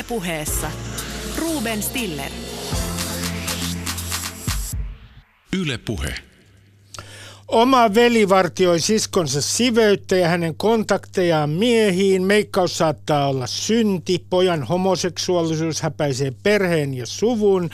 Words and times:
Ylepuheessa 0.00 0.70
Ruben 1.38 1.82
Stiller. 1.82 2.30
Ylepuhe. 5.56 6.14
Oma 7.48 7.94
veli 7.94 8.28
vartioi 8.28 8.80
siskonsa 8.80 9.42
siveyttä 9.42 10.16
ja 10.16 10.28
hänen 10.28 10.54
kontaktejaan 10.54 11.50
miehiin. 11.50 12.22
Meikkaus 12.22 12.78
saattaa 12.78 13.28
olla 13.28 13.46
synti, 13.46 14.26
pojan 14.30 14.62
homoseksuaalisuus 14.62 15.82
häpäisee 15.82 16.32
perheen 16.42 16.94
ja 16.94 17.06
suvun. 17.06 17.70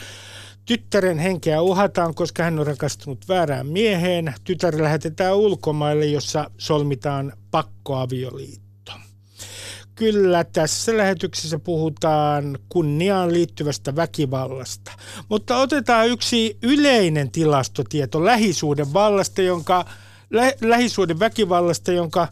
Tyttären 0.65 1.17
henkeä 1.17 1.61
uhataan, 1.61 2.15
koska 2.15 2.43
hän 2.43 2.59
on 2.59 2.67
rakastunut 2.67 3.27
väärään 3.27 3.67
mieheen. 3.67 4.33
Tytär 4.43 4.81
lähetetään 4.81 5.35
ulkomaille, 5.35 6.05
jossa 6.05 6.51
solmitaan 6.57 7.33
pakkoavioliitto. 7.51 8.66
Kyllä, 9.97 10.43
tässä 10.43 10.97
lähetyksessä 10.97 11.59
puhutaan 11.59 12.59
kunniaan 12.69 13.33
liittyvästä 13.33 13.95
väkivallasta. 13.95 14.91
Mutta 15.29 15.57
otetaan 15.57 16.07
yksi 16.07 16.57
yleinen 16.63 17.31
tilastotieto 17.31 18.25
lähisuuden 18.25 18.93
vallasta, 18.93 19.41
jonka, 19.41 19.85
lä, 20.29 20.51
lähisuuden 20.61 21.19
väkivallasta, 21.19 21.91
jonka 21.91 22.27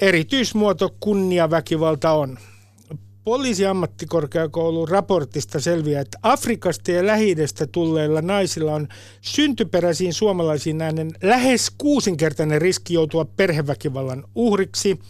erityismuoto 0.00 0.94
kunniaväkivalta 1.00 2.12
on. 2.12 2.38
Poliisiammattikorkeakoulun 3.24 4.88
raportista 4.88 5.60
selviää, 5.60 6.00
että 6.00 6.18
Afrikasta 6.22 6.90
ja 6.90 7.06
lähi 7.06 7.36
tulleilla 7.72 8.22
naisilla 8.22 8.74
on 8.74 8.88
syntyperäisiin 9.20 10.14
suomalaisiin 10.14 10.78
näiden 10.78 11.10
lähes 11.22 11.70
kuusinkertainen 11.78 12.62
riski 12.62 12.94
joutua 12.94 13.24
perheväkivallan 13.24 14.24
uhriksi– 14.34 14.98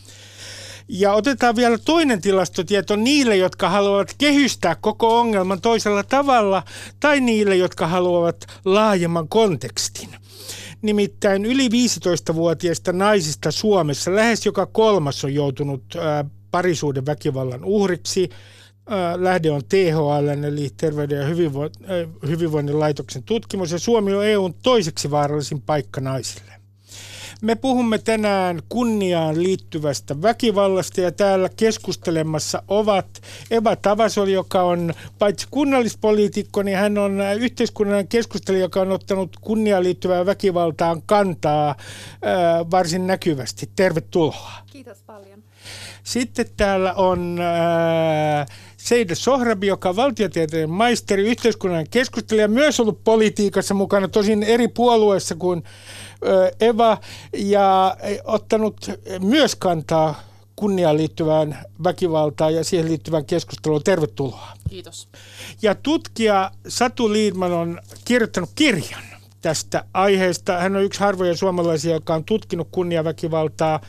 ja 0.93 1.13
otetaan 1.13 1.57
vielä 1.57 1.79
toinen 1.79 2.21
tilastotieto 2.21 2.97
niille, 2.97 3.37
jotka 3.37 3.69
haluavat 3.69 4.15
kehystää 4.19 4.77
koko 4.81 5.19
ongelman 5.19 5.61
toisella 5.61 6.03
tavalla, 6.03 6.63
tai 7.01 7.21
niille, 7.21 7.57
jotka 7.57 7.87
haluavat 7.87 8.47
laajemman 8.65 9.29
kontekstin. 9.29 10.09
Nimittäin 10.83 11.47
yli 11.47 11.69
15-vuotiaista 11.69 12.93
naisista 12.93 13.51
Suomessa 13.51 14.15
lähes 14.15 14.47
joka 14.47 14.67
kolmas 14.67 15.25
on 15.25 15.35
joutunut 15.35 15.85
parisuuden 16.51 17.07
väkivallan 17.07 17.65
uhriksi. 17.65 18.31
Lähde 19.17 19.51
on 19.51 19.63
THL, 19.69 20.45
eli 20.45 20.71
Terveyden 20.77 21.19
ja 21.19 21.27
hyvinvoinnin 22.29 22.81
laitoksen 22.81 23.23
tutkimus, 23.23 23.73
ja 23.73 23.79
Suomi 23.79 24.15
on 24.15 24.27
EUn 24.27 24.55
toiseksi 24.55 25.11
vaarallisin 25.11 25.63
paikka 25.63 26.01
naisille. 26.01 26.50
Me 27.43 27.55
puhumme 27.55 27.99
tänään 27.99 28.63
kunniaan 28.69 29.43
liittyvästä 29.43 30.23
väkivallasta 30.23 31.01
ja 31.01 31.13
täällä 31.13 31.49
keskustelemassa 31.57 32.63
ovat 32.69 33.07
Eva 33.51 33.77
Tavasol, 33.77 34.29
joka 34.29 34.63
on 34.63 34.95
paitsi 35.19 35.47
kunnallispoliitikko, 35.51 36.63
niin 36.63 36.77
hän 36.77 36.99
on 36.99 37.21
yhteiskunnallinen 37.41 38.09
keskustelija, 38.09 38.65
joka 38.65 38.81
on 38.81 38.93
ottanut 38.93 39.37
kunniaan 39.41 39.85
liittyvää 39.85 40.27
väkivaltaan 40.27 41.03
kantaa 41.07 41.75
ää, 42.23 42.71
varsin 42.71 43.07
näkyvästi. 43.07 43.71
Tervetuloa. 43.77 44.51
Kiitos 44.73 45.03
paljon. 45.03 45.43
Sitten 46.03 46.47
täällä 46.57 46.95
on 46.95 47.39
ää, 47.41 48.47
Seide 48.91 49.15
Sohrabi, 49.15 49.67
joka 49.67 49.89
on 49.89 49.97
valtiotieteen 49.97 50.71
maisteri, 50.71 51.23
yhteiskunnallinen 51.23 51.91
keskustelija, 51.91 52.49
myös 52.49 52.81
ollut 52.81 53.05
politiikassa 53.05 53.75
mukana, 53.75 54.09
tosin 54.09 54.43
eri 54.43 54.69
puolueessa 54.69 55.35
kuin 55.35 55.63
Eva 56.61 56.99
ja 57.37 57.97
ottanut 58.25 58.91
myös 59.21 59.55
kantaa 59.55 60.23
kunniaan 60.57 60.97
liittyvään 60.97 61.59
väkivaltaan 61.85 62.55
ja 62.55 62.65
siihen 62.65 62.89
liittyvään 62.89 63.25
keskusteluun. 63.25 63.83
Tervetuloa. 63.83 64.53
Kiitos. 64.71 65.09
Ja 65.63 65.75
tutkija 65.75 66.51
Satu 66.69 67.13
Liidman 67.13 67.53
on 67.53 67.81
kirjoittanut 68.05 68.51
kirjan 68.55 69.03
tästä 69.43 69.85
aiheesta. 69.95 70.59
Hän 70.59 70.77
on 70.77 70.83
yksi 70.83 71.01
harvoja 71.01 71.37
suomalaisia, 71.37 71.95
joka 71.95 72.15
on 72.15 72.25
tutkinut 72.25 72.69
kunniaväkivaltaa. 72.73 73.81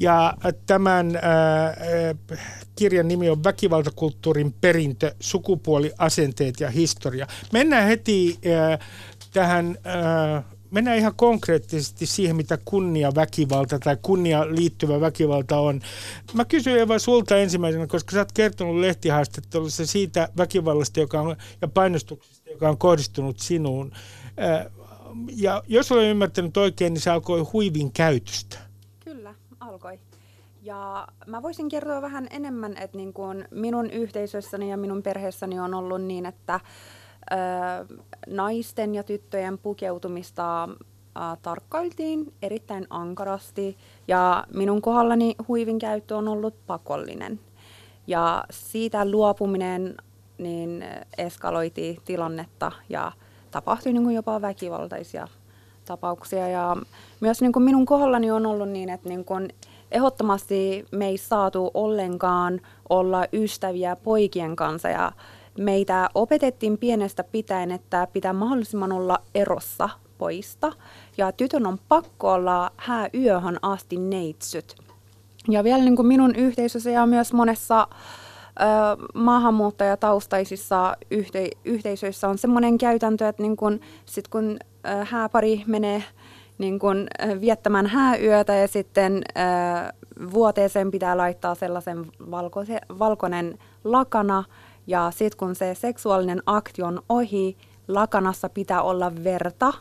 Ja 0.00 0.34
tämän 0.66 1.16
äh, 1.16 2.38
kirjan 2.76 3.08
nimi 3.08 3.30
on 3.30 3.44
Väkivaltakulttuurin 3.44 4.54
perintö, 4.60 5.14
sukupuoli, 5.20 5.92
asenteet 5.98 6.60
ja 6.60 6.70
historia. 6.70 7.26
Mennään 7.52 7.86
heti 7.86 8.38
äh, 8.46 8.78
tähän 9.32 9.78
äh, 9.86 10.44
mennään 10.70 10.98
ihan 10.98 11.14
konkreettisesti 11.16 12.06
siihen, 12.06 12.36
mitä 12.36 12.58
kunnia 12.64 13.14
väkivalta 13.14 13.78
tai 13.78 13.96
kunnia 14.02 14.46
liittyvä 14.54 15.00
väkivalta 15.00 15.58
on. 15.58 15.80
Mä 16.34 16.44
kysyn 16.44 16.78
Eva 16.78 16.98
sulta 16.98 17.36
ensimmäisenä, 17.36 17.86
koska 17.86 18.12
sä 18.12 18.18
oot 18.18 18.32
kertonut 18.32 18.76
lehtihaastattelussa 18.76 19.86
siitä 19.86 20.28
väkivallasta 20.36 21.00
joka 21.00 21.20
on, 21.20 21.36
ja 21.62 21.68
painostuksesta, 21.68 22.50
joka 22.50 22.68
on 22.68 22.78
kohdistunut 22.78 23.38
sinuun. 23.38 23.92
Ja 25.36 25.62
jos 25.68 25.92
olen 25.92 26.08
ymmärtänyt 26.08 26.56
oikein, 26.56 26.94
niin 26.94 27.00
se 27.00 27.10
alkoi 27.10 27.40
huivin 27.40 27.92
käytöstä. 27.92 28.67
Ja 30.68 31.08
mä 31.26 31.42
voisin 31.42 31.68
kertoa 31.68 32.02
vähän 32.02 32.26
enemmän, 32.30 32.76
että 32.76 32.96
niin 32.96 33.12
kuin 33.12 33.48
minun 33.50 33.90
yhteisössäni 33.90 34.70
ja 34.70 34.76
minun 34.76 35.02
perheessäni 35.02 35.60
on 35.60 35.74
ollut 35.74 36.02
niin, 36.02 36.26
että 36.26 36.60
naisten 38.26 38.94
ja 38.94 39.02
tyttöjen 39.02 39.58
pukeutumista 39.58 40.68
tarkkailtiin 41.42 42.32
erittäin 42.42 42.86
ankarasti 42.90 43.76
ja 44.08 44.44
minun 44.54 44.82
kohdallani 44.82 45.34
huivin 45.48 45.78
käyttö 45.78 46.16
on 46.16 46.28
ollut 46.28 46.54
pakollinen. 46.66 47.40
Ja 48.06 48.44
siitä 48.50 49.10
luopuminen 49.10 49.96
niin 50.38 50.84
eskaloiti 51.18 51.98
tilannetta 52.04 52.72
ja 52.88 53.12
tapahtui 53.50 53.92
niin 53.92 54.04
kuin 54.04 54.16
jopa 54.16 54.40
väkivaltaisia 54.40 55.28
tapauksia. 55.84 56.48
Ja 56.48 56.76
myös 57.20 57.40
niin 57.40 57.52
kuin 57.52 57.62
minun 57.62 57.86
kohdallani 57.86 58.30
on 58.30 58.46
ollut 58.46 58.68
niin, 58.68 58.88
että 58.88 59.08
niin 59.08 59.24
kuin 59.24 59.48
ehdottomasti 59.90 60.86
me 60.90 61.06
ei 61.06 61.18
saatu 61.18 61.70
ollenkaan 61.74 62.60
olla 62.88 63.24
ystäviä 63.32 63.96
poikien 63.96 64.56
kanssa 64.56 64.88
ja 64.88 65.12
meitä 65.58 66.08
opetettiin 66.14 66.78
pienestä 66.78 67.24
pitäen, 67.24 67.70
että 67.70 68.08
pitää 68.12 68.32
mahdollisimman 68.32 68.92
olla 68.92 69.18
erossa 69.34 69.88
poista. 70.18 70.72
Ja 71.16 71.32
tytön 71.32 71.66
on 71.66 71.78
pakko 71.88 72.32
olla 72.32 72.70
hääyöhön 72.76 73.58
asti 73.62 73.96
neitsyt. 73.96 74.76
Ja 75.48 75.64
vielä 75.64 75.84
niin 75.84 75.96
kuin 75.96 76.08
minun 76.08 76.34
yhteisössä 76.34 76.90
ja 76.90 77.06
myös 77.06 77.32
monessa 77.32 77.88
maahanmuuttajataustaisissa 79.14 80.96
yhte, 81.10 81.50
yhteisöissä 81.64 82.28
on 82.28 82.38
semmoinen 82.38 82.78
käytäntö, 82.78 83.28
että 83.28 83.42
niin 83.42 83.56
kun, 83.56 83.80
sit 84.06 84.28
kun 84.28 84.58
hääpari 85.04 85.62
menee 85.66 86.04
niin 86.58 86.78
kun, 86.78 87.06
viettämään 87.40 87.86
hääyötä 87.86 88.54
ja 88.54 88.68
sitten 88.68 89.22
ö, 89.28 89.92
vuoteeseen 90.32 90.90
pitää 90.90 91.16
laittaa 91.16 91.54
sellaisen 91.54 92.06
valkoise, 92.30 92.80
valkoinen 92.98 93.58
lakana, 93.84 94.44
ja 94.86 95.10
sitten 95.14 95.38
kun 95.38 95.54
se 95.54 95.74
seksuaalinen 95.74 96.42
akti 96.46 96.82
on 96.82 97.02
ohi, 97.08 97.56
lakanassa 97.88 98.48
pitää 98.48 98.82
olla 98.82 99.12
verta. 99.24 99.72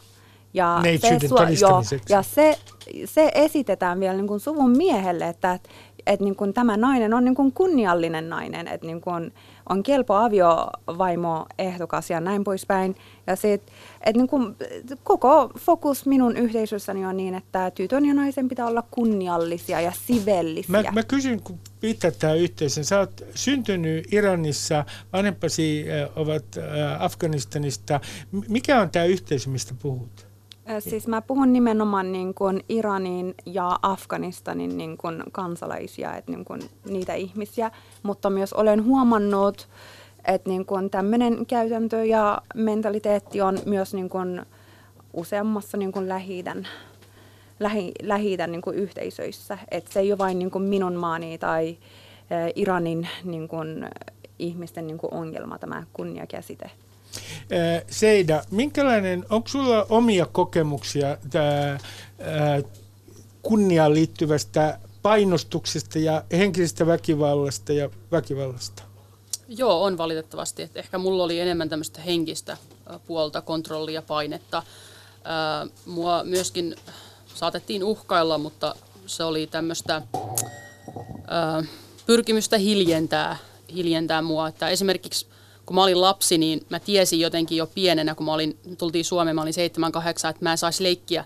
Ja, 0.53 0.79
se, 1.01 1.19
jo, 1.59 1.81
ja 2.09 2.21
se, 2.21 2.57
se 3.05 3.31
esitetään 3.35 3.99
vielä 3.99 4.13
niin 4.13 4.27
kuin 4.27 4.39
suvun 4.39 4.77
miehelle, 4.77 5.27
että, 5.27 5.53
että, 5.53 5.69
että 6.07 6.23
niin 6.23 6.35
kuin 6.35 6.53
tämä 6.53 6.77
nainen 6.77 7.13
on 7.13 7.25
niin 7.25 7.35
kuin 7.35 7.51
kunniallinen 7.51 8.29
nainen, 8.29 8.67
että 8.67 8.87
niin 8.87 9.01
kuin 9.01 9.33
on 9.69 9.83
kelpo 9.83 10.13
aviovaimo 10.15 11.45
ehdokas 11.57 12.09
ja 12.09 12.19
näin 12.19 12.43
poispäin. 12.43 12.95
Ja 13.27 13.35
sit, 13.35 13.61
että 14.01 14.19
niin 14.19 14.27
kuin, 14.27 14.55
koko 15.03 15.51
fokus 15.59 16.05
minun 16.05 16.37
yhteisössäni 16.37 17.05
on 17.05 17.17
niin, 17.17 17.33
että 17.33 17.71
tytön 17.71 18.05
ja 18.05 18.13
naisen 18.13 18.47
pitää 18.47 18.65
olla 18.65 18.83
kunniallisia 18.91 19.81
ja 19.81 19.91
sivellisiä. 20.05 20.81
Mä, 20.83 20.91
mä 20.91 21.03
kysyn, 21.03 21.41
kun 21.41 21.59
pitää 21.79 22.11
tämä 22.11 22.33
yhteisön. 22.33 22.85
Sä 22.85 22.99
oot 22.99 23.21
syntynyt 23.35 24.13
Iranissa, 24.13 24.85
vanhempasi 25.13 25.85
ovat 26.15 26.45
Afganistanista. 26.99 27.99
Mikä 28.49 28.81
on 28.81 28.89
tämä 28.89 29.05
yhteisö, 29.05 29.49
mistä 29.49 29.73
puhut? 29.81 30.26
Siis 30.79 31.07
mä 31.07 31.21
puhun 31.21 31.53
nimenomaan 31.53 32.11
niin 32.11 32.33
kuin 32.33 32.63
Iranin 32.69 33.35
ja 33.45 33.79
Afganistanin 33.81 34.77
niin 34.77 34.97
kuin 34.97 35.23
kansalaisia, 35.31 36.15
että 36.15 36.31
niin 36.31 36.45
kuin 36.45 36.61
niitä 36.89 37.13
ihmisiä, 37.13 37.71
mutta 38.03 38.29
myös 38.29 38.53
olen 38.53 38.83
huomannut, 38.83 39.69
että 40.25 40.49
niin 40.49 40.65
kuin 40.65 40.89
tämmöinen 40.89 41.45
käytäntö 41.45 42.05
ja 42.05 42.41
mentaliteetti 42.55 43.41
on 43.41 43.59
myös 43.65 43.93
niin 43.93 44.09
kuin 44.09 44.45
useammassa 45.13 45.77
niin 45.77 45.91
kuin 45.91 46.09
lähi-idän, 46.09 46.67
lähi, 47.59 47.91
lähi 48.01 48.37
niin 48.47 48.61
kuin 48.61 48.75
yhteisöissä. 48.75 49.57
Että 49.71 49.93
se 49.93 49.99
ei 49.99 50.11
ole 50.11 50.17
vain 50.17 50.39
niin 50.39 50.51
kuin 50.51 50.63
minun 50.63 50.93
maani 50.93 51.37
tai 51.37 51.77
Iranin 52.55 53.07
niin 53.23 53.47
kuin, 53.47 53.89
ihmisten 54.39 54.87
niin 54.87 54.97
kuin 54.97 55.13
ongelma 55.13 55.59
tämä 55.59 55.83
kunniakäsite. 55.93 56.71
Seida, 57.89 58.43
minkälainen, 58.51 59.25
onko 59.29 59.47
sulla 59.47 59.85
omia 59.89 60.25
kokemuksia 60.25 61.17
kunniaan 63.41 63.93
liittyvästä 63.93 64.79
painostuksesta 65.01 65.99
ja 65.99 66.23
henkisestä 66.31 66.87
väkivallasta 66.87 67.73
ja 67.73 67.89
väkivallasta? 68.11 68.83
Joo, 69.47 69.83
on 69.83 69.97
valitettavasti. 69.97 70.61
Et 70.61 70.77
ehkä 70.77 70.97
mulla 70.97 71.23
oli 71.23 71.39
enemmän 71.39 71.69
tämmöistä 71.69 72.01
henkistä 72.01 72.57
puolta, 73.07 73.41
kontrollia, 73.41 74.01
painetta. 74.01 74.63
mua 75.85 76.23
myöskin 76.23 76.75
saatettiin 77.35 77.83
uhkailla, 77.83 78.37
mutta 78.37 78.75
se 79.05 79.23
oli 79.23 79.47
tämmöistä 79.47 80.01
pyrkimystä 82.05 82.57
hiljentää, 82.57 83.37
hiljentää 83.73 84.21
mua. 84.21 84.47
Että 84.47 84.69
esimerkiksi 84.69 85.27
kun 85.67 85.75
mä 85.75 85.83
olin 85.83 86.01
lapsi, 86.01 86.37
niin 86.37 86.65
mä 86.69 86.79
tiesin 86.79 87.19
jotenkin 87.19 87.57
jo 87.57 87.67
pienenä, 87.67 88.15
kun 88.15 88.25
mä 88.25 88.33
olin, 88.33 88.57
tultiin 88.77 89.05
Suomeen, 89.05 89.35
mä 89.35 89.41
olin 89.41 89.53
7-8, 89.53 90.29
että 90.29 90.35
mä 90.39 90.51
en 90.51 90.57
saisi 90.57 90.83
leikkiä 90.83 91.25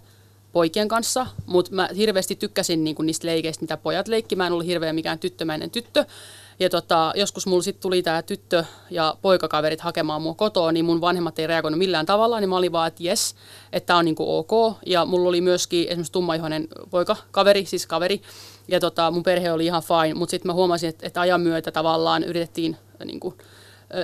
poikien 0.52 0.88
kanssa, 0.88 1.28
mutta 1.46 1.72
mä 1.76 1.90
hirveästi 1.98 2.36
tykkäsin 2.36 2.84
niin 2.84 2.96
niistä 3.04 3.28
leikeistä, 3.28 3.64
mitä 3.64 3.78
pojat 3.78 4.08
leikki. 4.08 4.36
Mä 4.36 4.48
en 4.48 4.54
ollut 4.54 4.66
hirveän 4.66 4.96
mikään 4.96 5.20
tyttömäinen 5.20 5.72
tyttö. 5.72 6.06
Ja 6.60 6.70
tota, 6.70 7.14
joskus 7.16 7.48
mulla 7.48 7.64
sitten 7.64 7.82
tuli 7.82 8.04
tämä 8.04 8.22
tyttö 8.22 8.64
ja 8.90 9.16
poikakaverit 9.22 9.82
hakemaan 9.82 10.22
mua 10.22 10.34
kotoa, 10.34 10.72
niin 10.72 10.86
mun 10.86 11.02
vanhemmat 11.02 11.40
ei 11.40 11.48
reagoinut 11.48 11.78
millään 11.78 12.06
tavalla, 12.06 12.40
niin 12.40 12.50
mä 12.50 12.58
olin 12.58 12.72
vaan, 12.72 12.88
että 12.88 13.04
jes, 13.04 13.36
että 13.74 13.88
tämä 13.88 14.00
on 14.00 14.06
niinku 14.06 14.38
ok. 14.38 14.78
Ja 14.86 15.06
mulla 15.06 15.30
oli 15.30 15.42
myöskin 15.42 15.88
esimerkiksi 15.88 16.12
tummaihoinen 16.12 16.68
poikakaveri, 16.90 17.66
siis 17.66 17.88
kaveri, 17.88 18.22
ja 18.68 18.80
tota, 18.80 19.12
mun 19.12 19.24
perhe 19.24 19.52
oli 19.52 19.66
ihan 19.66 19.84
fine, 19.84 20.14
mutta 20.14 20.32
sitten 20.32 20.50
mä 20.50 20.54
huomasin, 20.54 20.90
että, 20.90 21.08
että 21.08 21.22
ajan 21.22 21.42
myötä 21.42 21.72
tavallaan 21.72 22.24
yritettiin 22.24 22.78
niinku, 23.06 23.38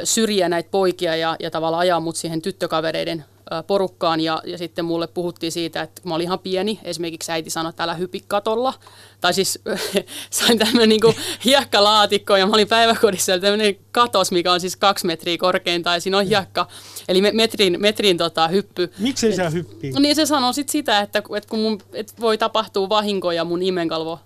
syrjiä 0.04 0.50
näitä 0.50 0.70
poikia 0.72 1.16
ja, 1.16 1.36
ja 1.40 1.52
tavallaan 1.52 1.82
ajaa 1.82 2.00
mut 2.00 2.16
siihen 2.16 2.42
tyttökavereiden 2.42 3.26
porukkaan 3.68 4.20
ja, 4.20 4.42
ja 4.46 4.58
sitten 4.58 4.86
mulle 4.86 5.08
puhuttiin 5.08 5.52
siitä, 5.52 5.82
että 5.82 6.02
kun 6.02 6.10
mä 6.10 6.16
olin 6.16 6.26
ihan 6.26 6.40
pieni, 6.40 6.80
esimerkiksi 6.84 7.32
äiti 7.32 7.50
sanoi, 7.50 7.70
että 7.70 7.84
älä 7.84 7.94
hypi 7.94 8.24
katolla. 8.28 8.74
Tai 9.22 9.34
siis 9.34 9.60
sain 10.30 10.60
tämmöinen 10.60 10.90
niin 10.90 11.16
hiekkalaatikko 11.46 12.38
ja 12.38 12.46
mä 12.46 12.54
olin 12.54 12.68
päiväkodissa 12.68 13.32
ja 13.32 13.40
tämmöinen 13.40 13.76
katos, 13.92 14.32
mikä 14.32 14.52
on 14.52 14.60
siis 14.60 14.76
kaksi 14.76 15.06
metriä 15.06 15.38
korkein 15.38 15.84
tai 15.84 16.02
siinä 16.02 16.18
on 16.18 16.26
hiekka. 16.26 16.68
Eli 17.08 17.22
metrin, 17.22 17.82
metrin 17.82 18.18
tota, 18.18 18.48
hyppy. 18.48 18.92
Miksi 19.00 19.36
sä 19.36 19.50
hyppii? 19.50 19.94
Niin 20.00 20.16
se 20.16 20.26
sanoo 20.26 20.54
sit 20.54 20.70
sitä, 20.70 21.00
että, 21.00 21.24
että 21.36 21.50
kun 21.50 21.60
mun, 21.60 21.80
että 21.94 22.14
voi 22.20 22.38
tapahtua 22.38 22.90
vahinkoja 22.90 23.44
mun 23.44 23.62
imenkalvo 23.62 24.20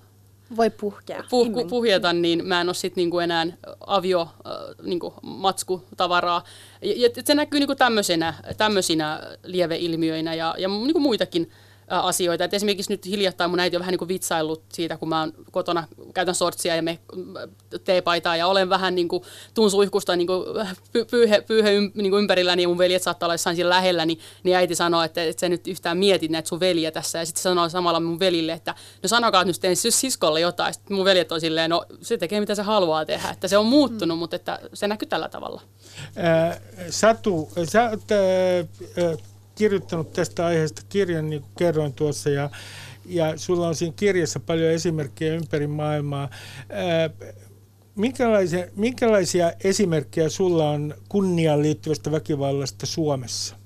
voi 0.57 0.69
puhkea. 0.69 1.23
Puh, 1.29 1.67
puhjeta, 1.69 2.13
niin 2.13 2.47
mä 2.47 2.61
en 2.61 2.67
ole 2.67 2.73
sitten 2.73 3.01
niinku 3.01 3.19
enää 3.19 3.47
avio 3.87 4.21
äh, 4.21 4.51
niinku 4.83 5.13
matskutavaraa. 5.21 6.43
Ja, 6.81 6.93
ja 6.95 7.09
se 7.25 7.35
näkyy 7.35 7.59
niinku 7.59 7.75
tämmöisenä, 7.75 8.33
tämmöisinä 8.57 9.19
lieveilmiöinä 9.43 10.33
ja, 10.33 10.55
ja 10.57 10.67
niinku 10.67 10.99
muitakin 10.99 11.51
asioita. 11.99 12.43
Et 12.43 12.53
esimerkiksi 12.53 12.93
nyt 12.93 13.05
hiljattain 13.05 13.49
mun 13.49 13.59
äiti 13.59 13.75
on 13.75 13.79
vähän 13.79 13.91
niin 13.91 13.99
kuin 13.99 14.07
vitsaillut 14.07 14.63
siitä, 14.73 14.97
kun 14.97 15.09
mä 15.09 15.19
oon 15.19 15.33
kotona, 15.51 15.87
käytän 16.13 16.35
sortsia 16.35 16.75
ja 16.75 16.81
me 16.81 16.99
teepaitaa 17.83 18.35
ja 18.35 18.47
olen 18.47 18.69
vähän 18.69 18.95
niin 18.95 19.07
kuin, 19.07 19.23
tuun 19.53 19.71
suihkusta 19.71 20.15
niin 20.15 20.27
kuin, 20.27 20.43
pyyhe, 21.11 21.41
pyyhe 21.41 21.69
niin 21.71 22.11
kuin 22.11 22.21
ympärillä, 22.21 22.55
niin 22.55 22.69
mun 22.69 22.77
veljet 22.77 23.03
saattaa 23.03 23.27
olla 23.27 23.33
jossain 23.33 23.55
siellä 23.55 23.75
lähellä, 23.75 24.05
niin, 24.05 24.19
niin 24.43 24.55
äiti 24.55 24.75
sanoo, 24.75 25.03
että, 25.03 25.23
että 25.23 25.39
sä 25.39 25.49
nyt 25.49 25.67
yhtään 25.67 25.97
mietit 25.97 26.31
näitä 26.31 26.49
sun 26.49 26.59
veljiä 26.59 26.91
tässä. 26.91 27.19
Ja 27.19 27.25
sitten 27.25 27.41
sanoo 27.41 27.69
samalla 27.69 27.99
mun 27.99 28.19
velille, 28.19 28.53
että 28.53 28.75
no 29.03 29.07
sanokaa 29.07 29.43
nyt 29.43 29.59
tein 29.59 29.75
siskolle 29.75 30.39
jotain. 30.39 30.73
Sitten 30.73 30.95
mun 30.95 31.05
veljet 31.05 31.31
on 31.31 31.41
silleen, 31.41 31.69
no 31.69 31.85
se 32.01 32.17
tekee 32.17 32.39
mitä 32.39 32.55
se 32.55 32.61
haluaa 32.61 33.05
tehdä. 33.05 33.29
Että 33.29 33.47
se 33.47 33.57
on 33.57 33.65
muuttunut, 33.65 34.17
mm. 34.17 34.19
mutta 34.19 34.35
että 34.35 34.59
se 34.73 34.87
näkyy 34.87 35.07
tällä 35.07 35.29
tavalla. 35.29 35.61
Äh, 36.17 36.61
Satu, 36.89 37.49
sä 37.69 37.89
oot 37.89 38.11
äh, 38.11 39.30
kirjoittanut 39.61 40.13
tästä 40.13 40.45
aiheesta 40.45 40.81
kirjan, 40.89 41.29
niin 41.29 41.41
kuin 41.41 41.51
kerroin 41.57 41.93
tuossa, 41.93 42.29
ja, 42.29 42.49
ja 43.05 43.37
sulla 43.37 43.67
on 43.67 43.75
siinä 43.75 43.93
kirjassa 43.95 44.39
paljon 44.39 44.71
esimerkkejä 44.71 45.33
ympäri 45.33 45.67
maailmaa. 45.67 46.29
Minkälaisia, 47.95 48.65
minkälaisia 48.75 49.53
esimerkkejä 49.63 50.29
sulla 50.29 50.69
on 50.69 50.93
kunniaan 51.09 51.61
liittyvästä 51.61 52.11
väkivallasta 52.11 52.85
Suomessa? 52.85 53.60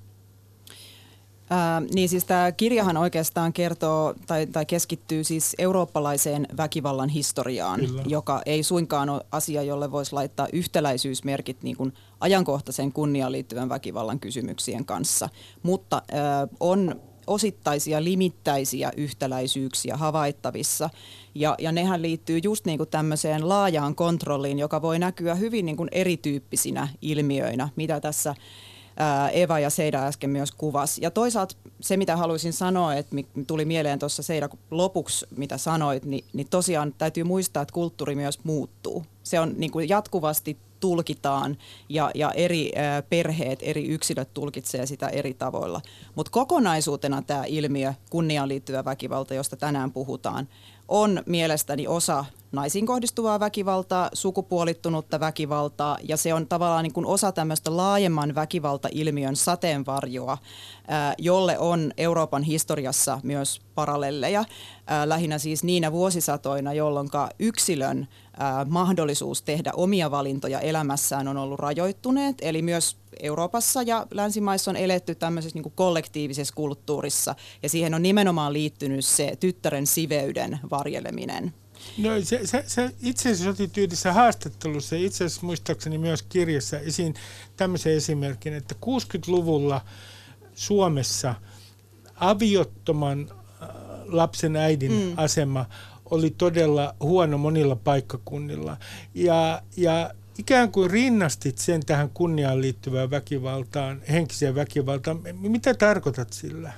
Ää, 1.49 1.81
niin 1.93 2.09
siis 2.09 2.25
tämä 2.25 2.51
kirjahan 2.51 2.97
oikeastaan 2.97 3.53
kertoo 3.53 4.13
tai, 4.27 4.45
tai 4.45 4.65
keskittyy 4.65 5.23
siis 5.23 5.55
eurooppalaiseen 5.57 6.47
väkivallan 6.57 7.09
historiaan, 7.09 7.79
Kyllä. 7.79 8.03
joka 8.05 8.41
ei 8.45 8.63
suinkaan 8.63 9.09
ole 9.09 9.25
asia, 9.31 9.63
jolle 9.63 9.91
voisi 9.91 10.13
laittaa 10.13 10.47
yhtäläisyysmerkit 10.53 11.63
niin 11.63 11.77
kuin 11.77 11.93
ajankohtaisen 12.19 12.91
kunniaan 12.91 13.31
liittyvän 13.31 13.69
väkivallan 13.69 14.19
kysymyksien 14.19 14.85
kanssa. 14.85 15.29
Mutta 15.63 16.01
ää, 16.11 16.47
on 16.59 17.01
osittaisia 17.27 18.03
limittäisiä 18.03 18.91
yhtäläisyyksiä 18.97 19.97
havaittavissa. 19.97 20.89
Ja, 21.35 21.55
ja 21.59 21.71
nehän 21.71 22.01
liittyy 22.01 22.39
just 22.43 22.65
niin 22.65 22.77
kuin 22.77 22.89
tämmöiseen 22.89 23.49
laajaan 23.49 23.95
kontrolliin, 23.95 24.59
joka 24.59 24.81
voi 24.81 24.99
näkyä 24.99 25.35
hyvin 25.35 25.65
niin 25.65 25.77
kuin 25.77 25.89
erityyppisinä 25.91 26.87
ilmiöinä, 27.01 27.69
mitä 27.75 27.99
tässä 27.99 28.35
Eva 29.31 29.59
ja 29.59 29.69
Seida 29.69 30.07
äsken 30.07 30.29
myös 30.29 30.51
kuvasi. 30.51 31.01
Ja 31.01 31.11
toisaalta 31.11 31.55
se, 31.81 31.97
mitä 31.97 32.17
haluaisin 32.17 32.53
sanoa, 32.53 32.93
että 32.93 33.15
tuli 33.47 33.65
mieleen 33.65 33.99
tuossa 33.99 34.23
Seida 34.23 34.49
lopuksi, 34.71 35.25
mitä 35.37 35.57
sanoit, 35.57 36.05
niin, 36.05 36.25
niin 36.33 36.47
tosiaan 36.49 36.93
täytyy 36.97 37.23
muistaa, 37.23 37.61
että 37.61 37.73
kulttuuri 37.73 38.15
myös 38.15 38.43
muuttuu. 38.43 39.05
Se 39.23 39.39
on 39.39 39.53
niin 39.57 39.71
kuin 39.71 39.89
jatkuvasti 39.89 40.57
tulkitaan 40.79 41.57
ja, 41.89 42.11
ja 42.15 42.31
eri 42.31 42.71
ä, 42.77 43.01
perheet, 43.01 43.59
eri 43.61 43.87
yksilöt 43.87 44.33
tulkitsee 44.33 44.85
sitä 44.85 45.07
eri 45.07 45.33
tavoilla. 45.33 45.81
Mutta 46.15 46.31
kokonaisuutena 46.31 47.21
tämä 47.21 47.43
ilmiö, 47.47 47.93
kunniaan 48.09 48.49
liittyvä 48.49 48.85
väkivalta, 48.85 49.33
josta 49.33 49.57
tänään 49.57 49.91
puhutaan, 49.91 50.47
on 50.87 51.23
mielestäni 51.25 51.87
osa 51.87 52.25
naisiin 52.55 52.85
kohdistuvaa 52.85 53.39
väkivaltaa, 53.39 54.09
sukupuolittunutta 54.13 55.19
väkivaltaa 55.19 55.97
ja 56.03 56.17
se 56.17 56.33
on 56.33 56.47
tavallaan 56.47 56.83
niin 56.83 56.93
kuin 56.93 57.05
osa 57.05 57.31
tämmöistä 57.31 57.77
laajemman 57.77 58.35
väkivaltailmiön 58.35 59.35
sateenvarjoa, 59.35 60.37
jolle 61.17 61.59
on 61.59 61.91
Euroopan 61.97 62.43
historiassa 62.43 63.19
myös 63.23 63.61
parallelleja, 63.75 64.45
lähinnä 65.05 65.37
siis 65.37 65.63
niinä 65.63 65.91
vuosisatoina, 65.91 66.73
jolloin 66.73 67.09
yksilön 67.39 68.07
mahdollisuus 68.67 69.41
tehdä 69.41 69.71
omia 69.75 70.11
valintoja 70.11 70.59
elämässään 70.59 71.27
on 71.27 71.37
ollut 71.37 71.59
rajoittuneet, 71.59 72.37
eli 72.41 72.61
myös 72.61 72.97
Euroopassa 73.19 73.81
ja 73.81 74.07
länsimaissa 74.11 74.71
on 74.71 74.77
eletty 74.77 75.15
tämmöisessä 75.15 75.59
niin 75.59 75.73
kollektiivisessa 75.75 76.55
kulttuurissa, 76.55 77.35
ja 77.63 77.69
siihen 77.69 77.93
on 77.93 78.03
nimenomaan 78.03 78.53
liittynyt 78.53 79.05
se 79.05 79.37
tyttären 79.39 79.87
siveyden 79.87 80.59
varjeleminen. 80.71 81.53
No 81.97 82.09
se, 82.23 82.47
se, 82.47 82.63
se 82.67 82.91
itse 83.01 83.31
asiassa 83.31 83.49
otit 83.49 83.77
yhdessä 83.77 84.13
haastattelussa, 84.13 84.95
itse 84.95 85.25
asiassa 85.25 85.45
muistaakseni 85.45 85.97
myös 85.97 86.21
kirjassa 86.23 86.79
esiin 86.79 87.15
tämmöisen 87.57 87.93
esimerkin, 87.93 88.53
että 88.53 88.75
60-luvulla 88.85 89.81
Suomessa 90.55 91.35
aviottoman 92.15 93.31
äh, 93.31 93.69
lapsen 94.05 94.55
äidin 94.55 94.91
mm. 94.91 95.13
asema 95.17 95.65
oli 96.05 96.29
todella 96.29 96.95
huono 96.99 97.37
monilla 97.37 97.75
paikkakunnilla. 97.75 98.77
Ja, 99.13 99.61
ja 99.77 100.11
ikään 100.37 100.71
kuin 100.71 100.91
rinnastit 100.91 101.57
sen 101.57 101.85
tähän 101.85 102.09
kunniaan 102.09 102.61
liittyvään 102.61 103.11
väkivaltaan, 103.11 104.01
henkiseen 104.09 104.55
väkivaltaan. 104.55 105.19
Mitä 105.33 105.73
tarkoitat 105.73 106.33
sillä? 106.33 106.73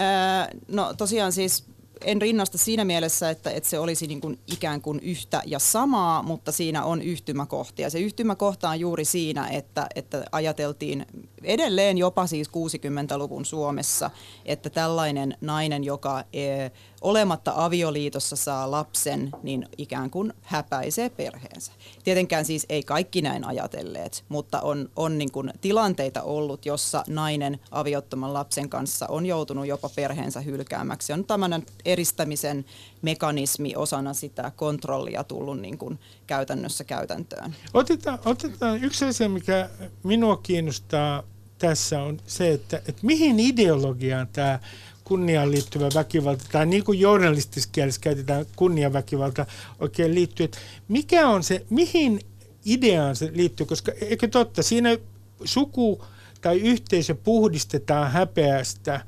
Öö, 0.00 0.58
no 0.68 0.94
tosiaan 0.94 1.32
siis 1.32 1.64
en 2.04 2.22
rinnasta 2.22 2.58
siinä 2.58 2.84
mielessä, 2.84 3.30
että, 3.30 3.50
että 3.50 3.68
se 3.68 3.78
olisi 3.78 4.06
niin 4.06 4.20
kuin 4.20 4.38
ikään 4.46 4.80
kuin 4.80 5.00
yhtä 5.00 5.42
ja 5.46 5.58
samaa, 5.58 6.22
mutta 6.22 6.52
siinä 6.52 6.84
on 6.84 7.02
yhtymäkohtia. 7.02 7.90
Se 7.90 8.00
yhtymäkohta 8.00 8.68
on 8.68 8.80
juuri 8.80 9.04
siinä, 9.04 9.48
että, 9.48 9.86
että 9.94 10.24
ajateltiin 10.32 11.06
edelleen 11.46 11.98
jopa 11.98 12.26
siis 12.26 12.48
60-luvun 12.48 13.44
Suomessa, 13.44 14.10
että 14.44 14.70
tällainen 14.70 15.36
nainen, 15.40 15.84
joka 15.84 16.24
e, 16.32 16.70
olematta 17.00 17.52
avioliitossa 17.56 18.36
saa 18.36 18.70
lapsen, 18.70 19.30
niin 19.42 19.68
ikään 19.78 20.10
kuin 20.10 20.32
häpäisee 20.42 21.10
perheensä. 21.10 21.72
Tietenkään 22.04 22.44
siis 22.44 22.66
ei 22.68 22.82
kaikki 22.82 23.22
näin 23.22 23.44
ajatelleet, 23.44 24.24
mutta 24.28 24.60
on, 24.60 24.90
on 24.96 25.18
niin 25.18 25.32
kuin 25.32 25.52
tilanteita 25.60 26.22
ollut, 26.22 26.66
jossa 26.66 27.04
nainen 27.08 27.60
aviottoman 27.70 28.34
lapsen 28.34 28.68
kanssa 28.68 29.06
on 29.08 29.26
joutunut 29.26 29.66
jopa 29.66 29.90
perheensä 29.96 30.40
hylkäämäksi. 30.40 31.12
On 31.12 31.24
tämmöinen 31.24 31.66
eristämisen 31.84 32.64
mekanismi 33.02 33.76
osana 33.76 34.14
sitä 34.14 34.52
kontrollia 34.56 35.24
tullut 35.24 35.60
niin 35.60 35.78
kuin 35.78 35.98
käytännössä 36.26 36.84
käytäntöön. 36.84 37.54
Otetaan, 37.74 38.18
otetaan 38.24 38.84
yksi 38.84 39.04
asia, 39.04 39.28
mikä 39.28 39.70
minua 40.02 40.36
kiinnostaa 40.36 41.22
tässä 41.58 42.02
on 42.02 42.18
se, 42.26 42.52
että, 42.52 42.76
että 42.76 43.00
mihin 43.02 43.40
ideologiaan 43.40 44.28
tämä 44.32 44.58
kunniaan 45.04 45.50
liittyvä 45.50 45.88
väkivalta, 45.94 46.44
tai 46.52 46.66
niin 46.66 46.84
kuin 46.84 47.00
journalistisessa 47.00 47.70
kielessä 47.72 48.00
käytetään 48.00 48.46
kunniaväkivalta 48.56 49.46
oikein 49.80 50.14
liittyy, 50.14 50.44
että 50.44 50.58
mikä 50.88 51.28
on 51.28 51.42
se, 51.42 51.66
mihin 51.70 52.20
ideaan 52.64 53.16
se 53.16 53.30
liittyy, 53.34 53.66
koska 53.66 53.92
eikö 54.00 54.28
totta, 54.28 54.62
siinä 54.62 54.98
suku 55.44 56.04
tai 56.40 56.60
yhteisö 56.60 57.14
puhdistetaan 57.14 58.12
häpeästä 58.12 59.00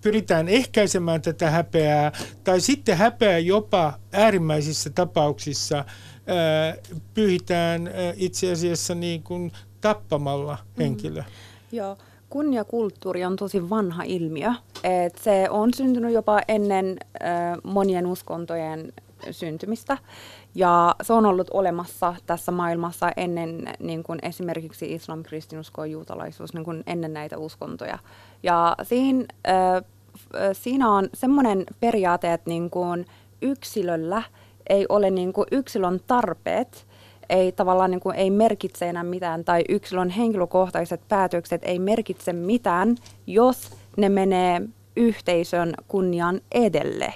pyritään 0.00 0.48
ehkäisemään 0.48 1.22
tätä 1.22 1.50
häpeää, 1.50 2.12
tai 2.44 2.60
sitten 2.60 2.96
häpeä 2.96 3.38
jopa 3.38 3.98
äärimmäisissä 4.12 4.90
tapauksissa 4.90 5.84
pyhitään 7.14 7.90
itse 8.16 8.52
asiassa 8.52 8.94
niin 8.94 9.22
kuin 9.22 9.52
tappamalla 9.80 10.58
henkilö. 10.78 11.20
Mm. 11.20 11.26
Joo, 11.72 11.96
kunniakulttuuri 12.30 13.24
on 13.24 13.36
tosi 13.36 13.70
vanha 13.70 14.02
ilmiö. 14.02 14.52
Et 14.84 15.18
se 15.18 15.46
on 15.50 15.74
syntynyt 15.74 16.12
jopa 16.12 16.40
ennen 16.48 16.96
äh, 17.22 17.58
monien 17.62 18.06
uskontojen 18.06 18.92
syntymistä. 19.30 19.98
Ja 20.54 20.94
se 21.02 21.12
on 21.12 21.26
ollut 21.26 21.50
olemassa 21.50 22.14
tässä 22.26 22.52
maailmassa 22.52 23.10
ennen 23.16 23.64
niin 23.78 24.02
kuin 24.02 24.18
esimerkiksi 24.22 24.94
islam, 24.94 25.22
kristinusko 25.22 25.84
ja 25.84 25.92
juutalaisuus, 25.92 26.54
niin 26.54 26.64
kuin 26.64 26.82
ennen 26.86 27.12
näitä 27.12 27.38
uskontoja. 27.38 27.98
Ja 28.42 28.76
siinä, 28.82 29.24
äh, 29.48 29.84
siinä 30.52 30.90
on 30.90 31.08
semmoinen 31.14 31.66
periaate, 31.80 32.32
että 32.32 32.50
niin 32.50 32.70
kuin 32.70 33.06
yksilöllä 33.42 34.22
ei 34.68 34.86
ole 34.88 35.10
niin 35.10 35.32
kuin 35.32 35.46
yksilön 35.50 36.00
tarpeet, 36.06 36.85
ei 37.28 37.52
tavallaan 37.52 37.90
niin 37.90 38.00
kuin, 38.00 38.16
ei 38.16 38.30
merkitse 38.30 38.88
enää 38.88 39.04
mitään, 39.04 39.44
tai 39.44 39.64
yksilön 39.68 40.10
henkilökohtaiset 40.10 41.00
päätökset 41.08 41.62
ei 41.64 41.78
merkitse 41.78 42.32
mitään, 42.32 42.96
jos 43.26 43.70
ne 43.96 44.08
menee 44.08 44.62
yhteisön 44.96 45.74
kunnian 45.88 46.40
edelle. 46.52 47.14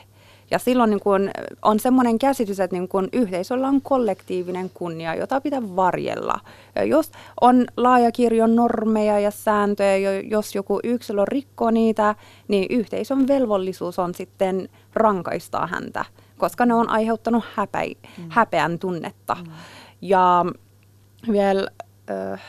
Ja 0.51 0.59
silloin 0.59 0.91
niin 0.91 1.01
kun 1.01 1.31
on 1.63 1.81
semmoinen 1.81 2.19
käsitys, 2.19 2.61
että 2.61 2.77
niin 2.77 2.89
kun 2.89 3.09
yhteisöllä 3.13 3.69
on 3.69 3.83
kollektiivinen 3.83 4.71
kunnia, 4.75 5.15
jota 5.15 5.41
pitää 5.41 5.77
varjella. 5.77 6.41
Ja 6.75 6.85
jos 6.85 7.11
on 7.41 7.65
laaja 7.77 8.13
kirjo 8.13 8.47
normeja 8.47 9.19
ja 9.19 9.31
sääntöjä, 9.31 10.21
jos 10.21 10.55
joku 10.55 10.81
yksilö 10.85 11.25
rikkoo 11.25 11.71
niitä, 11.71 12.15
niin 12.49 12.67
yhteisön 12.71 13.29
velvollisuus 13.29 13.99
on 13.99 14.15
sitten 14.15 14.69
rankaistaa 14.95 15.67
häntä, 15.67 16.05
koska 16.39 16.67
ne 16.67 16.75
on 16.75 16.89
aiheuttanut 16.91 17.45
häpeä, 17.55 17.95
mm. 18.19 18.25
häpeän 18.29 18.79
tunnetta. 18.79 19.35
Mm. 19.35 19.53
Ja 20.01 20.45
vielä... 21.33 21.69
Äh, 22.33 22.43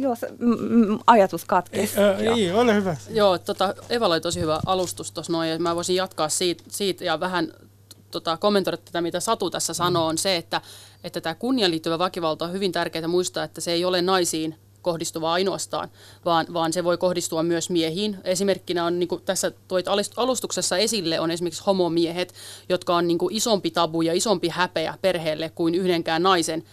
Joo, 0.00 0.16
se, 0.16 0.28
m- 0.38 0.92
m- 0.94 0.98
ajatus 1.06 1.44
katkesi. 1.44 2.00
Ei, 2.00 2.04
äh, 2.04 2.38
ei, 2.38 2.52
ole 2.52 2.74
hyvä. 2.74 2.96
Joo, 3.10 3.38
tota, 3.38 3.74
Eva 3.90 4.06
oli 4.06 4.20
tosi 4.20 4.40
hyvä 4.40 4.60
alustus 4.66 5.12
tuossa 5.12 5.32
noin, 5.32 5.50
ja 5.50 5.58
mä 5.58 5.76
voisin 5.76 5.96
jatkaa 5.96 6.28
siitä, 6.28 6.64
siitä 6.68 7.04
ja 7.04 7.20
vähän 7.20 7.52
tota, 8.10 8.36
kommentoida 8.36 8.76
tätä, 8.76 9.00
mitä 9.00 9.20
Satu 9.20 9.50
tässä 9.50 9.74
sanoo, 9.74 10.06
on 10.06 10.18
se, 10.18 10.36
että, 10.36 10.60
että 11.04 11.20
tämä 11.20 11.34
kunnian 11.34 11.70
liittyvä 11.70 11.98
väkivalta 11.98 12.44
on 12.44 12.52
hyvin 12.52 12.72
tärkeää 12.72 13.08
muistaa, 13.08 13.44
että 13.44 13.60
se 13.60 13.72
ei 13.72 13.84
ole 13.84 14.02
naisiin 14.02 14.54
kohdistuva 14.82 15.32
ainoastaan, 15.32 15.88
vaan, 16.24 16.46
vaan 16.52 16.72
se 16.72 16.84
voi 16.84 16.98
kohdistua 16.98 17.42
myös 17.42 17.70
miehiin. 17.70 18.18
Esimerkkinä 18.24 18.84
on, 18.84 18.98
niin 18.98 19.08
kuin 19.08 19.22
tässä 19.22 19.52
toit 19.68 19.86
alustuksessa 20.16 20.76
esille, 20.76 21.20
on 21.20 21.30
esimerkiksi 21.30 21.62
homomiehet, 21.66 22.34
jotka 22.68 22.96
on 22.96 23.08
niin 23.08 23.18
kuin 23.18 23.34
isompi 23.34 23.70
tabu 23.70 24.02
ja 24.02 24.12
isompi 24.12 24.48
häpeä 24.48 24.94
perheelle 25.02 25.50
kuin 25.54 25.74
yhdenkään 25.74 26.22
naisen 26.22 26.64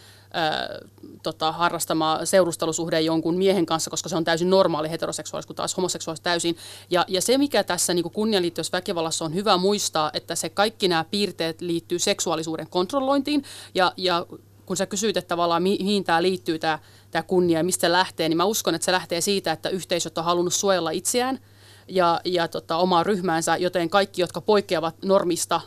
tota, 1.24 1.52
harrastama 1.52 2.20
seurustelusuhde 2.24 3.02
jonkun 3.02 3.38
miehen 3.38 3.66
kanssa, 3.66 3.90
koska 3.90 4.10
se 4.10 4.16
on 4.16 4.24
täysin 4.24 4.50
normaali 4.50 4.90
heteroseksuaalisuus, 4.90 5.48
kun 5.48 5.56
taas 5.56 5.78
homoseksuaalisuus 5.78 6.24
täysin. 6.24 6.58
Ja, 6.90 7.06
ja 7.08 7.22
se, 7.22 7.38
mikä 7.38 7.64
tässä 7.64 7.94
niin 7.94 8.12
kunnian 8.12 8.44
liittyvässä 8.44 8.78
väkivallassa 8.78 9.26
on 9.26 9.34
hyvä 9.34 9.58
muistaa, 9.58 10.12
että 10.14 10.36
se 10.36 10.50
kaikki 10.50 10.88
nämä 10.88 11.06
piirteet 11.12 11.62
liittyy 11.62 12.00
seksuaalisuuden 12.00 12.68
kontrollointiin. 12.70 13.44
Ja, 13.76 13.94
ja 13.98 14.26
kun 14.66 14.78
sä 14.78 14.86
kysyit, 14.86 15.18
että 15.18 15.28
tavallaan 15.28 15.64
mihin 15.64 16.04
tämä 16.04 16.22
liittyy, 16.22 16.60
tämä, 16.60 16.80
tämä 17.16 17.24
kunnia 17.24 17.60
ja 17.60 17.64
mistä 17.64 17.82
se 17.82 17.92
lähtee, 17.92 18.30
niin 18.30 18.38
mä 18.38 18.46
uskon, 18.46 18.76
että 18.76 18.86
se 18.86 18.92
lähtee 18.92 19.22
siitä, 19.22 19.52
että 19.52 19.70
yhteisöt 19.70 20.18
on 20.18 20.24
halunnut 20.24 20.54
suojella 20.54 20.92
itseään 20.92 21.40
ja, 21.88 22.22
ja 22.26 22.48
tota, 22.48 22.78
omaa 22.78 23.04
ryhmäänsä, 23.04 23.58
joten 23.58 23.90
kaikki, 23.90 24.22
jotka 24.22 24.42
poikkeavat 24.42 24.96
normista, 25.06 25.62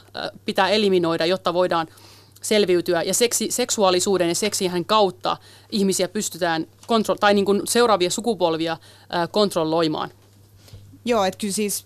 pitää 0.44 0.68
eliminoida, 0.68 1.26
jotta 1.26 1.54
voidaan 1.54 1.88
selviytyä. 2.42 3.02
Ja 3.02 3.14
seksi, 3.14 3.50
seksuaalisuuden 3.50 4.28
ja 4.28 4.34
seksihän 4.34 4.84
kautta 4.84 5.36
ihmisiä 5.70 6.08
pystytään 6.08 6.66
kontro- 6.86 7.18
tai 7.20 7.34
niin 7.34 7.44
kuin 7.44 7.62
seuraavia 7.64 8.10
sukupolvia 8.10 8.76
kontrolloimaan. 9.30 10.10
Joo, 11.04 11.24
että 11.24 11.38
kyllä 11.38 11.54
siis 11.54 11.84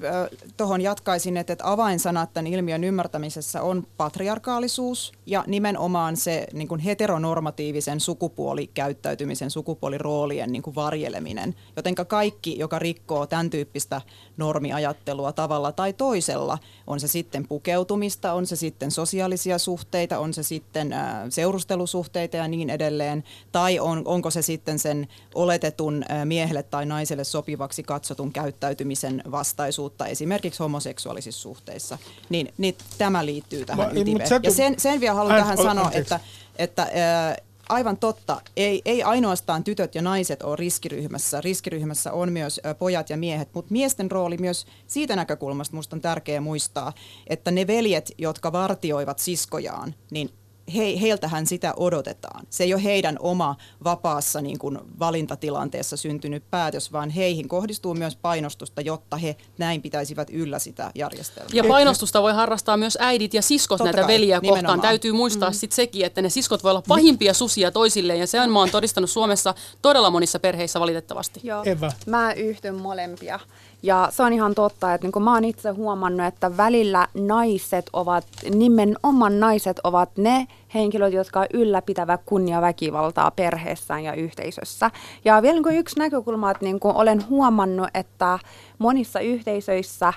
tuohon 0.57 0.81
jatkaisin, 0.81 1.37
että, 1.37 1.53
että 1.53 1.71
avainsanat 1.71 2.33
tämän 2.33 2.47
ilmiön 2.47 2.85
ymmärtämisessä 2.85 3.63
on 3.63 3.87
patriarkaalisuus 3.97 5.13
ja 5.27 5.45
nimenomaan 5.47 6.17
se 6.17 6.47
niin 6.53 6.69
kuin 6.69 6.81
heteronormatiivisen 6.81 8.01
sukupuolikäyttäytymisen, 8.01 9.51
sukupuoliroolien 9.51 10.53
niin 10.53 10.63
kuin 10.63 10.75
varjeleminen. 10.75 11.55
Jotenka 11.77 12.05
kaikki, 12.05 12.59
joka 12.59 12.79
rikkoo 12.79 13.27
tämän 13.27 13.51
tyyppistä 13.51 14.01
normiajattelua 14.37 15.33
tavalla 15.33 15.73
tai 15.73 15.93
toisella, 15.93 16.59
on 16.87 17.01
se 17.01 17.09
sitten 17.09 17.49
pukeutumista, 17.49 18.33
on 18.33 18.47
se 18.47 18.57
sitten 18.57 18.91
sosiaalisia 18.91 19.59
suhteita, 19.59 20.19
on 20.19 20.35
se 20.35 20.43
sitten 20.43 20.95
seurustelusuhteita 21.29 22.37
ja 22.37 22.49
niin 22.49 22.71
edelleen, 22.71 23.25
tai 23.53 23.79
on, 23.79 24.03
onko 24.05 24.31
se 24.31 24.43
sitten 24.43 24.79
sen 24.79 25.09
oletetun 25.35 26.05
äh, 26.11 26.27
miehelle 26.27 26.63
tai 26.63 26.87
naiselle 26.87 27.25
sopivaksi 27.25 27.83
katsotun 27.83 28.33
käyttäytymisen 28.33 29.02
vastaisuutta 29.31 30.07
esimerkiksi 30.07 30.63
homoseksuaalisissa 30.63 31.43
suhteissa, 31.43 31.99
niin, 32.29 32.53
niin 32.59 32.77
tämä 32.99 33.27
liittyy 33.27 33.65
tähän 33.65 33.87
Ma, 33.87 34.01
ytimeen. 34.01 34.29
Ja 34.43 34.51
sen, 34.51 34.75
sen 34.79 35.01
vielä 35.01 35.15
haluan 35.15 35.37
tähän 35.37 35.57
sanoa, 35.57 35.91
että, 35.93 36.21
että 36.59 36.83
äh, 36.83 37.37
aivan 37.69 37.97
totta. 37.97 38.41
Ei, 38.57 38.83
ei 38.85 39.03
ainoastaan 39.03 39.65
tytöt 39.65 39.95
ja 39.95 40.03
naiset 40.03 40.43
ole 40.43 40.57
riskiryhmässä. 40.57 41.41
Riskiryhmässä 41.41 42.13
on 42.13 42.33
myös 42.33 42.61
pojat 42.79 43.11
ja 43.11 43.17
miehet, 43.17 43.49
mutta 43.55 43.73
miesten 43.73 44.11
rooli 44.11 44.37
myös 44.37 44.67
siitä 44.87 45.17
näkökulmasta 45.17 45.75
minusta 45.75 45.97
on 45.97 46.01
tärkeää 46.01 46.41
muistaa, 46.41 46.93
että 47.27 47.51
ne 47.51 47.67
veljet, 47.67 48.13
jotka 48.19 48.53
vartioivat 48.53 49.19
siskojaan, 49.19 49.95
niin 50.11 50.31
he, 50.77 51.01
heiltähän 51.01 51.47
sitä 51.47 51.75
odotetaan. 51.77 52.47
Se 52.51 52.65
ei 52.65 52.75
ole 52.75 52.85
heidän 52.85 53.17
oma 53.21 53.57
vapaassa 53.85 54.41
niin 54.41 54.59
kuin 54.59 54.79
valintatilanteessa 54.99 55.97
syntynyt 55.97 56.51
päätös, 56.51 56.93
vaan 56.93 57.11
heihin 57.11 57.49
kohdistuu 57.49 57.95
myös 57.95 58.17
painostusta, 58.17 58.81
jotta 58.81 59.17
he 59.17 59.37
näin 59.59 59.83
pitäisivät 59.83 60.29
yllä 60.31 60.59
sitä 60.59 60.91
järjestelmää. 60.95 61.51
Ja 61.53 61.65
painostusta 61.65 62.23
voi 62.23 62.33
harrastaa 62.33 62.77
myös 62.77 62.99
äidit 63.01 63.35
ja 63.35 63.43
siskot 63.43 63.79
Totta 63.79 63.85
näitä 63.85 64.01
kai, 64.01 64.09
veliä 64.09 64.39
nimenomaan. 64.39 64.65
kohtaan. 64.65 64.81
Täytyy 64.81 65.13
muistaa 65.13 65.51
mm. 65.51 65.55
sitten 65.55 65.77
sekin, 65.77 66.07
että 66.07 66.23
ne 66.23 66.31
siskot 66.31 66.65
voi 66.65 66.71
olla 66.71 66.83
pahimpia 66.89 67.35
susia 67.35 67.71
toisilleen, 67.71 68.21
ja 68.21 68.27
se 68.27 68.41
on 68.41 68.51
mä 68.51 68.59
oon 68.59 68.71
todistanut 68.71 69.11
Suomessa 69.11 69.55
todella 69.83 70.11
monissa 70.11 70.39
perheissä 70.39 70.81
valitettavasti. 70.81 71.41
Joo, 71.43 71.63
Eva. 71.65 71.93
mä 72.07 72.33
yhtyn 72.33 72.75
molempia. 72.75 73.41
Ja 73.83 74.09
se 74.11 74.23
on 74.23 74.33
ihan 74.33 74.55
totta, 74.55 74.95
että 74.95 75.05
niin 75.05 75.13
kuin 75.13 75.23
mä 75.23 75.35
oon 75.35 75.45
itse 75.45 75.71
huomannut, 75.71 76.27
että 76.27 76.57
välillä 76.57 77.09
naiset 77.15 77.91
ovat, 77.93 78.27
nimenomaan 78.55 79.41
naiset 79.41 79.81
ovat 79.85 80.11
ne 80.17 80.47
henkilöt, 80.75 81.13
jotka 81.13 81.47
ylläpitävät 81.55 82.21
kunniaväkivaltaa 82.27 83.31
perheessään 83.31 84.05
ja 84.05 84.15
yhteisössä. 84.15 84.91
Ja 85.25 85.43
vielä 85.43 85.55
niin 85.55 85.63
kuin 85.63 85.77
yksi 85.77 85.99
näkökulma, 85.99 86.51
että 86.51 86.65
niin 86.65 86.81
kuin 86.81 86.97
olen 86.97 87.29
huomannut, 87.29 87.89
että 87.95 88.39
monissa 88.79 89.21
yhteisöissä, 89.21 90.13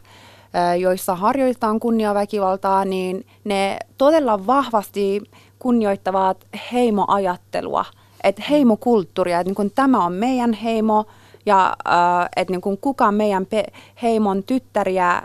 joissa 0.79 1.15
harjoitetaan 1.15 1.79
kunniaväkivaltaa, 1.79 2.85
niin 2.85 3.25
ne 3.43 3.77
todella 3.97 4.47
vahvasti 4.47 5.23
kunnioittavat 5.59 6.47
heimoajattelua, 6.71 7.85
että 8.23 8.43
heimokulttuuria, 8.49 9.39
että 9.39 9.49
niin 9.49 9.55
kuin 9.55 9.71
tämä 9.75 10.05
on 10.05 10.13
meidän 10.13 10.53
heimo, 10.53 11.05
ja 11.45 11.75
äh, 11.87 12.29
että 12.35 12.53
niin 12.53 12.77
kukaan 12.81 13.15
meidän 13.15 13.45
pe- 13.45 13.65
heimon 14.01 14.43
tyttäriä, 14.43 15.11
äh, 15.11 15.23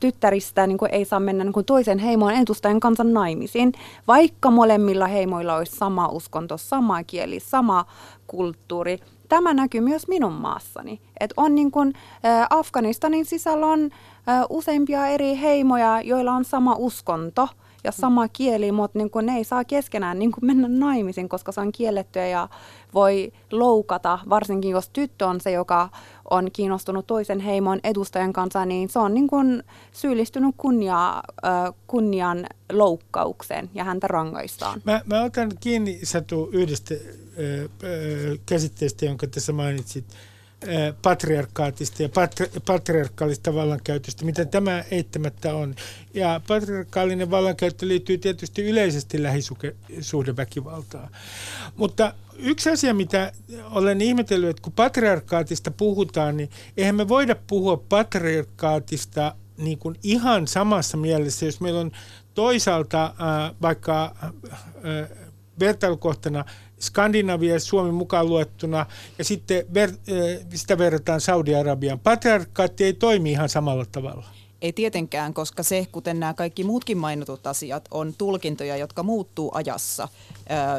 tyttäristä 0.00 0.66
niin 0.66 0.78
kuin 0.78 0.94
ei 0.94 1.04
saa 1.04 1.20
mennä 1.20 1.44
niin 1.44 1.64
toisen 1.66 1.98
heimon 1.98 2.32
edustajan 2.32 2.80
kanssa 2.80 3.04
naimisiin, 3.04 3.72
vaikka 4.06 4.50
molemmilla 4.50 5.06
heimoilla 5.06 5.56
olisi 5.56 5.76
sama 5.76 6.08
uskonto, 6.08 6.56
sama 6.56 7.04
kieli, 7.04 7.40
sama 7.40 7.84
kulttuuri. 8.26 8.98
Tämä 9.28 9.54
näkyy 9.54 9.80
myös 9.80 10.08
minun 10.08 10.32
maassani. 10.32 11.00
Et 11.20 11.34
on 11.36 11.54
niin 11.54 11.70
kuin, 11.70 11.94
äh, 12.24 12.46
Afganistanin 12.50 13.24
sisällä 13.24 13.66
on 13.66 13.84
äh, 14.28 14.44
useimpia 14.50 15.06
eri 15.06 15.40
heimoja, 15.40 16.00
joilla 16.00 16.32
on 16.32 16.44
sama 16.44 16.74
uskonto– 16.78 17.48
ja 17.84 17.92
sama 17.92 18.28
kieli, 18.28 18.72
mutta 18.72 18.98
niin 18.98 19.10
kuin 19.10 19.26
ne 19.26 19.36
ei 19.36 19.44
saa 19.44 19.64
keskenään 19.64 20.18
niin 20.18 20.32
kuin 20.32 20.46
mennä 20.46 20.68
naimisiin, 20.68 21.28
koska 21.28 21.52
se 21.52 21.60
on 21.60 21.72
kiellettyä 21.72 22.26
ja 22.26 22.48
voi 22.94 23.32
loukata, 23.50 24.18
varsinkin 24.28 24.70
jos 24.70 24.88
tyttö 24.88 25.26
on 25.26 25.40
se, 25.40 25.50
joka 25.50 25.88
on 26.30 26.48
kiinnostunut 26.52 27.06
toisen 27.06 27.40
heimon 27.40 27.80
edustajan 27.84 28.32
kanssa, 28.32 28.66
niin 28.66 28.88
se 28.88 28.98
on 28.98 29.14
niin 29.14 29.28
kuin 29.28 29.62
syyllistynyt 29.92 30.54
kunnia, 30.58 31.22
kunnian 31.86 32.46
loukkaukseen 32.72 33.70
ja 33.74 33.84
häntä 33.84 34.06
rangaistaan. 34.06 34.82
Mä, 34.84 35.00
mä 35.06 35.22
otan 35.22 35.52
kiinni 35.60 36.00
Satu 36.02 36.48
yhdestä 36.52 36.94
äh, 36.94 38.40
käsitteestä, 38.46 39.04
jonka 39.04 39.26
tässä 39.26 39.52
mainitsit, 39.52 40.04
patriarkaatista 41.02 42.02
ja 42.02 42.08
patri, 42.08 42.50
patriarkaalista 42.66 43.54
vallankäytöstä, 43.54 44.24
mitä 44.24 44.44
tämä 44.44 44.84
eittämättä 44.90 45.54
on. 45.54 45.74
Ja 46.14 46.40
patriarkaalinen 46.48 47.30
vallankäyttö 47.30 47.88
liittyy 47.88 48.18
tietysti 48.18 48.62
yleisesti 48.62 49.22
lähisuhdeväkivaltaan. 49.22 51.08
Mutta 51.76 52.14
yksi 52.38 52.70
asia, 52.70 52.94
mitä 52.94 53.32
olen 53.70 54.00
ihmetellyt, 54.00 54.50
että 54.50 54.62
kun 54.62 54.72
patriarkaatista 54.72 55.70
puhutaan, 55.70 56.36
niin 56.36 56.50
eihän 56.76 56.94
me 56.94 57.08
voida 57.08 57.36
puhua 57.46 57.84
patriarkaatista 57.88 59.34
niin 59.56 59.78
kuin 59.78 59.96
ihan 60.02 60.46
samassa 60.46 60.96
mielessä, 60.96 61.46
jos 61.46 61.60
meillä 61.60 61.80
on 61.80 61.92
toisaalta 62.34 63.04
äh, 63.04 63.54
vaikka 63.62 64.14
äh, 64.24 64.30
vertailukohtana 65.60 66.44
Skandinavia 66.80 67.52
ja 67.52 67.60
Suomi 67.60 67.92
mukaan 67.92 68.28
luettuna, 68.28 68.86
ja 69.18 69.24
sitten 69.24 69.64
ver, 69.74 69.90
sitä 70.54 70.78
verrataan 70.78 71.20
Saudi-Arabiaan. 71.20 71.98
Patriarkaatti 71.98 72.84
ei 72.84 72.92
toimi 72.92 73.30
ihan 73.30 73.48
samalla 73.48 73.86
tavalla. 73.92 74.26
Ei 74.62 74.72
tietenkään, 74.72 75.34
koska 75.34 75.62
se, 75.62 75.86
kuten 75.92 76.20
nämä 76.20 76.34
kaikki 76.34 76.64
muutkin 76.64 76.98
mainitut 76.98 77.46
asiat, 77.46 77.88
on 77.90 78.14
tulkintoja, 78.18 78.76
jotka 78.76 79.02
muuttuu 79.02 79.50
ajassa. 79.54 80.08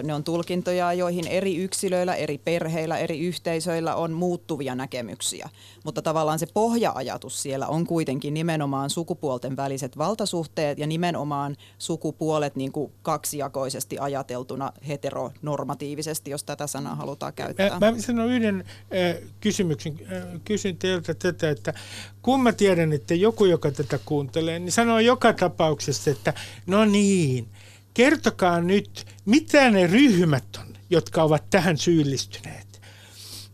Ne 0.04 0.14
on 0.14 0.24
tulkintoja, 0.24 0.94
joihin 0.94 1.28
eri 1.28 1.58
yksilöillä, 1.58 2.16
eri 2.16 2.38
perheillä, 2.38 2.98
eri 2.98 3.20
yhteisöillä 3.20 3.96
on 3.96 4.12
muuttuvia 4.12 4.76
näkemyksiä. 4.76 5.50
Mutta 5.84 6.02
tavallaan 6.02 6.40
se 6.40 6.48
pohjaajatus 6.54 7.42
siellä 7.42 7.68
on 7.68 7.88
kuitenkin 7.88 8.34
nimenomaan 8.34 8.90
sukupuolten 8.90 9.58
väliset 9.58 9.98
valtasuhteet 9.98 10.80
ja 10.80 10.88
nimenomaan 10.88 11.56
sukupuolet 11.78 12.56
niin 12.56 12.72
kuin 12.72 12.92
kaksijakoisesti 13.02 14.00
ajateltuna 14.00 14.72
heteronormatiivisesti, 14.88 16.32
jos 16.32 16.44
tätä 16.44 16.68
sanaa 16.68 16.96
halutaan 16.96 17.34
käyttää. 17.34 17.80
Mä, 17.80 17.92
mä 17.92 18.00
sanon 18.00 18.30
yhden 18.30 18.66
äh, 18.66 19.30
kysymyksen. 19.42 20.00
Kysyn 20.46 20.78
teiltä 20.78 21.14
tätä, 21.14 21.50
että 21.50 21.74
kun 22.22 22.44
mä 22.44 22.54
tiedän, 22.54 22.94
että 22.94 23.16
joku, 23.16 23.46
joka 23.46 23.72
tätä 23.72 24.00
kuuntelee, 24.06 24.60
niin 24.60 24.72
sanoo 24.72 25.00
joka 25.00 25.34
tapauksessa, 25.34 26.12
että 26.12 26.34
no 26.68 26.86
niin– 26.86 27.48
kertokaa 27.94 28.62
nyt, 28.62 29.06
mitä 29.26 29.72
ne 29.72 29.88
ryhmät 29.88 30.46
on, 30.60 30.78
jotka 30.90 31.24
ovat 31.24 31.50
tähän 31.50 31.78
syyllistyneet. 31.78 32.82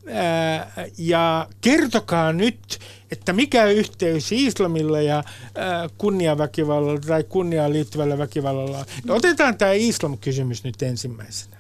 Ää, 0.10 0.72
ja 0.98 1.48
kertokaa 1.62 2.34
nyt, 2.34 2.80
että 3.12 3.34
mikä 3.34 3.66
yhteys 3.66 4.32
islamilla 4.32 5.02
ja 5.02 5.24
ää, 5.56 5.90
kunniaväkivallalla 5.98 7.00
tai 7.00 7.24
kunniaan 7.24 7.74
liittyvällä 7.74 8.18
väkivallalla 8.18 8.78
on. 8.78 8.86
No, 9.06 9.16
otetaan 9.16 9.58
tämä 9.58 9.72
islam-kysymys 9.72 10.64
nyt 10.64 10.82
ensimmäisenä. 10.82 11.58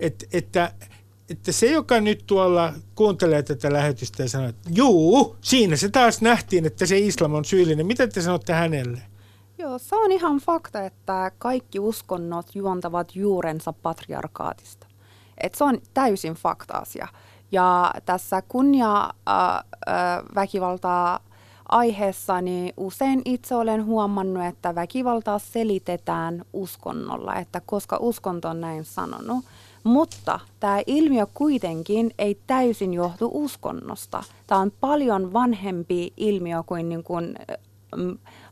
Et, 0.00 0.28
että, 0.32 0.72
että 1.28 1.52
se, 1.52 1.66
joka 1.70 2.00
nyt 2.00 2.24
tuolla 2.26 2.74
kuuntelee 2.94 3.42
tätä 3.42 3.72
lähetystä 3.72 4.22
ja 4.22 4.28
sanoo, 4.28 4.48
että 4.48 4.70
juu, 4.74 5.36
siinä 5.40 5.76
se 5.76 5.88
taas 5.88 6.20
nähtiin, 6.20 6.66
että 6.66 6.86
se 6.86 6.98
islam 6.98 7.34
on 7.34 7.44
syyllinen. 7.44 7.86
Mitä 7.86 8.06
te 8.06 8.22
sanotte 8.22 8.52
hänelle? 8.52 9.02
Joo, 9.60 9.78
se 9.78 9.96
on 9.96 10.12
ihan 10.12 10.38
fakta, 10.38 10.82
että 10.82 11.30
kaikki 11.38 11.80
uskonnot 11.80 12.54
juontavat 12.54 13.16
juurensa 13.16 13.72
patriarkaatista. 13.72 14.86
Et 15.38 15.54
se 15.54 15.64
on 15.64 15.78
täysin 15.94 16.34
fakta-asia. 16.34 17.08
Ja 17.52 17.94
tässä 18.06 18.42
kunnia-väkivaltaa 18.42 21.20
aiheessa, 21.68 22.40
niin 22.40 22.74
usein 22.76 23.22
itse 23.24 23.54
olen 23.54 23.84
huomannut, 23.84 24.44
että 24.44 24.74
väkivaltaa 24.74 25.38
selitetään 25.38 26.44
uskonnolla, 26.52 27.34
että 27.34 27.60
koska 27.66 27.96
uskonto 28.00 28.48
on 28.48 28.60
näin 28.60 28.84
sanonut. 28.84 29.44
Mutta 29.84 30.40
tämä 30.60 30.80
ilmiö 30.86 31.26
kuitenkin 31.34 32.10
ei 32.18 32.38
täysin 32.46 32.94
johtu 32.94 33.30
uskonnosta. 33.32 34.22
Tämä 34.46 34.60
on 34.60 34.72
paljon 34.80 35.32
vanhempi 35.32 36.12
ilmiö 36.16 36.62
kuin, 36.66 36.88
niin 36.88 37.04
kuin 37.04 37.36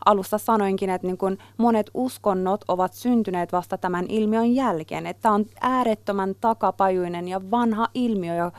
alussa 0.05 0.39
sanoinkin, 0.39 0.91
että 0.91 1.07
niin 1.07 1.19
kun 1.19 1.39
monet 1.57 1.91
uskonnot 1.95 2.65
ovat 2.69 2.93
syntyneet 2.93 3.53
vasta 3.53 3.79
tämän 3.79 4.07
ilmiön 4.09 4.55
jälkeen. 4.55 5.07
Että 5.07 5.23
tämä 5.23 5.35
on 5.35 5.47
äärettömän 5.61 6.35
takapajuinen 6.41 7.29
ja 7.29 7.51
vanha 7.51 7.89
ilmiö 7.95 8.35
ja 8.35 8.51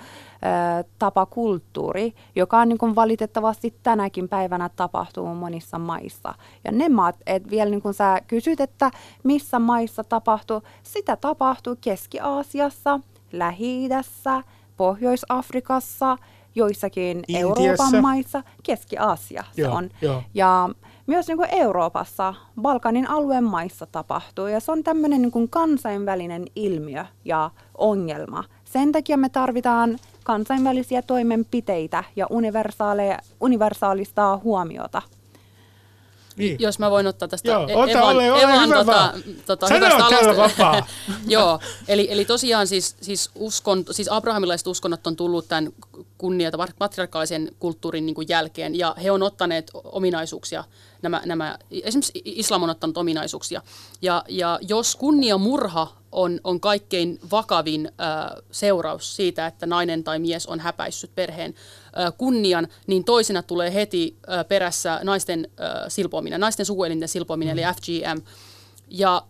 tapakulttuuri, 1.00 2.14
joka 2.36 2.60
on 2.60 2.70
niin 2.70 2.78
kuin 2.78 2.96
valitettavasti 2.96 3.74
tänäkin 3.84 4.30
päivänä 4.30 4.70
tapahtuu 4.76 5.36
monissa 5.36 5.80
maissa. 5.80 6.34
Ja 6.64 6.72
ne 6.72 6.90
maat, 6.90 7.16
että 7.26 7.50
vielä 7.50 7.70
niin 7.70 7.82
kuin 7.82 7.94
sä 7.94 8.22
kysyt, 8.28 8.60
että 8.62 8.92
missä 9.24 9.60
maissa 9.60 10.04
tapahtuu, 10.04 10.62
sitä 10.84 11.16
tapahtuu 11.16 11.76
Keski-Aasiassa, 11.82 13.00
Lähi-idässä, 13.32 14.44
Pohjois-Afrikassa, 14.78 16.18
joissakin 16.56 17.18
Intiassa. 17.28 17.42
Euroopan 17.42 18.02
maissa, 18.02 18.44
Keski-Aasia 18.64 19.44
se 19.52 19.62
joo, 19.62 19.76
on. 19.76 19.90
Joo. 20.02 20.24
Ja 20.34 20.70
myös 21.10 21.28
niin 21.28 21.38
kuin 21.38 21.50
Euroopassa, 21.52 22.34
Balkanin 22.62 23.10
alueen 23.10 23.44
maissa 23.44 23.86
tapahtuu. 23.86 24.48
Ja 24.48 24.60
se 24.60 24.72
on 24.72 24.84
tämmöinen 24.84 25.22
niin 25.22 25.32
kuin 25.32 25.50
kansainvälinen 25.50 26.46
ilmiö 26.56 27.06
ja 27.26 27.52
ongelma. 27.78 28.44
Sen 28.66 28.92
takia 28.92 29.18
me 29.18 29.30
tarvitaan 29.30 29.98
kansainvälisiä 30.24 31.02
toimenpiteitä 31.02 32.04
ja 32.16 32.28
universaalista 33.40 34.40
huomiota 34.44 35.02
niin. 36.40 36.56
Jos 36.60 36.80
mä 36.80 36.92
voin 36.92 37.08
ottaa 37.08 37.28
tästä 37.28 37.52
Joo, 37.52 37.64
ota, 37.64 37.92
Evan, 37.92 38.04
ole, 38.04 38.32
ole 38.32 38.44
Evan 38.44 38.70
hyvä 38.70 38.76
tota, 38.76 39.14
tota, 39.46 39.68
hyvästä 39.68 40.06
alasta. 40.06 40.84
Joo, 41.28 41.60
eli, 41.88 42.08
eli 42.12 42.26
tosiaan 42.26 42.68
siis, 42.68 42.96
siis, 43.02 43.32
uskon, 43.36 43.84
siis 43.92 44.08
abrahamilaiset 44.12 44.68
uskonnot 44.68 45.08
on 45.08 45.16
tullut 45.16 45.48
tämän 45.48 45.70
kunnia- 46.20 46.52
patriarkaalisen 46.80 47.52
kulttuurin 47.60 48.06
niin 48.06 48.16
kuin 48.16 48.28
jälkeen, 48.30 48.78
ja 48.78 48.96
he 49.04 49.12
on 49.12 49.24
ottaneet 49.24 49.72
ominaisuuksia, 49.74 50.64
nämä, 51.02 51.22
nämä, 51.26 51.58
esimerkiksi 51.72 52.22
islam 52.26 52.64
on 52.64 52.70
ottanut 52.70 52.98
ominaisuuksia. 52.98 53.62
Ja, 54.02 54.24
ja 54.28 54.60
jos 54.62 54.96
kunniamurha 54.96 55.88
on, 56.12 56.40
on 56.44 56.60
kaikkein 56.60 57.20
vakavin 57.32 57.86
äh, 57.86 58.44
seuraus 58.52 59.16
siitä, 59.16 59.48
että 59.48 59.66
nainen 59.66 60.04
tai 60.04 60.20
mies 60.20 60.48
on 60.48 60.60
häpäissyt 60.60 61.16
perheen 61.16 61.56
äh, 62.00 62.14
kunnian, 62.18 62.68
niin 62.88 63.04
toisena 63.04 63.44
tulee 63.44 63.74
heti 63.74 64.18
äh, 64.30 64.48
perässä 64.48 65.00
naisten 65.04 65.48
äh, 65.62 65.86
silpominen, 65.88 66.42
naisten 66.42 66.66
sukuelinten 66.66 67.10
silpominen, 67.10 67.56
mm. 67.56 67.64
eli 67.64 67.74
FGM. 67.74 68.22
Ja 68.90 69.24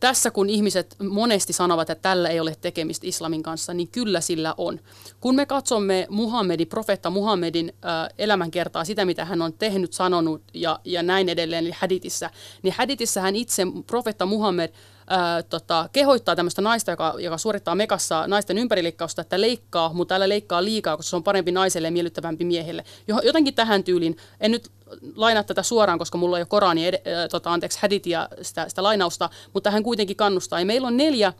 tässä 0.00 0.30
kun 0.30 0.50
ihmiset 0.50 0.96
monesti 1.08 1.52
sanovat, 1.52 1.90
että 1.90 2.02
tällä 2.02 2.28
ei 2.28 2.40
ole 2.40 2.56
tekemistä 2.60 3.06
islamin 3.06 3.42
kanssa, 3.42 3.74
niin 3.74 3.88
kyllä 3.88 4.20
sillä 4.20 4.54
on. 4.56 4.80
Kun 5.20 5.34
me 5.34 5.46
katsomme 5.46 6.06
Muhammedin, 6.10 6.68
profetta 6.68 7.10
Muhammedin 7.10 7.72
elämänkertaa, 8.18 8.84
sitä 8.84 9.04
mitä 9.04 9.24
hän 9.24 9.42
on 9.42 9.52
tehnyt, 9.52 9.92
sanonut 9.92 10.42
ja, 10.54 10.80
ja 10.84 11.02
näin 11.02 11.28
edelleen, 11.28 11.64
eli 11.64 11.74
haditissä, 11.78 12.30
niin 12.62 12.74
haditissä 12.78 13.20
hän 13.20 13.36
itse, 13.36 13.62
profetta 13.86 14.26
Muhammed, 14.26 14.72
ää, 15.06 15.42
tota, 15.42 15.88
kehoittaa 15.92 16.36
tämmöistä 16.36 16.62
naista, 16.62 16.90
joka, 16.90 17.14
joka 17.18 17.38
suorittaa 17.38 17.74
mekassa 17.74 18.26
naisten 18.26 18.58
ympärileikkausta, 18.58 19.22
että 19.22 19.40
leikkaa, 19.40 19.92
mutta 19.92 20.14
älä 20.14 20.28
leikkaa 20.28 20.64
liikaa, 20.64 20.96
koska 20.96 21.10
se 21.10 21.16
on 21.16 21.22
parempi 21.22 21.52
naiselle 21.52 21.88
ja 21.88 21.92
miellyttävämpi 21.92 22.44
miehelle. 22.44 22.84
Jotenkin 23.22 23.54
tähän 23.54 23.84
tyyliin, 23.84 24.16
en 24.40 24.50
nyt 24.50 24.70
lainaa 25.14 25.44
tätä 25.44 25.62
suoraan, 25.62 25.98
koska 25.98 26.18
mulla 26.18 26.38
ei 26.38 26.42
ole 26.42 26.46
Korani, 26.46 26.86
ed- 26.86 26.94
äh, 26.94 27.28
tota, 27.30 27.52
anteeksi, 27.52 27.78
haditia, 27.82 28.28
sitä, 28.42 28.68
sitä 28.68 28.82
lainausta, 28.82 29.30
mutta 29.52 29.70
hän 29.70 29.82
kuitenkin 29.82 30.16
kannustaa. 30.16 30.60
Ja 30.60 30.66
meillä 30.66 30.88
on 30.88 30.96
neljä 30.96 31.28
äh, 31.28 31.34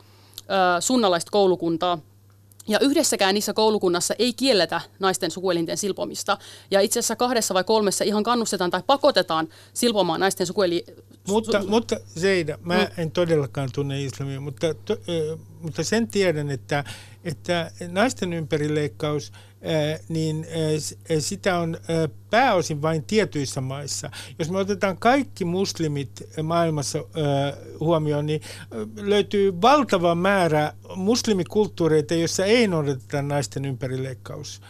sunnalaista 0.79 1.31
koulukuntaa, 1.31 1.99
ja 2.67 2.79
yhdessäkään 2.79 3.33
niissä 3.33 3.53
koulukunnassa 3.53 4.13
ei 4.19 4.33
kielletä 4.33 4.81
naisten 4.99 5.31
sukuelinten 5.31 5.77
silpomista. 5.77 6.37
Ja 6.71 6.81
itse 6.81 6.99
asiassa 6.99 7.15
kahdessa 7.15 7.53
vai 7.53 7.63
kolmessa 7.63 8.03
ihan 8.03 8.23
kannustetaan 8.23 8.71
tai 8.71 8.83
pakotetaan 8.87 9.47
silpomaan 9.73 10.19
naisten 10.19 10.47
sukueli... 10.47 10.85
Mutta, 11.27 11.59
su- 11.59 11.67
mutta 11.67 11.99
Zeida, 12.19 12.57
mä 12.61 12.77
mm. 12.77 12.87
en 12.97 13.11
todellakaan 13.11 13.69
tunne 13.73 14.03
islamia, 14.03 14.41
mutta, 14.41 14.73
to, 14.73 14.97
mutta 15.61 15.83
sen 15.83 16.07
tiedän, 16.07 16.51
että, 16.51 16.83
että 17.23 17.71
naisten 17.91 18.33
ympärileikkaus– 18.33 19.31
niin 20.09 20.47
sitä 21.19 21.59
on 21.59 21.77
pääosin 22.29 22.81
vain 22.81 23.03
tietyissä 23.03 23.61
maissa. 23.61 24.11
Jos 24.39 24.49
me 24.49 24.57
otetaan 24.57 24.97
kaikki 24.97 25.45
muslimit 25.45 26.09
maailmassa 26.43 26.99
huomioon, 27.79 28.25
niin 28.25 28.41
löytyy 28.95 29.61
valtava 29.61 30.15
määrä 30.15 30.73
muslimikulttuureita, 30.95 32.13
joissa 32.13 32.45
ei 32.45 32.67
noudateta 32.67 33.21
naisten 33.21 33.65
ympärileikkaus. 33.65 34.61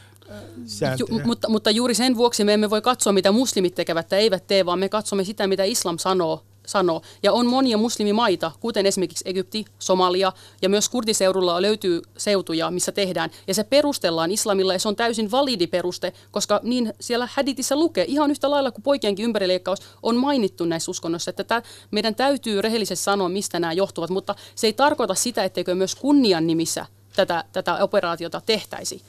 Ju, 0.99 1.21
mutta, 1.25 1.49
mutta 1.49 1.71
juuri 1.71 1.93
sen 1.93 2.17
vuoksi 2.17 2.43
me 2.43 2.53
emme 2.53 2.69
voi 2.69 2.81
katsoa, 2.81 3.13
mitä 3.13 3.31
muslimit 3.31 3.75
tekevät 3.75 4.07
tai 4.07 4.19
eivät 4.19 4.47
tee, 4.47 4.65
vaan 4.65 4.79
me 4.79 4.89
katsomme 4.89 5.23
sitä, 5.23 5.47
mitä 5.47 5.63
islam 5.63 5.97
sanoo 5.97 6.43
sanoo. 6.65 7.01
Ja 7.23 7.33
on 7.33 7.45
monia 7.45 7.77
muslimimaita, 7.77 8.51
kuten 8.59 8.85
esimerkiksi 8.85 9.23
Egypti, 9.27 9.65
Somalia 9.79 10.31
ja 10.61 10.69
myös 10.69 10.89
kurdiseudulla 10.89 11.61
löytyy 11.61 12.01
seutuja, 12.17 12.71
missä 12.71 12.91
tehdään. 12.91 13.29
Ja 13.47 13.53
se 13.53 13.63
perustellaan 13.63 14.31
islamilla 14.31 14.73
ja 14.73 14.79
se 14.79 14.87
on 14.87 14.95
täysin 14.95 15.31
validi 15.31 15.67
peruste, 15.67 16.13
koska 16.31 16.59
niin 16.63 16.93
siellä 16.99 17.27
haditissä 17.33 17.75
lukee 17.75 18.05
ihan 18.07 18.31
yhtä 18.31 18.51
lailla 18.51 18.71
kuin 18.71 18.83
poikienkin 18.83 19.25
ympärileikkaus 19.25 19.79
on 20.03 20.17
mainittu 20.17 20.65
näissä 20.65 20.91
uskonnoissa. 20.91 21.29
Että 21.29 21.43
tämä, 21.43 21.61
meidän 21.91 22.15
täytyy 22.15 22.61
rehellisesti 22.61 23.03
sanoa, 23.03 23.29
mistä 23.29 23.59
nämä 23.59 23.73
johtuvat, 23.73 24.09
mutta 24.09 24.35
se 24.55 24.67
ei 24.67 24.73
tarkoita 24.73 25.15
sitä, 25.15 25.43
etteikö 25.43 25.75
myös 25.75 25.95
kunnian 25.95 26.47
nimissä 26.47 26.85
tätä, 27.15 27.43
tätä 27.51 27.83
operaatiota 27.83 28.41
tehtäisi. 28.45 29.01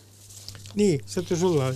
Niin, 0.75 1.01
se 1.07 1.37
sulla. 1.37 1.75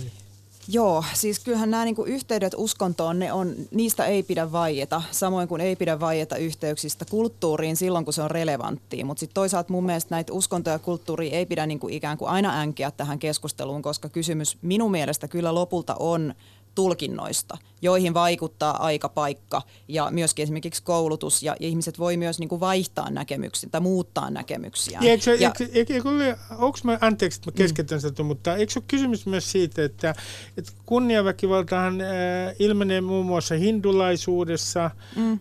Joo, 0.73 1.03
siis 1.13 1.39
kyllähän 1.39 1.71
nämä 1.71 1.85
niinku 1.85 2.03
yhteydet 2.03 2.53
uskontoon, 2.57 3.19
ne 3.19 3.33
on, 3.33 3.55
niistä 3.71 4.05
ei 4.05 4.23
pidä 4.23 4.51
vaieta, 4.51 5.01
samoin 5.11 5.47
kuin 5.47 5.61
ei 5.61 5.75
pidä 5.75 5.99
vaieta 5.99 6.35
yhteyksistä 6.35 7.05
kulttuuriin 7.09 7.75
silloin, 7.75 8.05
kun 8.05 8.13
se 8.13 8.21
on 8.21 8.31
relevanttia. 8.31 9.05
Mutta 9.05 9.19
sitten 9.19 9.33
toisaalta 9.33 9.73
mun 9.73 9.85
mielestä 9.85 10.15
näitä 10.15 10.33
uskontoja 10.33 10.73
ja 10.73 10.79
kulttuuria 10.79 11.37
ei 11.37 11.45
pidä 11.45 11.65
niinku 11.65 11.87
ikään 11.87 12.17
kuin 12.17 12.29
aina 12.29 12.59
änkeä 12.59 12.91
tähän 12.91 13.19
keskusteluun, 13.19 13.81
koska 13.81 14.09
kysymys 14.09 14.57
minun 14.61 14.91
mielestä 14.91 15.27
kyllä 15.27 15.55
lopulta 15.55 15.95
on 15.99 16.33
tulkinnoista, 16.75 17.57
joihin 17.81 18.13
vaikuttaa 18.13 18.85
aika, 18.85 19.09
paikka 19.09 19.61
ja 19.87 20.07
myöskin 20.11 20.43
esimerkiksi 20.43 20.83
koulutus 20.83 21.43
ja 21.43 21.55
ihmiset 21.59 21.99
voi 21.99 22.17
myös 22.17 22.39
niin 22.39 22.49
kuin 22.49 22.59
vaihtaa 22.59 23.09
näkemyksiä 23.09 23.69
tai 23.69 23.81
muuttaa 23.81 24.29
näkemyksiä. 24.29 24.99
Ja 25.01 25.11
eikö, 25.11 25.35
ja, 25.35 25.51
eikö, 25.59 25.73
eikö, 25.73 25.93
eikö, 25.93 26.37
onko 26.57 26.79
mä, 26.83 26.97
anteeksi, 27.01 27.39
että 27.39 27.51
mä 27.51 27.55
keskeytän 27.55 27.97
mm. 27.97 28.01
sitä, 28.01 28.23
mutta 28.23 28.55
eikö 28.55 28.73
ole 28.75 28.83
kysymys 28.87 29.25
myös 29.25 29.51
siitä, 29.51 29.83
että, 29.83 30.15
että 30.57 30.71
kunniaväkivaltahan 30.85 32.01
äh, 32.01 32.07
ilmenee 32.59 33.01
muun 33.01 33.25
muassa 33.25 33.55
hindulaisuudessa. 33.55 34.91
Mm. 35.15 35.31
Äh, 35.31 35.39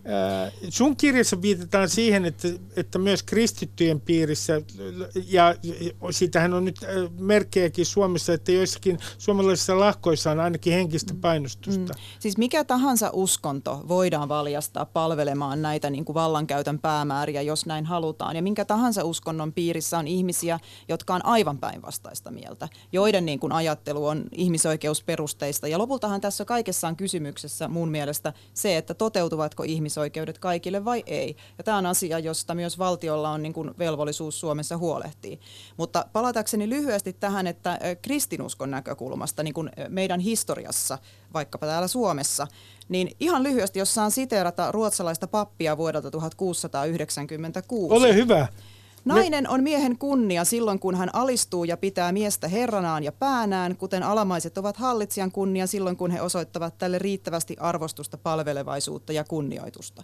sun 0.68 0.96
kirjassa 0.96 1.42
viitataan 1.42 1.88
siihen, 1.88 2.24
että, 2.24 2.48
että 2.76 2.98
myös 2.98 3.22
kristittyjen 3.22 4.00
piirissä, 4.00 4.62
ja, 5.26 5.54
siitähän 6.10 6.54
on 6.54 6.64
nyt 6.64 6.76
merkkejäkin 7.18 7.86
Suomessa, 7.86 8.32
että 8.32 8.52
joissakin 8.52 8.98
suomalaisissa 9.18 9.78
lahkoissa 9.78 10.30
on 10.30 10.40
ainakin 10.40 10.72
henkistä 10.72 11.14
painostusta. 11.20 11.92
Mm. 11.92 12.00
Siis 12.18 12.29
mikä 12.38 12.64
tahansa 12.64 13.10
uskonto 13.12 13.84
voidaan 13.88 14.28
valjastaa 14.28 14.84
palvelemaan 14.84 15.62
näitä 15.62 15.90
niin 15.90 16.04
kuin 16.04 16.14
vallankäytön 16.14 16.78
päämääriä, 16.78 17.42
jos 17.42 17.66
näin 17.66 17.86
halutaan. 17.86 18.36
Ja 18.36 18.42
minkä 18.42 18.64
tahansa 18.64 19.04
uskonnon 19.04 19.52
piirissä 19.52 19.98
on 19.98 20.08
ihmisiä, 20.08 20.58
jotka 20.88 21.14
on 21.14 21.24
aivan 21.24 21.58
päinvastaista 21.58 22.30
mieltä, 22.30 22.68
joiden 22.92 23.26
niin 23.26 23.40
kuin 23.40 23.52
ajattelu 23.52 24.06
on 24.06 24.24
ihmisoikeusperusteista. 24.32 25.68
Ja 25.68 25.78
lopultahan 25.78 26.20
tässä 26.20 26.44
kaikessa 26.44 26.88
on 26.88 26.96
kysymyksessä 26.96 27.68
mun 27.68 27.88
mielestä 27.88 28.32
se, 28.54 28.76
että 28.76 28.94
toteutuvatko 28.94 29.62
ihmisoikeudet 29.62 30.38
kaikille 30.38 30.84
vai 30.84 31.02
ei. 31.06 31.36
Ja 31.58 31.64
tämä 31.64 31.78
on 31.78 31.86
asia, 31.86 32.18
josta 32.18 32.54
myös 32.54 32.78
valtiolla 32.78 33.30
on 33.30 33.42
niin 33.42 33.52
kuin 33.52 33.70
velvollisuus 33.78 34.40
Suomessa 34.40 34.76
huolehtia. 34.76 35.36
Mutta 35.76 36.06
palatakseni 36.12 36.68
lyhyesti 36.68 37.12
tähän, 37.12 37.46
että 37.46 37.78
kristinuskon 38.02 38.70
näkökulmasta 38.70 39.42
niin 39.42 39.54
kuin 39.54 39.70
meidän 39.88 40.20
historiassa– 40.20 40.98
vaikkapa 41.34 41.66
täällä 41.66 41.88
Suomessa, 41.88 42.46
niin 42.88 43.10
ihan 43.20 43.42
lyhyesti, 43.42 43.78
jos 43.78 43.94
saan 43.94 44.10
siteerata 44.10 44.72
ruotsalaista 44.72 45.26
pappia 45.26 45.76
vuodelta 45.76 46.10
1696. 46.10 47.94
Ole 47.94 48.14
hyvä. 48.14 48.46
Nainen 49.04 49.48
on 49.48 49.62
miehen 49.62 49.98
kunnia 49.98 50.44
silloin, 50.44 50.78
kun 50.78 50.94
hän 50.94 51.10
alistuu 51.12 51.64
ja 51.64 51.76
pitää 51.76 52.12
miestä 52.12 52.48
herranaan 52.48 53.04
ja 53.04 53.12
päänään, 53.12 53.76
kuten 53.76 54.02
alamaiset 54.02 54.58
ovat 54.58 54.76
hallitsijan 54.76 55.32
kunnia 55.32 55.66
silloin, 55.66 55.96
kun 55.96 56.10
he 56.10 56.20
osoittavat 56.20 56.78
tälle 56.78 56.98
riittävästi 56.98 57.56
arvostusta, 57.60 58.18
palvelevaisuutta 58.18 59.12
ja 59.12 59.24
kunnioitusta. 59.24 60.02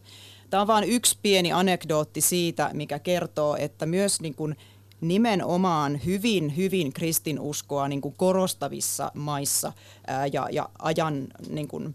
Tämä 0.50 0.60
on 0.60 0.66
vain 0.66 0.84
yksi 0.84 1.18
pieni 1.22 1.52
anekdootti 1.52 2.20
siitä, 2.20 2.70
mikä 2.72 2.98
kertoo, 2.98 3.56
että 3.56 3.86
myös 3.86 4.20
niin 4.20 4.34
kuin 4.34 4.56
nimenomaan 5.00 6.00
hyvin, 6.04 6.56
hyvin 6.56 6.92
kristinuskoa 6.92 7.88
niin 7.88 8.00
kuin 8.00 8.14
korostavissa 8.16 9.12
maissa 9.14 9.72
ää, 10.06 10.26
ja, 10.26 10.48
ja 10.52 10.68
ajan 10.78 11.26
niin 11.48 11.68
kuin, 11.68 11.94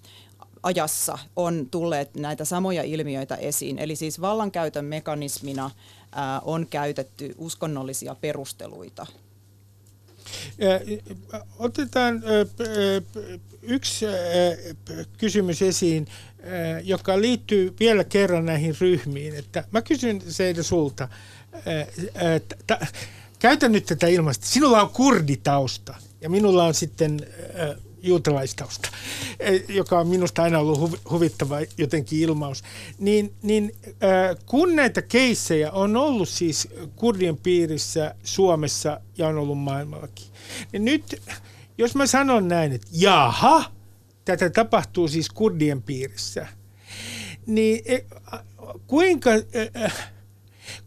ajassa 0.63 1.17
on 1.35 1.67
tulleet 1.71 2.15
näitä 2.15 2.45
samoja 2.45 2.83
ilmiöitä 2.83 3.35
esiin. 3.35 3.79
Eli 3.79 3.95
siis 3.95 4.21
vallankäytön 4.21 4.85
mekanismina 4.85 5.71
ää, 6.11 6.39
on 6.39 6.67
käytetty 6.69 7.35
uskonnollisia 7.37 8.15
perusteluita. 8.15 9.07
Otetaan 11.59 12.23
yksi 13.61 14.05
kysymys 15.17 15.61
esiin, 15.61 16.07
joka 16.83 17.21
liittyy 17.21 17.75
vielä 17.79 18.03
kerran 18.03 18.45
näihin 18.45 18.75
ryhmiin. 18.81 19.35
Että 19.35 19.63
mä 19.71 19.81
kysyn 19.81 20.21
Seida 20.27 20.63
sulta, 20.63 21.07
käytä 23.39 23.69
nyt 23.69 23.85
tätä 23.85 24.07
ilmasta. 24.07 24.45
Sinulla 24.45 24.81
on 24.81 24.89
kurditausta 24.89 25.95
ja 26.21 26.29
minulla 26.29 26.65
on 26.65 26.73
sitten 26.73 27.19
juutalaistausta, 28.03 28.89
joka 29.67 29.99
on 29.99 30.07
minusta 30.07 30.43
aina 30.43 30.59
ollut 30.59 31.01
huvittava 31.09 31.57
jotenkin 31.77 32.19
ilmaus. 32.19 32.63
Niin, 32.99 33.33
niin 33.41 33.75
kun 34.45 34.75
näitä 34.75 35.01
keissejä 35.01 35.71
on 35.71 35.97
ollut 35.97 36.29
siis 36.29 36.67
kurdien 36.95 37.37
piirissä 37.37 38.15
Suomessa 38.23 39.01
ja 39.17 39.27
on 39.27 39.37
ollut 39.37 39.59
maailmallakin, 39.59 40.25
niin 40.71 40.85
nyt 40.85 41.21
jos 41.77 41.95
mä 41.95 42.05
sanon 42.05 42.47
näin, 42.47 42.71
että 42.71 42.87
jaha, 42.91 43.71
tätä 44.25 44.49
tapahtuu 44.49 45.07
siis 45.07 45.29
kurdien 45.29 45.81
piirissä, 45.81 46.47
niin 47.45 47.81
e, 47.85 47.99
kuinka 48.87 49.29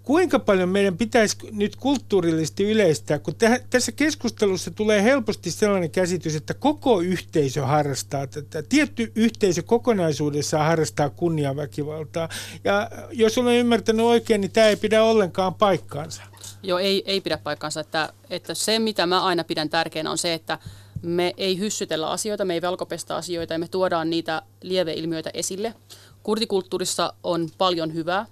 kuinka 0.03 0.39
paljon 0.39 0.69
meidän 0.69 0.97
pitäisi 0.97 1.37
nyt 1.53 1.77
kulttuurillisesti 1.77 2.65
yleistää, 2.65 3.19
kun 3.19 3.35
täh, 3.35 3.61
tässä 3.71 3.93
keskustelussa 3.93 4.71
tulee 4.71 5.03
helposti 5.03 5.51
sellainen 5.51 5.91
käsitys, 5.91 6.35
että 6.37 6.55
koko 6.55 7.01
yhteisö 7.01 7.67
harrastaa 7.67 8.27
tätä. 8.27 8.63
Tietty 8.63 9.13
yhteisö 9.15 9.63
kokonaisuudessaan 9.63 10.67
harrastaa 10.67 11.11
kunniaväkivaltaa. 11.11 12.29
Ja 12.65 12.91
jos 13.13 13.39
olen 13.39 13.57
ymmärtänyt 13.57 14.07
oikein, 14.07 14.41
niin 14.41 14.51
tämä 14.51 14.67
ei 14.67 14.77
pidä 14.77 15.03
ollenkaan 15.03 15.55
paikkaansa. 15.55 16.23
Joo, 16.63 16.79
ei, 16.79 17.03
ei 17.07 17.21
pidä 17.21 17.39
paikkaansa. 17.39 17.81
Että, 17.81 18.13
että 18.31 18.55
se, 18.55 18.79
mitä 18.79 19.07
mä 19.07 19.25
aina 19.25 19.45
pidän 19.45 19.71
tärkeänä, 19.71 20.11
on 20.11 20.19
se, 20.19 20.35
että 20.35 20.59
me 21.03 21.35
ei 21.37 21.59
hyssytellä 21.59 22.11
asioita, 22.11 22.45
me 22.45 22.55
ei 22.55 22.63
velkopesta 22.63 23.17
asioita 23.17 23.53
ja 23.53 23.59
me 23.59 23.69
tuodaan 23.69 24.11
niitä 24.11 24.43
lieveilmiöitä 24.63 25.31
esille. 25.35 25.75
Kurdikulttuurissa 26.23 27.15
on 27.23 27.49
paljon 27.59 27.95
hyvää, 27.95 28.27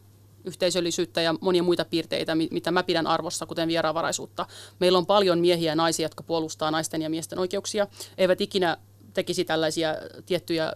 yhteisöllisyyttä 0.45 1.21
ja 1.23 1.35
monia 1.41 1.63
muita 1.63 1.85
piirteitä, 1.85 2.35
mitä 2.35 2.71
mä 2.71 2.83
pidän 2.83 3.07
arvossa, 3.07 3.47
kuten 3.47 3.69
vieraanvaraisuutta. 3.69 4.47
Meillä 4.81 4.99
on 4.99 5.07
paljon 5.07 5.39
miehiä 5.39 5.73
ja 5.73 5.77
naisia, 5.77 6.05
jotka 6.05 6.23
puolustaa 6.23 6.71
naisten 6.71 7.03
ja 7.03 7.11
miesten 7.11 7.39
oikeuksia, 7.39 7.87
eivät 8.19 8.41
ikinä 8.41 8.77
tekisi 9.15 9.45
tällaisia 9.45 9.95
tiettyjä 10.27 10.73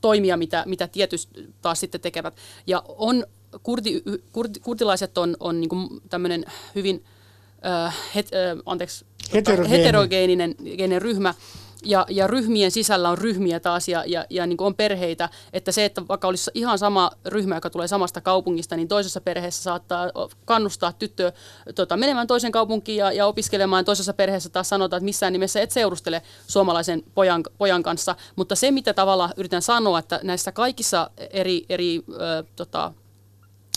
toimia, 0.00 0.36
mitä, 0.36 0.62
mitä 0.66 0.88
tietysti 0.88 1.52
taas 1.62 1.80
sitten 1.80 2.00
tekevät. 2.00 2.36
Ja 2.66 2.82
on, 2.88 3.26
kurdi, 3.62 4.02
kurdi, 4.32 4.60
kurdilaiset 4.60 5.18
on, 5.18 5.36
on 5.40 5.60
niin 5.60 5.70
tämmöinen 6.08 6.44
hyvin 6.74 7.04
äh, 7.66 7.96
het, 8.14 8.26
äh, 8.26 8.62
anteeksi, 8.66 9.04
heterogeeninen, 9.34 9.70
heterogeeninen 9.70 11.02
ryhmä, 11.02 11.34
ja, 11.84 12.06
ja 12.10 12.26
ryhmien 12.26 12.70
sisällä 12.70 13.10
on 13.10 13.18
ryhmiä 13.18 13.60
taas 13.60 13.88
ja, 13.88 14.04
ja, 14.06 14.24
ja 14.30 14.46
niin 14.46 14.56
kuin 14.56 14.66
on 14.66 14.74
perheitä, 14.74 15.28
että 15.52 15.72
se, 15.72 15.84
että 15.84 16.02
vaikka 16.08 16.28
olisi 16.28 16.50
ihan 16.54 16.78
sama 16.78 17.10
ryhmä, 17.26 17.54
joka 17.54 17.70
tulee 17.70 17.88
samasta 17.88 18.20
kaupungista, 18.20 18.76
niin 18.76 18.88
toisessa 18.88 19.20
perheessä 19.20 19.62
saattaa 19.62 20.10
kannustaa 20.44 20.92
tyttöä 20.92 21.32
tota, 21.74 21.96
menemään 21.96 22.26
toisen 22.26 22.52
kaupunkiin 22.52 22.98
ja, 22.98 23.12
ja 23.12 23.26
opiskelemaan. 23.26 23.84
Toisessa 23.84 24.12
perheessä 24.12 24.50
taas 24.50 24.68
sanotaan, 24.68 24.98
että 24.98 25.04
missään 25.04 25.32
nimessä 25.32 25.62
et 25.62 25.70
seurustele 25.70 26.22
suomalaisen 26.46 27.02
pojan, 27.14 27.42
pojan 27.58 27.82
kanssa. 27.82 28.16
Mutta 28.36 28.54
se, 28.54 28.70
mitä 28.70 28.94
tavalla 28.94 29.30
yritän 29.36 29.62
sanoa, 29.62 29.98
että 29.98 30.20
näissä 30.22 30.52
kaikissa 30.52 31.10
eri, 31.30 31.64
eri 31.68 32.02
ö, 32.08 32.44
tota, 32.56 32.92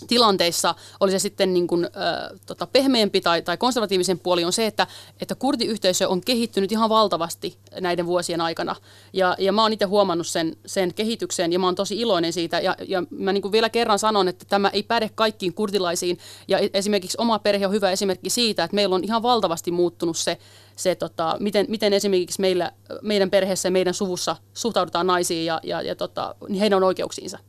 tilanteissa, 0.07 0.75
oli 0.99 1.12
se 1.12 1.19
sitten 1.19 1.53
niin 1.53 1.67
kuin, 1.67 1.86
äh, 1.86 2.39
tota, 2.45 2.67
pehmeämpi 2.67 3.21
tai, 3.21 3.41
tai 3.41 3.57
konservatiivisen 3.57 4.19
puoli, 4.19 4.43
on 4.43 4.53
se, 4.53 4.65
että, 4.65 4.88
että 5.21 5.36
kurdiyhteisö 5.36 6.10
on 6.10 6.21
kehittynyt 6.21 6.71
ihan 6.71 6.89
valtavasti 6.89 7.57
näiden 7.81 8.05
vuosien 8.05 8.41
aikana. 8.41 8.75
Ja, 9.13 9.36
ja 9.39 9.51
mä 9.51 9.62
oon 9.62 9.73
itse 9.73 9.86
huomannut 9.86 10.27
sen, 10.27 10.57
sen 10.65 10.93
kehityksen 10.93 11.53
ja 11.53 11.60
mä 11.60 11.67
oon 11.67 11.75
tosi 11.75 12.01
iloinen 12.01 12.33
siitä. 12.33 12.60
Ja, 12.60 12.75
ja 12.88 13.03
mä 13.10 13.33
niin 13.33 13.41
kuin 13.41 13.51
vielä 13.51 13.69
kerran 13.69 13.99
sanon, 13.99 14.27
että 14.27 14.45
tämä 14.49 14.69
ei 14.69 14.83
päde 14.83 15.10
kaikkiin 15.15 15.53
kurdilaisiin. 15.53 16.17
Ja 16.47 16.60
e, 16.60 16.69
esimerkiksi 16.73 17.17
oma 17.19 17.39
perhe 17.39 17.67
on 17.67 17.73
hyvä 17.73 17.91
esimerkki 17.91 18.29
siitä, 18.29 18.63
että 18.63 18.75
meillä 18.75 18.95
on 18.95 19.03
ihan 19.03 19.23
valtavasti 19.23 19.71
muuttunut 19.71 20.17
se, 20.17 20.38
se 20.75 20.95
tota, 20.95 21.38
miten, 21.39 21.65
miten 21.69 21.93
esimerkiksi 21.93 22.41
meillä, 22.41 22.71
meidän 23.01 23.29
perheessä 23.29 23.67
ja 23.67 23.71
meidän 23.71 23.93
suvussa 23.93 24.36
suhtaudutaan 24.53 25.07
naisiin 25.07 25.45
ja, 25.45 25.60
ja, 25.63 25.81
ja 25.81 25.95
tota, 25.95 26.36
heidän 26.60 26.83
oikeuksiinsa. 26.83 27.39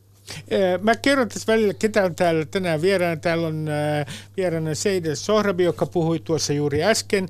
Mä 0.81 0.95
kerron 0.95 1.29
tässä 1.29 1.53
välillä, 1.53 1.73
ketä 1.73 2.03
on 2.03 2.15
täällä 2.15 2.45
tänään 2.45 2.81
vieraana. 2.81 3.15
Täällä 3.15 3.47
on 3.47 3.69
vieraana 4.37 4.75
Seide 4.75 5.15
Sohrabi, 5.15 5.63
joka 5.63 5.85
puhui 5.85 6.19
tuossa 6.19 6.53
juuri 6.53 6.83
äsken. 6.83 7.29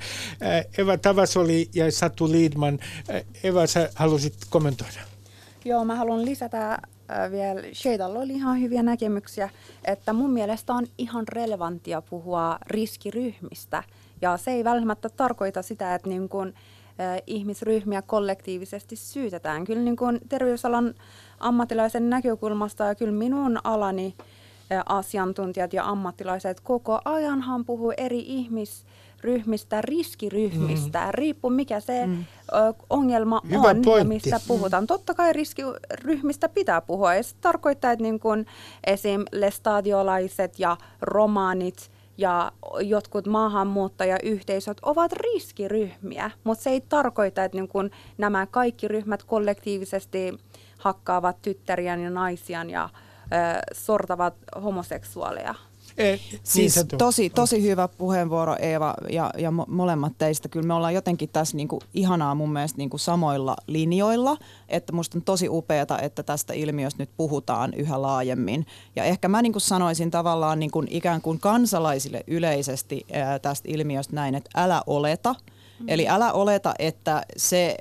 Eva 0.77 0.97
Tavasoli 0.97 1.69
ja 1.73 1.91
Satu 1.91 2.31
Liidman. 2.31 2.79
Eva, 3.43 3.67
sä 3.67 3.89
halusit 3.95 4.33
kommentoida. 4.49 4.99
Joo, 5.65 5.85
mä 5.85 5.95
haluan 5.95 6.25
lisätä 6.25 6.77
vielä, 7.31 7.61
Sheidalla 7.73 8.19
oli 8.19 8.33
ihan 8.33 8.61
hyviä 8.61 8.83
näkemyksiä, 8.83 9.49
että 9.85 10.13
mun 10.13 10.31
mielestä 10.31 10.73
on 10.73 10.87
ihan 10.97 11.27
relevanttia 11.27 12.01
puhua 12.01 12.57
riskiryhmistä. 12.67 13.83
Ja 14.21 14.37
se 14.37 14.51
ei 14.51 14.63
välttämättä 14.63 15.09
tarkoita 15.09 15.61
sitä, 15.61 15.95
että 15.95 16.09
niin 16.09 16.29
kun, 16.29 16.47
äh, 16.47 17.21
ihmisryhmiä 17.27 18.01
kollektiivisesti 18.01 18.95
syytetään. 18.95 19.63
Kyllä 19.63 19.81
niin 19.81 19.95
kun 19.95 20.19
terveysalan 20.29 20.93
ammattilaisen 21.39 22.09
näkökulmasta 22.09 22.83
ja 22.83 22.95
kyllä 22.95 23.11
minun 23.11 23.59
alani 23.63 24.15
asiantuntijat 24.85 25.73
ja 25.73 25.85
ammattilaiset 25.85 26.59
koko 26.59 26.99
ajanhan 27.05 27.65
puhuu 27.65 27.93
eri 27.97 28.19
ihmisryhmistä, 28.19 29.81
riskiryhmistä, 29.81 31.05
mm. 31.05 31.11
riippuu 31.11 31.51
mikä 31.51 31.79
se 31.79 32.05
mm. 32.05 32.25
ongelma 32.89 33.41
Hyvä 33.49 33.57
on 33.57 33.81
pointti. 33.81 33.89
ja 33.89 34.05
mistä 34.05 34.39
puhutaan. 34.47 34.83
Mm. 34.83 34.87
Totta 34.87 35.13
kai 35.13 35.33
riskiryhmistä 35.33 36.49
pitää 36.49 36.81
puhua. 36.81 37.15
Ja 37.15 37.23
se 37.23 37.35
tarkoittaa, 37.41 37.91
että 37.91 38.03
niin 38.03 38.19
kun 38.19 38.45
esim. 38.83 39.25
lestadiolaiset 39.31 40.59
ja 40.59 40.77
romaanit 41.01 41.91
ja 42.17 42.51
jotkut 42.81 43.27
maahanmuuttajayhteisöt 43.27 44.77
ovat 44.81 45.11
riskiryhmiä, 45.11 46.31
mutta 46.43 46.63
se 46.63 46.69
ei 46.69 46.81
tarkoita, 46.81 47.43
että 47.43 47.57
niin 47.57 47.67
kun 47.67 47.91
nämä 48.17 48.45
kaikki 48.45 48.87
ryhmät 48.87 49.23
kollektiivisesti 49.23 50.39
hakkaavat 50.79 51.41
tyttäriään 51.41 52.01
ja 52.01 52.09
naisiaan 52.09 52.69
ja 52.69 52.89
sortavat 53.73 54.33
homoseksuaaleja. 54.63 55.55
Eh, 55.97 56.19
Siis 56.43 56.75
niin 56.75 56.87
tosi, 56.97 57.29
tosi 57.29 57.63
hyvä 57.63 57.87
puheenvuoro 57.87 58.55
Eeva 58.59 58.93
ja, 59.09 59.31
ja 59.37 59.49
mo- 59.49 59.71
molemmat 59.71 60.13
teistä. 60.17 60.49
Kyllä 60.49 60.67
me 60.67 60.73
ollaan 60.73 60.93
jotenkin 60.93 61.29
tässä 61.29 61.57
niinku 61.57 61.79
ihanaa 61.93 62.35
mun 62.35 62.53
mielestä 62.53 62.77
niinku 62.77 62.97
samoilla 62.97 63.55
linjoilla. 63.67 64.37
Että 64.69 64.93
musta 64.93 65.17
on 65.17 65.21
tosi 65.21 65.49
upeata, 65.49 65.99
että 65.99 66.23
tästä 66.23 66.53
ilmiöstä 66.53 67.01
nyt 67.03 67.09
puhutaan 67.17 67.73
yhä 67.73 68.01
laajemmin. 68.01 68.65
Ja 68.95 69.03
ehkä 69.03 69.27
mä 69.27 69.41
niinku 69.41 69.59
sanoisin 69.59 70.11
tavallaan 70.11 70.59
niinku 70.59 70.83
ikään 70.89 71.21
kuin 71.21 71.39
kansalaisille 71.39 72.23
yleisesti 72.27 73.05
ää, 73.13 73.39
tästä 73.39 73.69
ilmiöstä 73.71 74.15
näin, 74.15 74.35
että 74.35 74.49
älä 74.55 74.81
oleta– 74.87 75.35
Eli 75.87 76.09
älä 76.09 76.33
oleta, 76.33 76.73
että 76.79 77.23
se, 77.37 77.77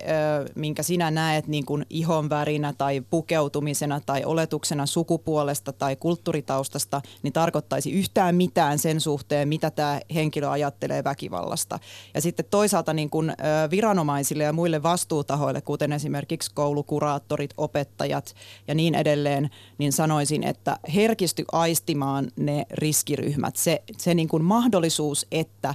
minkä 0.55 0.83
sinä 0.83 1.11
näet 1.11 1.47
niin 1.47 1.67
kuin 1.67 1.87
ihonvärinä 1.91 2.75
tai 2.79 3.03
pukeutumisena 3.11 4.01
tai 4.07 4.25
oletuksena 4.25 4.87
sukupuolesta 4.87 5.73
tai 5.73 5.97
kulttuuritaustasta, 5.97 7.03
niin 7.23 7.33
tarkoittaisi 7.33 7.93
yhtään 7.93 8.35
mitään 8.35 8.79
sen 8.79 9.01
suhteen, 9.01 9.49
mitä 9.49 9.71
tämä 9.71 10.01
henkilö 10.15 10.51
ajattelee 10.51 11.05
väkivallasta. 11.05 11.79
Ja 12.15 12.21
sitten 12.21 12.47
toisaalta 12.51 12.93
niin 12.93 13.11
kuin 13.11 13.33
viranomaisille 13.71 14.45
ja 14.45 14.53
muille 14.53 14.83
vastuutahoille, 14.83 15.61
kuten 15.61 15.93
esimerkiksi 15.93 16.51
koulukuraattorit, 16.55 17.55
opettajat 17.57 18.35
ja 18.69 18.75
niin 18.75 18.95
edelleen, 18.95 19.51
niin 19.79 19.93
sanoisin, 19.93 20.45
että 20.45 20.79
herkisty 20.95 21.45
aistimaan 21.53 22.29
ne 22.37 22.67
riskiryhmät. 22.71 23.57
Se, 23.57 23.83
se 23.99 24.15
niin 24.15 24.29
kuin 24.29 24.45
mahdollisuus, 24.45 25.27
että 25.33 25.75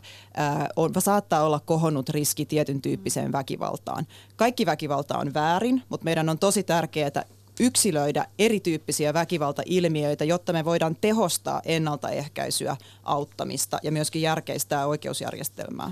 on, 0.75 0.91
saattaa 0.99 1.43
olla 1.43 1.59
kohonnut 1.59 2.09
riski 2.13 2.45
tietyn 2.45 2.81
tyyppiseen 2.81 3.31
väkivaltaan. 3.31 4.07
Kaikki 4.35 4.65
väkivalta 4.65 5.17
on 5.17 5.33
väärin, 5.33 5.83
mutta 5.89 6.05
meidän 6.05 6.29
on 6.29 6.39
tosi 6.39 6.63
tärkeää 6.63 7.25
yksilöidä 7.59 8.25
erityyppisiä 8.39 9.13
väkivaltailmiöitä, 9.13 10.23
jotta 10.23 10.53
me 10.53 10.65
voidaan 10.65 10.97
tehostaa 11.01 11.61
ennaltaehkäisyä, 11.65 12.77
auttamista 13.03 13.79
ja 13.83 13.91
myöskin 13.91 14.21
järkeistää 14.21 14.87
oikeusjärjestelmää. 14.87 15.91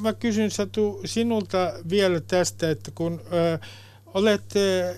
Mä 0.00 0.12
kysyn 0.12 0.50
Satu 0.50 1.00
sinulta 1.04 1.72
vielä 1.90 2.20
tästä, 2.20 2.70
että 2.70 2.90
kun 2.94 3.20
ö, 3.32 3.58
olet 4.14 4.56
ö, 4.56 4.94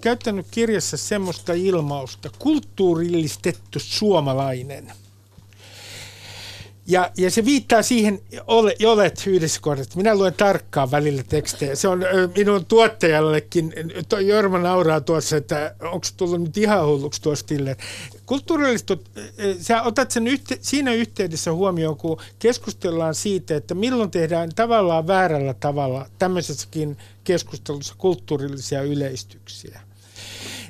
käyttänyt 0.00 0.46
kirjassa 0.50 0.96
semmoista 0.96 1.52
ilmausta, 1.52 2.30
kulttuurillistettu 2.38 3.78
suomalainen– 3.78 4.92
ja, 6.86 7.10
ja 7.16 7.30
se 7.30 7.44
viittaa 7.44 7.82
siihen, 7.82 8.20
ole, 8.46 8.74
olet 8.86 9.22
yhdessä 9.26 9.60
kohdassa. 9.60 9.96
Minä 9.96 10.14
luen 10.14 10.34
tarkkaan 10.34 10.90
välillä 10.90 11.22
tekstejä. 11.22 11.74
Se 11.74 11.88
on 11.88 12.04
minun 12.36 12.66
tuottajallekin, 12.66 13.72
Jorma 14.26 14.58
nauraa 14.58 15.00
tuossa, 15.00 15.36
että 15.36 15.74
onko 15.80 16.06
tullut 16.16 16.42
nyt 16.42 16.56
ihan 16.56 16.86
hulluksi 16.86 17.22
tuossa 17.22 17.42
Stiller. 17.42 17.76
Kulttuurillisesti, 18.26 18.98
sä 19.60 19.82
otat 19.82 20.10
sen 20.10 20.26
yhte, 20.26 20.58
siinä 20.60 20.92
yhteydessä 20.92 21.52
huomioon, 21.52 21.96
kun 21.96 22.20
keskustellaan 22.38 23.14
siitä, 23.14 23.56
että 23.56 23.74
milloin 23.74 24.10
tehdään 24.10 24.50
tavallaan 24.54 25.06
väärällä 25.06 25.54
tavalla 25.54 26.06
tämmöisessäkin 26.18 26.96
keskustelussa 27.24 27.94
kulttuurillisia 27.98 28.82
yleistyksiä. 28.82 29.80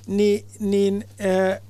Ni, 0.07 0.45
niin 0.61 1.05
äh, 1.21 1.61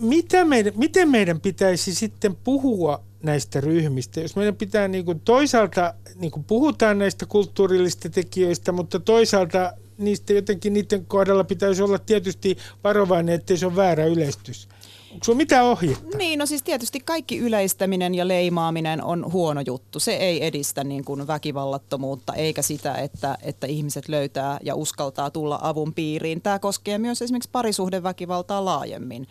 mitä 0.00 0.44
meidän, 0.44 0.72
miten 0.76 1.08
meidän 1.08 1.40
pitäisi 1.40 1.94
sitten 1.94 2.36
puhua 2.36 3.07
näistä 3.22 3.60
ryhmistä. 3.60 4.20
Jos 4.20 4.36
meidän 4.36 4.56
pitää 4.56 4.88
niin 4.88 5.04
kuin 5.04 5.20
toisaalta, 5.20 5.94
niin 6.14 6.30
kuin 6.30 6.44
puhutaan 6.44 6.98
näistä 6.98 7.26
kulttuurillisista 7.26 8.08
tekijöistä, 8.08 8.72
mutta 8.72 9.00
toisaalta 9.00 9.72
niistä 9.98 10.32
jotenkin 10.32 10.72
niiden 10.72 11.06
kohdalla 11.06 11.44
pitäisi 11.44 11.82
olla 11.82 11.98
tietysti 11.98 12.56
varovainen, 12.84 13.34
ettei 13.34 13.56
se 13.56 13.66
ole 13.66 13.76
väärä 13.76 14.04
yleistys. 14.04 14.68
Onko 15.12 15.24
sinulla 15.24 15.36
mitään 15.36 15.64
ohjetta? 15.64 16.16
Niin, 16.18 16.38
no 16.38 16.46
siis 16.46 16.62
tietysti 16.62 17.00
kaikki 17.00 17.38
yleistäminen 17.38 18.14
ja 18.14 18.28
leimaaminen 18.28 19.04
on 19.04 19.32
huono 19.32 19.62
juttu. 19.66 20.00
Se 20.00 20.12
ei 20.12 20.46
edistä 20.46 20.84
niin 20.84 21.04
kuin 21.04 21.26
väkivallattomuutta 21.26 22.34
eikä 22.34 22.62
sitä, 22.62 22.94
että, 22.94 23.38
että 23.42 23.66
ihmiset 23.66 24.08
löytää 24.08 24.58
ja 24.62 24.74
uskaltaa 24.74 25.30
tulla 25.30 25.58
avun 25.62 25.94
piiriin. 25.94 26.42
Tämä 26.42 26.58
koskee 26.58 26.98
myös 26.98 27.22
esimerkiksi 27.22 27.50
parisuhdeväkivaltaa 27.52 28.64
laajemmin. 28.64 29.28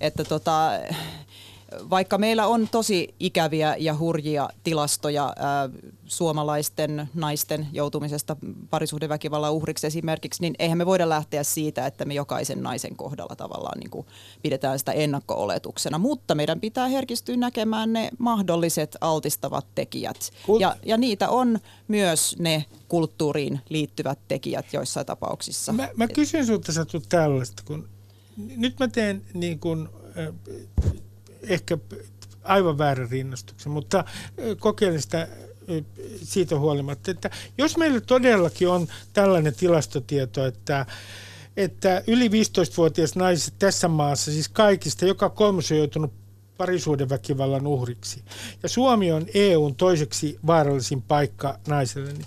Että 0.00 0.24
tota, 0.24 0.70
vaikka 1.90 2.18
meillä 2.18 2.46
on 2.46 2.68
tosi 2.68 3.14
ikäviä 3.20 3.76
ja 3.78 3.98
hurjia 3.98 4.48
tilastoja 4.64 5.32
ää, 5.36 5.68
suomalaisten 6.04 7.08
naisten 7.14 7.68
joutumisesta 7.72 8.36
parisuhdeväkivallan 8.70 9.52
uhriksi 9.52 9.86
esimerkiksi, 9.86 10.42
niin 10.42 10.54
eihän 10.58 10.78
me 10.78 10.86
voida 10.86 11.08
lähteä 11.08 11.42
siitä, 11.42 11.86
että 11.86 12.04
me 12.04 12.14
jokaisen 12.14 12.62
naisen 12.62 12.96
kohdalla 12.96 13.36
tavallaan 13.36 13.78
niin 13.78 13.90
kuin 13.90 14.06
pidetään 14.42 14.78
sitä 14.78 14.92
ennakko-oletuksena. 14.92 15.98
Mutta 15.98 16.34
meidän 16.34 16.60
pitää 16.60 16.88
herkistyä 16.88 17.36
näkemään 17.36 17.92
ne 17.92 18.10
mahdolliset 18.18 18.96
altistavat 19.00 19.66
tekijät. 19.74 20.16
Kult- 20.46 20.60
ja, 20.60 20.76
ja 20.86 20.96
niitä 20.96 21.28
on 21.28 21.58
myös 21.88 22.36
ne 22.38 22.64
kulttuuriin 22.88 23.60
liittyvät 23.68 24.18
tekijät 24.28 24.72
joissain 24.72 25.06
tapauksissa. 25.06 25.72
Mä, 25.72 25.88
mä 25.96 26.08
kysyn 26.08 26.46
sinulta 26.46 26.72
Satu 26.72 27.00
tällaista, 27.08 27.62
kun 27.66 27.88
nyt 28.56 28.78
mä 28.80 28.88
teen 28.88 29.22
niin 29.34 29.58
kuin, 29.58 29.88
äh, 30.18 30.34
ehkä 31.46 31.78
aivan 32.42 32.78
väärän 32.78 33.10
rinnastuksen, 33.10 33.72
mutta 33.72 34.04
kokeilen 34.58 35.02
sitä 35.02 35.28
siitä 36.22 36.58
huolimatta, 36.58 37.10
että 37.10 37.30
jos 37.58 37.76
meillä 37.76 38.00
todellakin 38.00 38.68
on 38.68 38.88
tällainen 39.12 39.54
tilastotieto, 39.54 40.46
että 40.46 40.86
että 41.56 42.02
yli 42.06 42.28
15-vuotias 42.28 43.16
naiset 43.16 43.54
tässä 43.58 43.88
maassa, 43.88 44.30
siis 44.30 44.48
kaikista, 44.48 45.04
joka 45.06 45.30
kolmas 45.30 45.72
on 45.72 45.78
joutunut 45.78 46.12
parisuudenväkivallan 46.56 47.66
uhriksi. 47.66 48.22
Ja 48.62 48.68
Suomi 48.68 49.12
on 49.12 49.26
EUn 49.34 49.74
toiseksi 49.74 50.38
vaarallisin 50.46 51.02
paikka 51.02 51.58
naiselle. 51.68 52.12
Niin, 52.12 52.26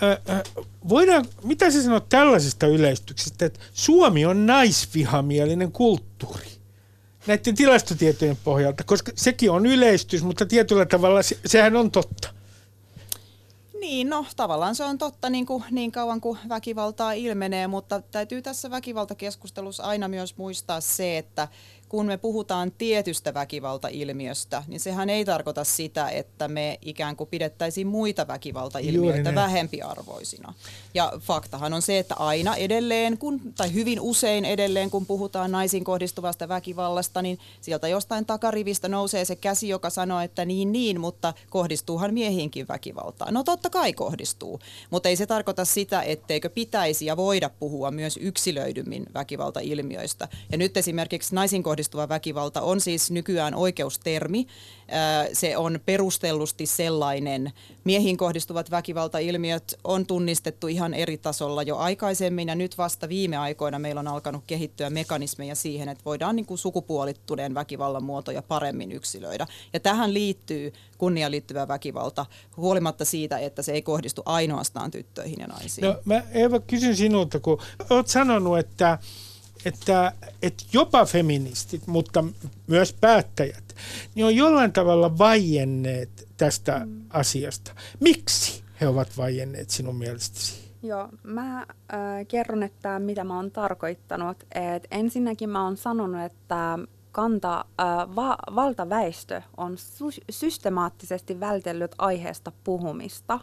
ää, 0.00 0.42
voidaan, 0.88 1.24
mitä 1.42 1.70
sä 1.70 1.82
sanot 1.82 2.08
tällaisesta 2.08 2.66
yleistyksestä, 2.66 3.46
että 3.46 3.60
Suomi 3.72 4.26
on 4.26 4.46
naisvihamielinen 4.46 5.72
kulttuuri? 5.72 6.55
Näiden 7.26 7.54
tilastotietojen 7.54 8.36
pohjalta, 8.44 8.84
koska 8.84 9.12
sekin 9.14 9.50
on 9.50 9.66
yleistys, 9.66 10.22
mutta 10.22 10.46
tietyllä 10.46 10.86
tavalla 10.86 11.22
se, 11.22 11.38
sehän 11.46 11.76
on 11.76 11.90
totta. 11.90 12.36
Niin, 13.80 14.10
no 14.10 14.26
tavallaan 14.36 14.74
se 14.74 14.84
on 14.84 14.98
totta 14.98 15.30
niin, 15.30 15.46
kuin, 15.46 15.64
niin 15.70 15.92
kauan 15.92 16.20
kuin 16.20 16.38
väkivaltaa 16.48 17.12
ilmenee, 17.12 17.66
mutta 17.66 18.00
täytyy 18.00 18.42
tässä 18.42 18.70
väkivaltakeskustelussa 18.70 19.82
aina 19.82 20.08
myös 20.08 20.36
muistaa 20.36 20.80
se, 20.80 21.18
että 21.18 21.48
kun 21.88 22.06
me 22.06 22.16
puhutaan 22.16 22.72
tietystä 22.78 23.34
väkivaltailmiöstä, 23.34 24.62
niin 24.66 24.80
sehän 24.80 25.10
ei 25.10 25.24
tarkoita 25.24 25.64
sitä, 25.64 26.08
että 26.08 26.48
me 26.48 26.78
ikään 26.82 27.16
kuin 27.16 27.30
pidettäisiin 27.30 27.86
muita 27.86 28.26
väkivaltailmiöitä 28.26 29.34
vähempiarvoisina. 29.34 30.54
Ja 30.94 31.12
faktahan 31.20 31.72
on 31.72 31.82
se, 31.82 31.98
että 31.98 32.14
aina 32.14 32.56
edelleen, 32.56 33.18
kun, 33.18 33.40
tai 33.56 33.72
hyvin 33.72 34.00
usein 34.00 34.44
edelleen, 34.44 34.90
kun 34.90 35.06
puhutaan 35.06 35.52
naisiin 35.52 35.84
kohdistuvasta 35.84 36.48
väkivallasta, 36.48 37.22
niin 37.22 37.38
sieltä 37.60 37.88
jostain 37.88 38.26
takarivistä 38.26 38.88
nousee 38.88 39.24
se 39.24 39.36
käsi, 39.36 39.68
joka 39.68 39.90
sanoo, 39.90 40.20
että 40.20 40.44
niin 40.44 40.72
niin, 40.72 41.00
mutta 41.00 41.34
kohdistuuhan 41.50 42.14
miehiinkin 42.14 42.68
väkivaltaa. 42.68 43.30
No 43.30 43.44
totta 43.44 43.70
kai 43.70 43.92
kohdistuu, 43.92 44.60
mutta 44.90 45.08
ei 45.08 45.16
se 45.16 45.26
tarkoita 45.26 45.64
sitä, 45.64 46.02
etteikö 46.02 46.50
pitäisi 46.50 47.06
ja 47.06 47.16
voida 47.16 47.50
puhua 47.50 47.90
myös 47.90 48.16
yksilöidymmin 48.16 49.06
väkivaltailmiöistä. 49.14 50.28
Ja 50.52 50.58
nyt 50.58 50.76
esimerkiksi 50.76 51.34
naisiin 51.34 51.62
kohdistuva 51.76 52.08
väkivalta 52.08 52.62
on 52.62 52.80
siis 52.80 53.10
nykyään 53.10 53.54
oikeustermi. 53.54 54.46
Se 55.32 55.56
on 55.56 55.80
perustellusti 55.86 56.66
sellainen. 56.66 57.52
Miehiin 57.84 58.16
kohdistuvat 58.16 58.70
väkivaltailmiöt 58.70 59.78
on 59.84 60.06
tunnistettu 60.06 60.66
ihan 60.66 60.94
eri 60.94 61.18
tasolla 61.18 61.62
jo 61.62 61.76
aikaisemmin 61.76 62.48
ja 62.48 62.54
nyt 62.54 62.78
vasta 62.78 63.08
viime 63.08 63.36
aikoina 63.36 63.78
meillä 63.78 63.98
on 63.98 64.08
alkanut 64.08 64.44
kehittyä 64.46 64.90
mekanismeja 64.90 65.54
siihen, 65.54 65.88
että 65.88 66.04
voidaan 66.04 66.36
niin 66.36 66.46
kuin 66.46 66.58
sukupuolittuneen 66.58 67.54
väkivallan 67.54 68.04
muotoja 68.04 68.42
paremmin 68.42 68.92
yksilöidä. 68.92 69.46
Ja 69.72 69.80
tähän 69.80 70.14
liittyy 70.14 70.72
kunniaan 70.98 71.32
liittyvä 71.32 71.68
väkivalta, 71.68 72.26
huolimatta 72.56 73.04
siitä, 73.04 73.38
että 73.38 73.62
se 73.62 73.72
ei 73.72 73.82
kohdistu 73.82 74.22
ainoastaan 74.24 74.90
tyttöihin 74.90 75.40
ja 75.40 75.46
naisiin. 75.46 75.84
No 75.86 75.96
mä 76.04 76.22
Eva 76.32 76.60
kysyn 76.60 76.96
sinulta, 76.96 77.40
kun 77.40 77.58
olet 77.90 78.08
sanonut, 78.08 78.58
että 78.58 78.98
että, 79.66 80.12
että 80.42 80.64
jopa 80.72 81.04
feministit, 81.04 81.86
mutta 81.86 82.24
myös 82.66 82.92
päättäjät, 82.92 83.74
niin 84.14 84.26
on 84.26 84.36
jollain 84.36 84.72
tavalla 84.72 85.18
vaienneet 85.18 86.28
tästä 86.36 86.82
mm. 86.84 87.04
asiasta. 87.10 87.72
Miksi 88.00 88.64
he 88.80 88.88
ovat 88.88 89.08
vaienneet 89.16 89.70
sinun 89.70 89.96
mielestäsi? 89.96 90.66
Joo, 90.82 91.08
mä 91.22 91.58
äh, 91.58 91.66
kerron, 92.28 92.62
että 92.62 92.98
mitä 92.98 93.24
mä 93.24 93.36
oon 93.36 93.50
tarkoittanut. 93.50 94.36
Et 94.54 94.86
ensinnäkin 94.90 95.50
mä 95.50 95.64
oon 95.64 95.76
sanonut, 95.76 96.22
että 96.22 96.78
kanta, 97.12 97.64
äh, 97.80 98.16
va, 98.16 98.36
valtaväestö 98.54 99.42
on 99.56 99.78
sy- 99.78 100.24
systemaattisesti 100.30 101.40
vältellyt 101.40 101.94
aiheesta 101.98 102.52
puhumista. 102.64 103.40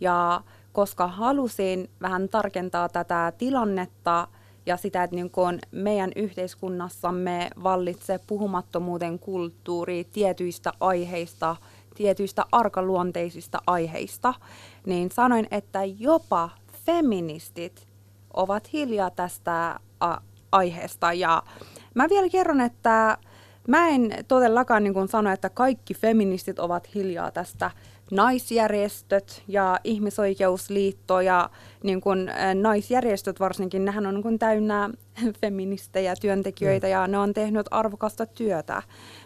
Ja 0.00 0.40
koska 0.72 1.06
halusin 1.06 1.90
vähän 2.02 2.28
tarkentaa 2.28 2.88
tätä 2.88 3.32
tilannetta 3.38 4.28
ja 4.66 4.76
sitä, 4.76 5.02
että 5.02 5.16
niin 5.16 5.30
kun 5.30 5.58
meidän 5.70 6.12
yhteiskunnassamme 6.16 7.50
vallitsee 7.62 8.20
puhumattomuuden 8.26 9.18
kulttuuri 9.18 10.04
tietyistä 10.12 10.72
aiheista, 10.80 11.56
tietyistä 11.94 12.44
arkaluonteisista 12.52 13.58
aiheista, 13.66 14.34
niin 14.86 15.10
sanoin, 15.10 15.48
että 15.50 15.80
jopa 15.84 16.50
feministit 16.86 17.86
ovat 18.34 18.72
hiljaa 18.72 19.10
tästä 19.10 19.80
aiheesta. 20.52 21.12
Ja 21.12 21.42
mä 21.94 22.08
vielä 22.08 22.28
kerron, 22.28 22.60
että 22.60 23.18
mä 23.68 23.88
en 23.88 24.10
todellakaan 24.28 24.84
niin 24.84 25.08
sano, 25.08 25.30
että 25.30 25.48
kaikki 25.50 25.94
feministit 25.94 26.58
ovat 26.58 26.94
hiljaa 26.94 27.30
tästä 27.30 27.70
naisjärjestöt 28.12 29.42
ja 29.48 29.80
ihmisoikeusliitto 29.84 31.20
ja 31.20 31.50
niin 31.82 32.00
kun, 32.00 32.28
naisjärjestöt 32.62 33.40
varsinkin, 33.40 33.84
nehän 33.84 34.06
on 34.06 34.14
niin 34.14 34.22
kun, 34.22 34.38
täynnä 34.38 34.90
feministejä, 35.40 36.14
työntekijöitä 36.20 36.88
ja 36.88 37.06
ne 37.06 37.18
on 37.18 37.34
tehnyt 37.34 37.66
arvokasta 37.70 38.26
työtä. 38.26 38.82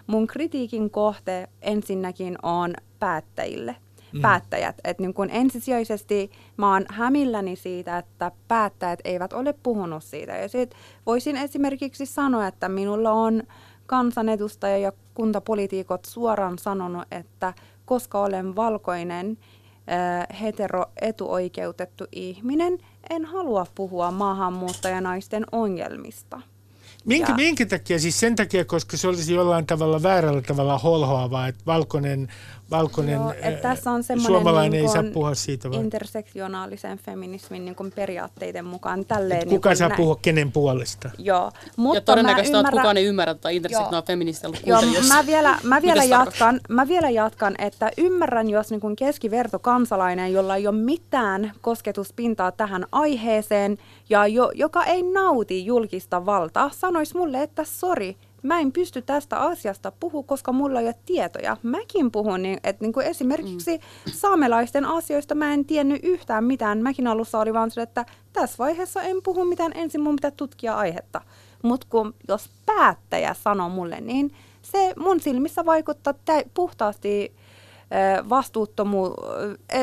Mun 0.07 0.27
kritiikin 0.27 0.91
kohte 0.91 1.49
ensinnäkin 1.63 2.39
on 2.43 2.75
päättäjille 2.99 3.77
mm. 4.13 4.21
päättäjät. 4.21 4.77
Et 4.85 4.99
niin 4.99 5.15
kun 5.15 5.31
ensisijaisesti 5.31 6.31
mä 6.57 6.73
oon 6.73 6.87
hämilläni 6.89 7.57
siitä, 7.57 7.99
että 7.99 8.33
päättäjät 8.49 9.01
eivät 9.05 9.33
ole 9.33 9.55
puhunut 9.63 10.05
siitä. 10.05 10.37
Ja 10.37 10.49
sit 10.49 10.75
voisin 11.07 11.37
esimerkiksi 11.37 12.07
sanoa, 12.07 12.47
että 12.47 12.69
minulla 12.69 13.11
on 13.11 13.43
kansanedustaja 13.87 14.79
ja 14.79 14.93
kuntapolitiikot 15.15 16.05
suoraan 16.05 16.59
sanonut, 16.59 17.05
että 17.11 17.53
koska 17.87 18.21
olen 18.21 18.57
valkoinen 18.57 19.39
äh, 19.39 20.41
hetero-etuoikeutettu 20.41 22.05
ihminen, 22.13 22.79
en 23.11 23.25
halua 23.25 23.67
puhua 23.75 24.11
maahanmuuttajanaisten 24.11 25.47
ongelmista. 25.53 26.41
Minkä, 27.07 27.35
minkä 27.35 27.67
takia? 27.67 27.99
Siis 27.99 28.21
sen 28.21 28.37
takia, 28.37 28.65
koska 28.65 28.97
se 28.97 29.09
olisi 29.09 29.35
jollain 29.35 29.67
tavalla 29.67 30.03
väärällä 30.03 30.43
tavalla 30.43 30.79
holhoavaa, 30.79 31.49
että 31.49 31.63
valkoinen 31.67 32.29
valkoinen 32.71 33.15
Joo, 33.15 33.33
että 33.43 33.69
tässä 33.69 33.91
on 33.91 34.03
suomalainen 34.27 34.71
niin 34.73 34.85
ei 34.85 34.93
saa 34.93 35.05
puhua 35.13 35.35
siitä. 35.35 35.71
Vai? 35.71 35.81
intersektionaalisen 35.81 36.99
feminismin 36.99 37.65
niin 37.65 37.75
kuin 37.75 37.93
periaatteiden 37.93 38.65
mukaan. 38.65 39.05
Tälleen, 39.05 39.41
niin 39.41 39.49
kuka 39.49 39.75
saa 39.75 39.89
näin. 39.89 39.97
puhua 39.97 40.19
kenen 40.23 40.53
puolesta. 40.53 41.11
Joo, 41.19 41.53
mutta 41.77 41.97
ja 41.97 42.01
todennäköisesti 42.01 42.57
ymmärrä... 42.57 42.81
kukaan 42.81 42.97
ei 42.97 43.05
ymmärrä 43.05 43.35
tätä 43.35 43.49
intersektionaalista 43.51 44.07
feminististä 44.13 44.49
Joo, 44.67 44.81
mä 45.09 45.27
vielä, 45.27 45.59
mä, 45.63 45.83
vielä 45.83 46.05
jatkan, 46.05 46.61
mä 46.69 46.89
vielä 46.89 47.11
jatkan, 47.11 47.55
että 47.59 47.91
ymmärrän, 47.99 48.51
jos 48.51 48.71
niin 48.71 48.81
kuin 48.81 48.97
keskiverto 48.97 49.59
kansalainen, 49.59 50.33
jolla 50.33 50.57
ei 50.57 50.67
ole 50.67 50.77
mitään 50.77 51.53
kosketuspintaa 51.61 52.53
tähän 52.53 52.87
aiheeseen 52.93 53.79
ja 54.09 54.27
jo, 54.27 54.51
joka 54.55 54.85
ei 54.85 55.03
nauti 55.03 55.67
julkista 55.67 56.27
valtaa, 56.27 56.71
sanoisi 56.71 57.17
mulle, 57.17 57.43
että 57.43 57.65
sori, 57.65 58.17
mä 58.43 58.61
en 58.61 58.73
pysty 58.73 59.03
tästä 59.03 59.39
asiasta 59.39 59.93
puhua, 60.01 60.23
koska 60.23 60.53
mulla 60.53 60.81
ei 60.81 60.87
ole 60.87 60.95
tietoja. 61.07 61.57
Mäkin 61.63 62.11
puhun, 62.11 62.43
niin, 62.43 62.59
että 62.65 62.85
niin 62.85 62.93
kuin 62.93 63.07
esimerkiksi 63.07 63.77
mm. 63.77 64.13
saamelaisten 64.13 64.85
asioista 64.85 65.35
mä 65.35 65.53
en 65.55 65.65
tiennyt 65.65 66.01
yhtään 66.05 66.45
mitään. 66.45 66.83
Mäkin 66.83 67.07
alussa 67.07 67.39
oli 67.39 67.55
vaan 67.55 67.71
se, 67.71 67.83
että 67.83 68.07
tässä 68.33 68.59
vaiheessa 68.59 69.03
en 69.03 69.17
puhu 69.25 69.45
mitään, 69.45 69.73
ensin 69.75 70.01
mun 70.01 70.17
pitää 70.17 70.31
tutkia 70.31 70.77
aihetta. 70.77 71.21
Mutta 71.63 71.87
jos 72.29 72.51
päättäjä 72.67 73.35
sanoo 73.35 73.69
mulle, 73.69 74.01
niin 74.01 74.35
se 74.63 74.95
mun 74.99 75.21
silmissä 75.21 75.67
vaikuttaa 75.67 76.15
tä- 76.25 76.45
puhtaasti 76.55 77.33
vastuuttomu, 78.29 79.11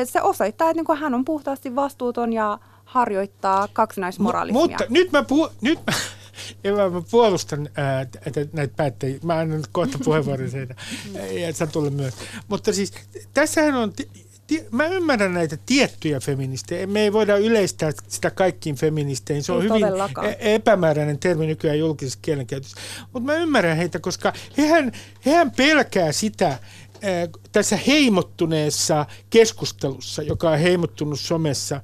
se 0.04 0.22
osoittaa, 0.22 0.70
että 0.70 0.82
niin 0.82 0.98
hän 0.98 1.14
on 1.14 1.24
puhtaasti 1.24 1.76
vastuuton 1.76 2.32
ja 2.32 2.58
harjoittaa 2.94 3.68
kaksinaismoralismia. 3.72 4.66
M- 4.66 4.70
mutta 4.70 4.84
nyt 4.88 5.12
mä, 5.12 5.22
puhun, 5.22 5.50
nyt 5.60 5.78
mä, 5.86 5.92
ja 6.64 6.72
mä, 6.72 6.90
mä 6.90 7.02
puolustan 7.10 7.68
ää, 7.76 8.06
näitä 8.52 8.74
päättäjiä. 8.76 9.18
Mä 9.22 9.38
annan 9.38 9.64
kohta 9.72 9.98
puheenvuoron 10.04 10.50
siitä, 10.50 10.74
ja 11.40 11.52
sä 11.52 11.66
tulla 11.66 11.90
myös. 11.90 12.14
Mutta 12.48 12.72
siis 12.72 12.92
tässähän 13.34 13.74
on, 13.74 13.92
mä 14.70 14.86
ymmärrän 14.86 15.34
näitä 15.34 15.58
tiettyjä 15.66 16.20
feministejä. 16.20 16.86
Me 16.86 17.00
ei 17.00 17.12
voida 17.12 17.36
yleistää 17.36 17.92
sitä 18.08 18.30
kaikkiin 18.30 18.76
feministeihin. 18.76 19.42
Se 19.42 19.52
on 19.52 19.62
ei 19.62 19.68
hyvin 19.68 19.80
todellakaan. 19.80 20.26
E- 20.26 20.54
epämääräinen 20.54 21.18
termi 21.18 21.46
nykyään 21.46 21.78
julkisessa 21.78 22.18
kielenkäytössä. 22.22 22.76
Mutta 23.12 23.26
mä 23.32 23.34
ymmärrän 23.34 23.76
heitä, 23.76 23.98
koska 23.98 24.32
hehän, 24.58 24.92
hehän 25.26 25.50
pelkää 25.50 26.12
sitä, 26.12 26.58
tässä 27.52 27.76
heimottuneessa 27.86 29.06
keskustelussa, 29.30 30.22
joka 30.22 30.50
on 30.50 30.58
heimottunut 30.58 31.20
somessa 31.20 31.80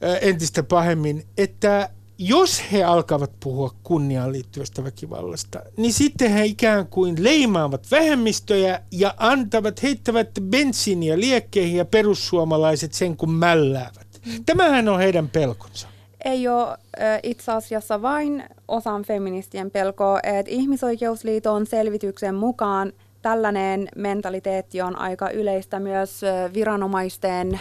entistä 0.00 0.62
pahemmin, 0.62 1.24
että 1.38 1.88
jos 2.18 2.72
he 2.72 2.84
alkavat 2.84 3.30
puhua 3.40 3.70
kunniaan 3.82 4.32
liittyvästä 4.32 4.84
väkivallasta, 4.84 5.62
niin 5.76 5.92
sitten 5.92 6.30
he 6.30 6.44
ikään 6.44 6.86
kuin 6.86 7.24
leimaavat 7.24 7.86
vähemmistöjä 7.90 8.80
ja 8.92 9.14
antavat, 9.16 9.82
heittävät 9.82 10.28
bensiiniä 10.42 11.20
liekkeihin 11.20 11.76
ja 11.78 11.84
perussuomalaiset 11.84 12.92
sen 12.92 13.16
kun 13.16 13.30
mälläävät. 13.30 14.06
Mm. 14.26 14.44
Tämähän 14.46 14.88
on 14.88 14.98
heidän 14.98 15.28
pelkonsa. 15.28 15.88
Ei 16.24 16.48
ole 16.48 16.78
itse 17.22 17.52
asiassa 17.52 18.02
vain 18.02 18.44
osan 18.68 19.04
feministien 19.04 19.70
pelkoa, 19.70 20.20
että 20.22 20.52
ihmisoikeusliiton 20.52 21.66
selvityksen 21.66 22.34
mukaan– 22.34 22.92
tällainen 23.26 23.88
mentaliteetti 23.96 24.82
on 24.82 24.98
aika 24.98 25.30
yleistä 25.30 25.80
myös 25.80 26.20
viranomaisten 26.54 27.60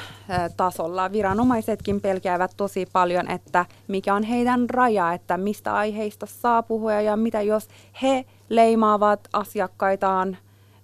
tasolla. 0.58 1.12
Viranomaisetkin 1.12 2.02
pelkäävät 2.02 2.52
tosi 2.58 2.86
paljon, 2.94 3.32
että 3.32 3.66
mikä 3.88 4.16
on 4.16 4.24
heidän 4.24 4.70
raja, 4.70 5.14
että 5.14 5.38
mistä 5.38 5.74
aiheista 5.74 6.26
saa 6.26 6.64
puhua 6.64 7.02
ja 7.02 7.16
mitä 7.16 7.42
jos 7.42 7.68
he 8.02 8.26
leimaavat 8.50 9.20
asiakkaitaan 9.34 10.38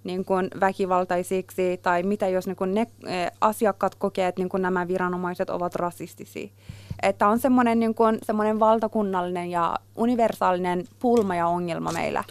niin 0.04 0.24
kuin 0.24 0.48
väkivaltaisiksi 0.60 1.80
tai 1.82 2.02
mitä 2.02 2.28
jos 2.28 2.46
niin 2.46 2.56
kuin 2.56 2.74
ne 2.74 2.86
asiakkaat 3.40 3.94
kokee, 3.94 4.28
että 4.28 4.40
niin 4.40 4.48
kuin 4.48 4.62
nämä 4.62 4.88
viranomaiset 4.88 5.50
ovat 5.50 5.74
rasistisia. 5.74 6.48
Että 7.02 7.28
on 7.28 7.38
semmoinen, 7.38 7.80
niin 7.80 7.94
kuin, 7.94 8.18
semmoinen 8.22 8.60
valtakunnallinen 8.60 9.50
ja 9.50 9.78
universaalinen 9.96 10.84
pulma 10.98 11.34
ja 11.34 11.46
ongelma 11.46 11.92
meillä. 11.92 12.24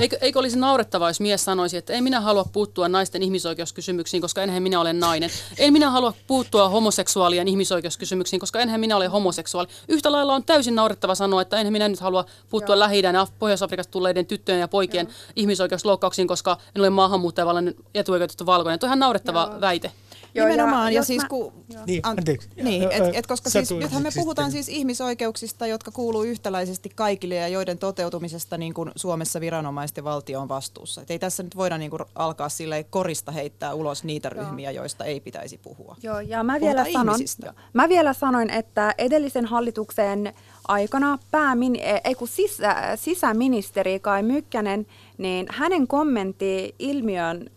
Eikö, 0.00 0.18
eikö 0.20 0.38
olisi 0.38 0.58
naurettavaa, 0.58 1.10
jos 1.10 1.20
mies 1.20 1.44
sanoisi, 1.44 1.76
että 1.76 1.92
ei 1.92 2.00
minä 2.00 2.20
halua 2.20 2.44
puuttua 2.52 2.88
naisten 2.88 3.22
ihmisoikeuskysymyksiin, 3.22 4.20
koska 4.20 4.42
enhän 4.42 4.62
minä 4.62 4.80
ole 4.80 4.92
nainen. 4.92 5.30
En 5.58 5.72
minä 5.72 5.90
halua 5.90 6.14
puuttua 6.26 6.68
homoseksuaalien 6.68 7.48
ihmisoikeuskysymyksiin, 7.48 8.40
koska 8.40 8.60
enhän 8.60 8.80
minä 8.80 8.96
ole 8.96 9.06
homoseksuaali. 9.06 9.68
Yhtä 9.88 10.12
lailla 10.12 10.34
on 10.34 10.44
täysin 10.44 10.74
naurettava 10.74 11.14
sanoa, 11.14 11.42
että 11.42 11.56
enhän 11.56 11.72
minä 11.72 11.88
nyt 11.88 12.00
halua 12.00 12.24
puuttua 12.50 12.78
lähi 12.78 13.02
ja 13.02 13.26
Pohjois-Afrikasta 13.38 13.90
tulleiden 13.90 14.26
tyttöjen 14.26 14.60
ja 14.60 14.68
poikien 14.68 15.06
Joo. 15.06 15.14
ihmisoikeusloukkauksiin, 15.36 16.28
koska 16.28 16.56
en 16.74 16.80
ole 16.80 16.90
maahanmuuttajavallainen 16.90 17.74
etuoikeutettu 17.94 18.46
valkoinen. 18.46 18.78
Tuo 18.78 18.86
on 18.86 18.88
ihan 18.88 18.98
naurettava 18.98 19.48
Joo. 19.50 19.60
väite. 19.60 19.92
Joo, 20.38 20.48
Nimenomaan, 20.48 20.92
ja, 20.92 20.98
ja 20.98 21.04
siis 21.04 21.24
kun... 21.24 21.52
Niin, 21.86 22.00
anteeksi. 22.02 22.48
Niin, 22.62 22.82
et, 22.82 23.02
et, 23.12 23.26
koska 23.26 23.50
siis, 23.50 23.70
nythän 23.70 24.02
me 24.02 24.08
puhutaan 24.14 24.50
siis 24.50 24.68
ihmisoikeuksista, 24.68 25.66
jotka 25.66 25.90
kuuluu 25.90 26.22
yhtäläisesti 26.22 26.90
kaikille 26.94 27.34
ja 27.34 27.48
joiden 27.48 27.78
toteutumisesta 27.78 28.58
niin 28.58 28.74
kuin 28.74 28.90
Suomessa 28.96 29.40
viranomaiset 29.40 29.96
ja 29.96 30.04
valtio 30.04 30.40
on 30.40 30.48
vastuussa. 30.48 31.02
Et 31.02 31.10
ei 31.10 31.18
tässä 31.18 31.42
nyt 31.42 31.56
voida 31.56 31.78
niin 31.78 31.90
kuin 31.90 32.02
alkaa 32.14 32.48
sille 32.48 32.84
korista 32.90 33.32
heittää 33.32 33.74
ulos 33.74 34.04
niitä 34.04 34.28
ryhmiä, 34.28 34.70
joista 34.70 35.04
ei 35.04 35.20
pitäisi 35.20 35.58
puhua. 35.58 35.96
Joo, 36.02 36.20
ja 36.20 36.42
mä 36.42 36.60
vielä, 36.60 36.86
sanon, 36.92 37.18
mä 37.72 37.88
vielä 37.88 38.12
sanoin, 38.12 38.50
että 38.50 38.94
edellisen 38.98 39.46
hallituksen 39.46 40.34
aikana 40.68 41.18
päämin, 41.30 41.76
e, 41.76 42.00
ei 42.04 42.14
kun 42.14 42.28
sisä, 42.28 42.74
sisäministeri 42.96 44.00
Kai 44.00 44.22
Mykkänen, 44.22 44.86
niin 45.18 45.46
hänen 45.50 45.86
kommentti 45.86 46.74
ilmiön 46.78 47.50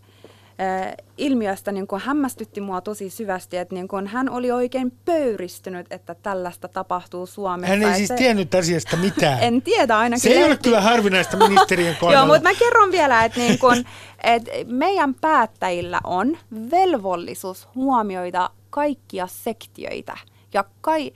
ilmiöstä 1.18 1.72
niin 1.72 1.88
kuin 1.88 2.02
hämmästytti 2.02 2.62
mua 2.62 2.82
tosi 2.82 3.10
syvästi, 3.10 3.58
että 3.58 3.76
niin 3.76 3.88
kuin 3.88 4.08
hän 4.08 4.30
oli 4.30 4.52
oikein 4.52 4.92
pöyristynyt, 5.06 5.88
että 5.90 6.16
tällaista 6.16 6.68
tapahtuu 6.68 7.26
Suomessa. 7.26 7.76
Hän 7.76 7.84
ei 7.84 7.96
siis 7.96 8.08
se, 8.08 8.16
tiennyt 8.16 8.56
asiasta 8.56 8.98
mitään. 8.98 9.40
En 9.42 9.62
tiedä 9.62 9.98
ainakin. 9.98 10.22
Se 10.22 10.30
ei 10.30 10.44
ole 10.44 10.58
kyllä 10.58 10.82
harvinaista 10.82 11.38
ministerien 11.38 11.96
kohdalla. 12.00 12.20
Joo, 12.20 12.28
mutta 12.28 12.50
mä 12.50 12.56
kerron 12.60 12.92
vielä, 12.92 13.26
että, 13.26 13.40
niin 13.40 13.60
kuin, 13.60 13.86
että 14.24 14.52
meidän 14.66 15.14
päättäjillä 15.14 16.00
on 16.04 16.38
velvollisuus 16.72 17.68
huomioida 17.76 18.50
kaikkia 18.70 19.28
sektioita 19.28 20.18
ja 20.54 20.66
kai, 20.82 21.12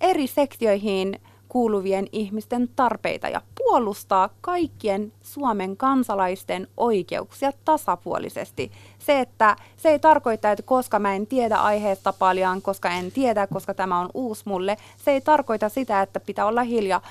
eri 0.00 0.26
sektioihin 0.26 1.20
kuuluvien 1.48 2.06
ihmisten 2.12 2.68
tarpeita 2.76 3.28
ja 3.28 3.42
puolustaa 3.54 4.28
kaikkien 4.40 5.12
Suomen 5.22 5.76
kansalaisten 5.76 6.68
oikeuksia 6.76 7.52
tasapuolisesti. 7.64 8.72
Se, 8.98 9.20
että 9.20 9.56
se 9.76 9.88
ei 9.88 9.98
tarkoita, 9.98 10.50
että 10.50 10.62
koska 10.62 10.98
mä 10.98 11.14
en 11.14 11.26
tiedä 11.26 11.56
aiheesta 11.56 12.12
paljon, 12.12 12.62
koska 12.62 12.90
en 12.90 13.12
tiedä, 13.12 13.46
koska 13.46 13.74
tämä 13.74 14.00
on 14.00 14.08
uusi 14.14 14.42
mulle, 14.44 14.76
se 14.96 15.10
ei 15.10 15.20
tarkoita 15.20 15.68
sitä, 15.68 16.02
että 16.02 16.20
pitää 16.20 16.46
olla 16.46 16.62
hiljaa. 16.62 17.02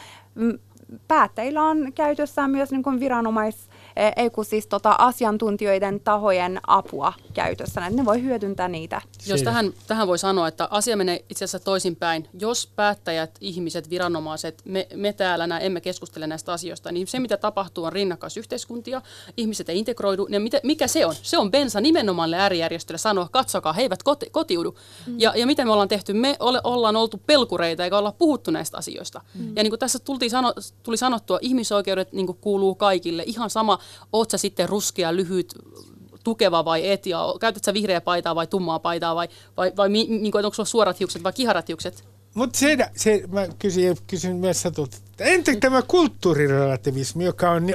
Päättäjillä 1.08 1.64
on 1.64 1.94
käytössään 1.96 2.52
myös 2.52 2.72
niin 2.72 2.84
kuin 2.84 3.00
viranomais 3.00 3.70
ei 4.16 4.30
kun 4.30 4.45
siis 4.45 4.68
tota 4.68 4.95
asiantuntijoiden 4.98 6.00
tahojen 6.00 6.60
apua 6.68 7.14
käytössä, 7.34 7.82
että 7.86 8.00
ne 8.00 8.06
voi 8.06 8.22
hyödyntää 8.22 8.68
niitä. 8.68 9.02
Jos 9.28 9.41
tähän, 9.41 9.74
tähän 9.88 10.08
voi 10.08 10.18
sanoa, 10.18 10.48
että 10.48 10.68
asia 10.72 10.98
menee 10.98 11.26
itse 11.30 11.45
asiassa 11.45 11.60
toisinpäin. 11.60 12.30
Jos 12.39 12.72
päättäjät, 12.76 13.32
ihmiset, 13.41 13.89
viranomaiset, 13.89 14.62
me, 14.66 14.88
me 14.95 15.14
täällä 15.14 15.48
nää, 15.48 15.60
emme 15.60 15.82
keskustele 15.82 16.28
näistä 16.28 16.54
asioista, 16.54 16.91
niin 16.91 17.08
se 17.08 17.20
mitä 17.20 17.38
tapahtuu 17.38 17.84
on 17.84 17.93
rinnakkaisyhteiskuntia, 17.93 19.02
ihmiset 19.38 19.70
ei 19.70 19.80
integroidu, 19.80 20.28
niin 20.30 20.41
mitä, 20.41 20.60
mikä 20.64 20.88
se 20.88 21.06
on? 21.06 21.16
Se 21.22 21.38
on 21.38 21.52
bensa 21.52 21.82
nimenomaan 21.82 22.34
äärijärjestölle 22.34 22.98
sanoa, 22.98 23.28
katsokaa, 23.32 23.74
he 23.74 23.82
eivät 23.82 24.04
koti, 24.04 24.30
kotiudu. 24.30 24.76
Mm. 25.08 25.20
Ja, 25.20 25.34
ja 25.36 25.45
mitä 25.45 25.66
me 25.66 25.72
ollaan 25.72 25.88
tehty? 25.88 26.14
Me 26.14 26.36
ole, 26.39 26.62
ollaan 26.64 26.95
oltu 26.95 27.22
pelkureita 27.26 27.84
eikä 27.84 27.98
olla 27.98 28.12
puhuttu 28.12 28.52
näistä 28.52 28.78
asioista. 28.78 29.22
Mm. 29.36 29.56
Ja 29.56 29.64
niin 29.64 29.72
kuin 29.72 29.80
tässä 29.80 30.00
tultiin 30.00 30.32
sano, 30.32 30.54
tuli 30.84 30.98
sanottua, 30.98 31.39
ihmisoikeudet 31.41 32.14
niin 32.14 32.26
kuin 32.26 32.38
kuuluu 32.41 32.76
kaikille. 32.76 33.24
Ihan 33.26 33.50
sama, 33.50 33.80
oot 34.14 34.32
sä 34.32 34.38
sitten 34.38 34.70
ruskea, 34.70 35.16
lyhyt, 35.16 35.54
tukeva 36.24 36.66
vai 36.66 36.90
et, 36.90 37.06
ja 37.06 37.36
käytät 37.40 37.64
sä 37.64 37.74
vihreä 37.74 38.02
paitaa 38.02 38.36
vai 38.36 38.48
tummaa 38.48 38.80
paitaa, 38.80 39.16
vai, 39.16 39.28
vai, 39.58 39.72
vai 39.78 39.90
niin 39.90 40.32
kuin, 40.32 40.46
onko 40.46 40.56
sulla 40.56 40.68
suorat 40.68 41.00
hiukset 41.00 41.24
vai 41.24 41.34
kiharat 41.34 41.68
hiukset? 41.68 42.04
Mutta 42.34 42.60
se, 42.60 42.78
se, 42.96 43.24
mä 43.28 43.48
kysyn, 43.60 43.98
kysyn 44.08 44.36
myös 44.36 44.62
satulta, 44.62 44.98
entä 45.20 45.51
tämä 45.59 45.82
kulttuurirelativismi, 45.82 47.26
joka 47.26 47.51
on, 47.51 47.68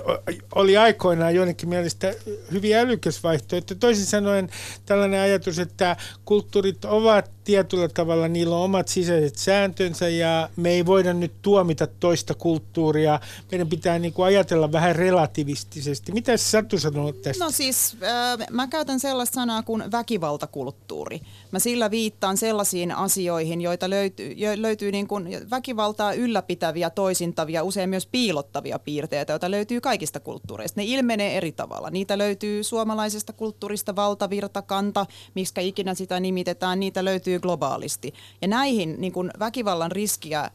oli 0.55 0.77
aikoinaan 0.77 1.35
jonnekin 1.35 1.69
mielestä 1.69 2.15
hyvin 2.53 2.77
älykäs 2.77 3.23
vaihtoehto. 3.23 3.75
Toisin 3.75 4.07
sanoen 4.07 4.49
tällainen 4.87 5.21
ajatus, 5.21 5.59
että 5.59 5.97
kulttuurit 6.25 6.85
ovat 6.85 7.31
tietyllä 7.45 7.89
tavalla, 7.89 8.29
niillä 8.29 8.57
on 8.57 8.63
omat 8.63 8.89
sisäiset 8.89 9.39
sääntönsä 9.39 10.09
ja 10.09 10.49
me 10.57 10.71
ei 10.71 10.87
voida 10.87 11.13
nyt 11.15 11.33
tuomita 11.43 11.87
toista 11.87 12.35
kulttuuria. 12.35 13.21
Meidän 13.51 13.69
pitää 13.69 13.99
niin 13.99 14.13
kuin 14.13 14.27
ajatella 14.27 14.73
vähän 14.73 14.97
relativistisesti. 14.97 16.13
Mitä 16.13 16.37
Satu 16.37 16.79
sanoo 16.79 17.13
tästä? 17.13 17.45
No 17.45 17.51
siis 17.51 17.97
mä 18.51 18.67
käytän 18.67 19.01
sellaista 19.01 19.35
sanaa 19.35 19.63
kuin 19.63 19.93
väkivaltakulttuuri. 19.93 21.21
Mä 21.51 21.59
sillä 21.59 21.91
viittaan 21.91 22.37
sellaisiin 22.37 22.93
asioihin, 22.93 23.61
joita 23.61 23.91
löytyy, 23.91 24.37
löytyy 24.57 24.93
niin 24.93 25.09
kuin 25.09 25.51
väkivaltaa 25.51 26.13
ylläpitäviä, 26.13 26.91
toisintavia, 27.35 27.65
usein 27.65 27.91
myös 27.91 28.07
piilottavia 28.07 28.79
piirteitä, 28.79 29.33
joita 29.33 29.51
löytyy 29.51 29.81
kaikista 29.81 30.21
kulttuureista. 30.21 30.81
Ne 30.81 30.85
ilmenee 30.85 31.37
eri 31.37 31.53
tavalla. 31.53 31.91
Niitä 31.91 32.19
löytyy 32.19 32.63
suomalaisesta 32.63 33.33
kulttuurista 33.33 33.97
valtavirta, 33.97 34.63
kanta, 34.63 35.07
miksi 35.35 35.69
ikinä 35.69 35.95
sitä 35.95 36.21
nimitetään. 36.21 36.81
Niitä 36.81 37.05
löytyy 37.05 37.39
globaalisti. 37.39 38.15
Ja 38.43 38.49
näihin 38.49 38.97
niin 38.99 39.13
kuin 39.13 39.31
väkivallan 39.39 39.93
riskiä 39.93 40.41
äh, 40.41 40.51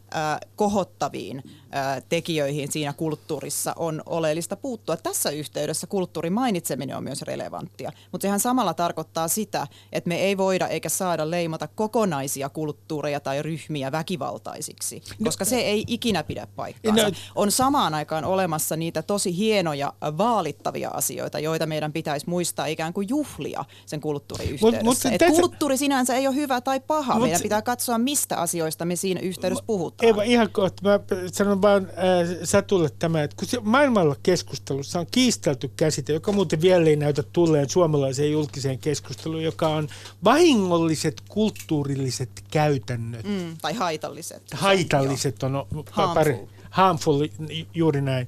kohottaviin 0.55 1.43
äh, 1.75 2.03
tekijöihin 2.09 2.71
siinä 2.71 2.93
kulttuurissa 2.93 3.73
on 3.75 4.01
oleellista 4.05 4.55
puuttua. 4.55 4.97
Tässä 4.97 5.29
yhteydessä 5.29 5.87
kulttuurin 5.87 6.33
mainitseminen 6.33 6.97
on 6.97 7.03
myös 7.03 7.21
relevanttia, 7.21 7.91
mutta 8.11 8.25
sehän 8.25 8.39
samalla 8.39 8.73
tarkoittaa 8.73 9.27
sitä, 9.27 9.67
että 9.91 10.07
me 10.07 10.15
ei 10.15 10.37
voida 10.37 10.67
eikä 10.67 10.89
saada 10.89 11.31
leimata 11.31 11.67
kokonaisia 11.67 12.49
kulttuureja 12.49 13.19
tai 13.19 13.41
ryhmiä 13.41 13.91
väkivaltaisiksi, 13.91 15.01
no, 15.19 15.25
koska 15.25 15.45
se 15.45 15.59
ei 15.59 15.83
ikinä 15.87 16.23
pidä 16.23 16.47
paikkaansa. 16.73 17.09
No, 17.09 17.41
on 17.41 17.51
samaan 17.51 17.93
aikaan 17.93 18.25
olemassa 18.25 18.75
niitä 18.75 19.01
tosi 19.01 19.37
hienoja 19.37 19.93
vaalittavia 20.17 20.89
asioita, 20.89 21.39
joita 21.39 21.65
meidän 21.65 21.93
pitäisi 21.93 22.29
muistaa 22.29 22.65
ikään 22.65 22.93
kuin 22.93 23.09
juhlia 23.09 23.65
sen 23.85 24.01
kulttuurin 24.01 24.49
yhteydessä. 24.49 24.83
Mut, 24.83 25.03
mut, 25.03 25.17
tässä... 25.17 25.41
Kulttuuri 25.41 25.77
sinänsä 25.77 26.15
ei 26.15 26.27
ole 26.27 26.35
hyvä 26.35 26.61
tai 26.61 26.79
paha. 26.79 27.13
Mut, 27.13 27.23
meidän 27.23 27.41
pitää 27.41 27.61
katsoa, 27.61 27.97
mistä 27.97 28.37
asioista 28.37 28.85
me 28.85 28.95
siinä 28.95 29.19
yhteydessä 29.21 29.63
puhutaan. 29.67 30.09
Eva, 30.09 30.23
ihan 30.23 30.49
kohta. 30.51 30.89
Mä 30.89 30.99
sanon 31.31 31.61
vaan 31.61 31.85
äh, 31.85 32.37
Satulle 32.43 32.89
tämä, 32.99 33.23
että 33.23 33.35
kun 33.35 33.63
maailmalla 33.63 34.15
keskustelussa 34.23 34.99
on 34.99 35.07
kiistelty 35.11 35.71
käsite, 35.75 36.13
joka 36.13 36.31
muuten 36.31 36.61
vielä 36.61 36.89
ei 36.89 36.95
näytä 36.95 37.23
tulleen 37.23 37.69
suomalaiseen 37.69 38.31
julkiseen 38.31 38.79
keskusteluun, 38.79 39.43
joka 39.43 39.67
on 39.67 39.87
vahingolliset 40.23 41.21
kulttuurilliset 41.29 42.29
käytännöt. 42.51 43.25
Mm, 43.25 43.57
tai 43.61 43.73
haitalliset. 43.73 44.43
Haitalliset 44.53 45.43
on 45.43 45.53
harmful. 45.91 46.13
pari. 46.13 46.56
Harmful, 46.77 47.27
juuri 47.73 48.01
näin. 48.01 48.27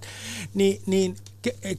Ni, 0.54 0.82
niin 0.86 1.16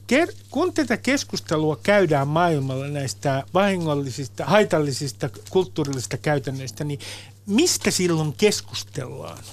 ker, 0.07 0.27
kun 0.49 0.73
tätä 0.73 0.97
keskustelua 0.97 1.79
käydään 1.83 2.27
maailmalla 2.27 2.87
näistä 2.87 3.43
vahingollisista, 3.53 4.45
haitallisista 4.45 5.29
kulttuurillisista 5.49 6.17
käytännöistä, 6.17 6.83
niin 6.83 6.99
mistä 7.45 7.91
silloin 7.91 8.33
keskustellaan? 8.33 9.43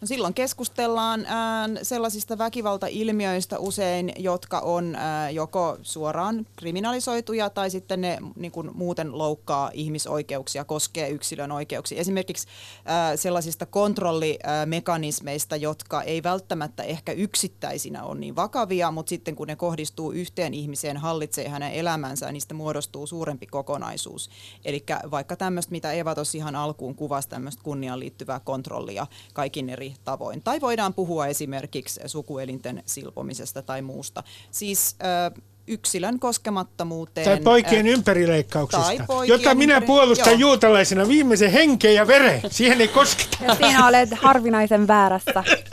No 0.00 0.06
silloin 0.06 0.34
keskustellaan 0.34 1.26
ää, 1.26 1.68
sellaisista 1.82 2.38
väkivaltailmiöistä 2.38 3.58
usein, 3.58 4.12
jotka 4.18 4.58
on 4.58 4.94
ää, 4.94 5.30
joko 5.30 5.78
suoraan 5.82 6.46
kriminalisoituja 6.56 7.50
tai 7.50 7.70
sitten 7.70 8.00
ne 8.00 8.18
niin 8.36 8.52
kuin 8.52 8.70
muuten 8.74 9.18
loukkaa 9.18 9.70
ihmisoikeuksia, 9.74 10.64
koskee 10.64 11.08
yksilön 11.08 11.52
oikeuksia. 11.52 12.00
Esimerkiksi 12.00 12.46
ää, 12.84 13.16
sellaisista 13.16 13.66
kontrollimekanismeista, 13.66 15.56
jotka 15.56 16.02
ei 16.02 16.22
välttämättä 16.22 16.82
ehkä 16.82 17.12
yksittäisinä 17.12 18.04
ole 18.04 18.20
niin 18.20 18.36
vakavia, 18.36 18.90
mutta 18.90 19.10
sitten 19.10 19.36
kun 19.36 19.46
ne 19.46 19.56
kohdistuu 19.56 20.12
yhteen 20.12 20.54
ihmiseen, 20.54 20.96
hallitsee 20.96 21.48
hänen 21.48 21.72
elämänsä, 21.72 22.32
niistä 22.32 22.54
muodostuu 22.54 23.06
suurempi 23.06 23.46
kokonaisuus. 23.46 24.30
Eli 24.64 24.84
vaikka 25.10 25.36
tämmöistä, 25.36 25.72
mitä 25.72 25.92
Eva 25.92 26.14
tuossa 26.14 26.38
ihan 26.38 26.56
alkuun 26.56 26.94
kuvasi, 26.94 27.28
tämmöistä 27.28 27.62
kunniaan 27.62 28.00
liittyvää 28.00 28.40
kontrollia 28.40 29.06
kaikin 29.32 29.70
eri 29.70 29.89
tavoin. 30.04 30.42
Tai 30.42 30.60
voidaan 30.60 30.94
puhua 30.94 31.26
esimerkiksi 31.26 32.00
sukuelinten 32.06 32.82
silpomisesta 32.86 33.62
tai 33.62 33.82
muusta. 33.82 34.22
Siis 34.50 34.96
äh, 35.04 35.42
yksilön 35.66 36.18
koskemattomuuteen. 36.18 37.24
Tai 37.24 37.40
poikien 37.40 37.86
äh, 37.86 37.92
ympärileikkauksesta, 37.92 38.86
tai 38.86 39.06
poikien 39.06 39.38
jota 39.38 39.54
minä 39.54 39.74
ympäri... 39.74 39.86
puolustan 39.86 40.40
Joo. 40.40 40.50
juutalaisena 40.50 41.08
viimeisen 41.08 41.52
henkeen 41.52 41.94
ja 41.94 42.06
veren. 42.06 42.40
Siihen 42.50 42.80
ei 42.80 42.88
kosketa. 42.88 43.44
Ja 43.44 43.54
siinä 43.54 43.86
olet 43.86 44.10
harvinaisen 44.12 44.88
väärässä. 44.88 45.44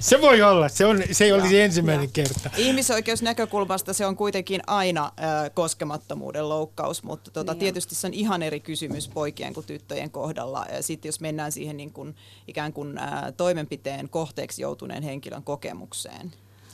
se 0.00 0.20
voi 0.20 0.42
olla, 0.42 0.68
se, 0.68 0.86
on, 0.86 1.02
se 1.12 1.24
ei 1.24 1.30
ja, 1.30 1.36
olisi 1.36 1.60
ensimmäinen 1.60 2.04
ja. 2.04 2.10
kerta. 2.12 2.50
Ihmisoikeusnäkökulmasta 2.56 3.92
se 3.92 4.06
on 4.06 4.16
kuitenkin 4.16 4.60
aina 4.66 5.04
äh, 5.04 5.50
koskemattomuuden 5.54 6.48
loukkaus, 6.48 7.02
mutta 7.02 7.30
tota, 7.30 7.52
niin 7.52 7.60
tietysti 7.60 7.94
se 7.94 8.06
on 8.06 8.14
ihan 8.14 8.42
eri 8.42 8.60
kysymys 8.60 9.08
poikien 9.08 9.54
kuin 9.54 9.66
tyttöjen 9.66 10.10
kohdalla. 10.10 10.66
Sitten 10.80 11.08
jos 11.08 11.20
mennään 11.20 11.52
siihen 11.52 11.76
niin 11.76 11.92
kuin, 11.92 12.16
ikään 12.48 12.72
kuin 12.72 12.98
äh, 12.98 13.32
toimenpiteen 13.36 14.08
kohteeksi 14.08 14.62
joutuneen 14.62 15.02
henkilön 15.02 15.42
kokemukseen. 15.42 16.32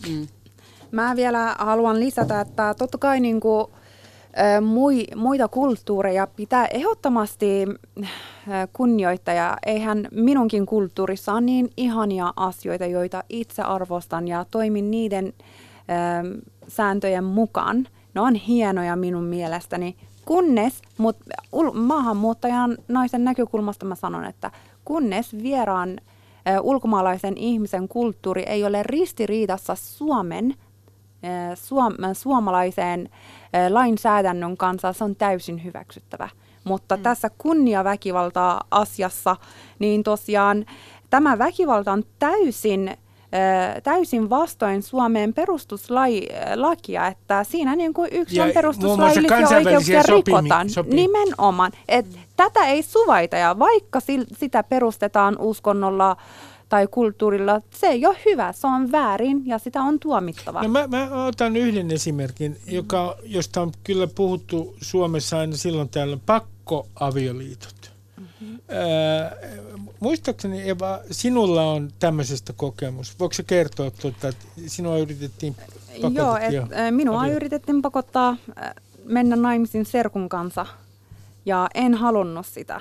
Mm. 0.08 0.28
Mä 0.90 1.16
vielä 1.16 1.56
haluan 1.58 2.00
lisätä, 2.00 2.40
että 2.40 2.74
totta 2.78 2.98
kai 2.98 3.20
niin 3.20 3.40
kuin, 3.40 3.66
muita 5.16 5.48
kulttuureja 5.48 6.26
pitää 6.26 6.66
ehdottomasti 6.66 7.66
kunnioittaa 8.72 9.34
ja 9.34 9.56
eihän 9.66 10.08
minunkin 10.10 10.66
kulttuurissa 10.66 11.32
on 11.32 11.46
niin 11.46 11.70
ihania 11.76 12.32
asioita, 12.36 12.86
joita 12.86 13.24
itse 13.28 13.62
arvostan 13.62 14.28
ja 14.28 14.46
toimin 14.50 14.90
niiden 14.90 15.32
sääntöjen 16.68 17.24
mukaan. 17.24 17.88
Ne 18.14 18.20
on 18.20 18.34
hienoja 18.34 18.96
minun 18.96 19.24
mielestäni, 19.24 19.96
kunnes, 20.24 20.82
mutta 20.98 21.24
maahanmuuttajan 21.74 22.78
naisen 22.88 23.24
näkökulmasta 23.24 23.86
mä 23.86 23.94
sanon, 23.94 24.24
että 24.24 24.50
kunnes 24.84 25.36
vieraan 25.42 26.00
ulkomaalaisen 26.62 27.36
ihmisen 27.36 27.88
kulttuuri 27.88 28.42
ei 28.42 28.64
ole 28.64 28.82
ristiriidassa 28.82 29.74
Suomen 29.74 30.54
suom- 31.54 31.96
suomalaiseen 32.12 33.08
lainsäädännön 33.68 34.56
kanssa, 34.56 34.92
se 34.92 35.04
on 35.04 35.16
täysin 35.16 35.64
hyväksyttävä. 35.64 36.28
Mutta 36.64 36.96
mm. 36.96 37.02
tässä 37.02 37.30
kunniaväkivalta-asiassa, 37.38 39.36
niin 39.78 40.02
tosiaan 40.02 40.66
tämä 41.10 41.38
väkivalta 41.38 41.92
on 41.92 42.02
täysin 42.18 42.96
täysin 43.82 44.30
vastoin 44.30 44.82
Suomen 44.82 45.34
perustuslakia, 45.34 47.06
että 47.06 47.44
siinä 47.44 47.76
niin 47.76 47.94
kuin 47.94 48.08
yksilön 48.12 48.50
perustuslaillisia 48.54 49.48
oikeuksia 49.56 50.02
rikotaan. 50.02 50.70
Sopii. 50.70 50.94
Nimenomaan. 50.94 51.72
Et 51.88 52.06
tätä 52.36 52.66
ei 52.66 52.82
suvaita 52.82 53.36
ja 53.36 53.58
vaikka 53.58 53.98
sitä 54.36 54.62
perustetaan 54.62 55.36
uskonnolla, 55.38 56.16
tai 56.72 56.88
kulttuurilla, 56.90 57.60
se 57.70 57.86
ei 57.86 58.06
ole 58.06 58.16
hyvä, 58.26 58.52
se 58.52 58.66
on 58.66 58.92
väärin 58.92 59.46
ja 59.46 59.58
sitä 59.58 59.82
on 59.82 59.98
tuomittava. 59.98 60.62
No 60.62 60.68
mä, 60.68 60.86
mä 60.86 61.24
otan 61.24 61.56
yhden 61.56 61.90
esimerkin, 61.90 62.56
joka, 62.66 63.16
josta 63.22 63.62
on 63.62 63.72
kyllä 63.84 64.06
puhuttu 64.06 64.76
Suomessa 64.80 65.38
aina 65.38 65.56
silloin 65.56 65.88
täällä, 65.88 66.18
pakkoavioliitot. 66.26 67.92
Mm-hmm. 68.16 68.58
muistaakseni 70.00 70.68
Eva, 70.68 71.00
sinulla 71.10 71.62
on 71.72 71.90
tämmöisestä 71.98 72.52
kokemus. 72.52 73.18
Voiko 73.18 73.32
se 73.32 73.42
kertoa, 73.42 73.90
tuota, 73.90 74.28
että 74.28 74.44
sinua 74.66 74.98
yritettiin 74.98 75.54
pakottaa? 76.02 76.10
Joo, 76.24 76.36
et, 76.36 76.52
minua 76.90 77.22
avio. 77.22 77.34
yritettiin 77.34 77.82
pakottaa 77.82 78.36
mennä 79.04 79.36
naimisiin 79.36 79.86
serkun 79.86 80.28
kanssa 80.28 80.66
ja 81.46 81.68
en 81.74 81.94
halunnut 81.94 82.46
sitä. 82.46 82.80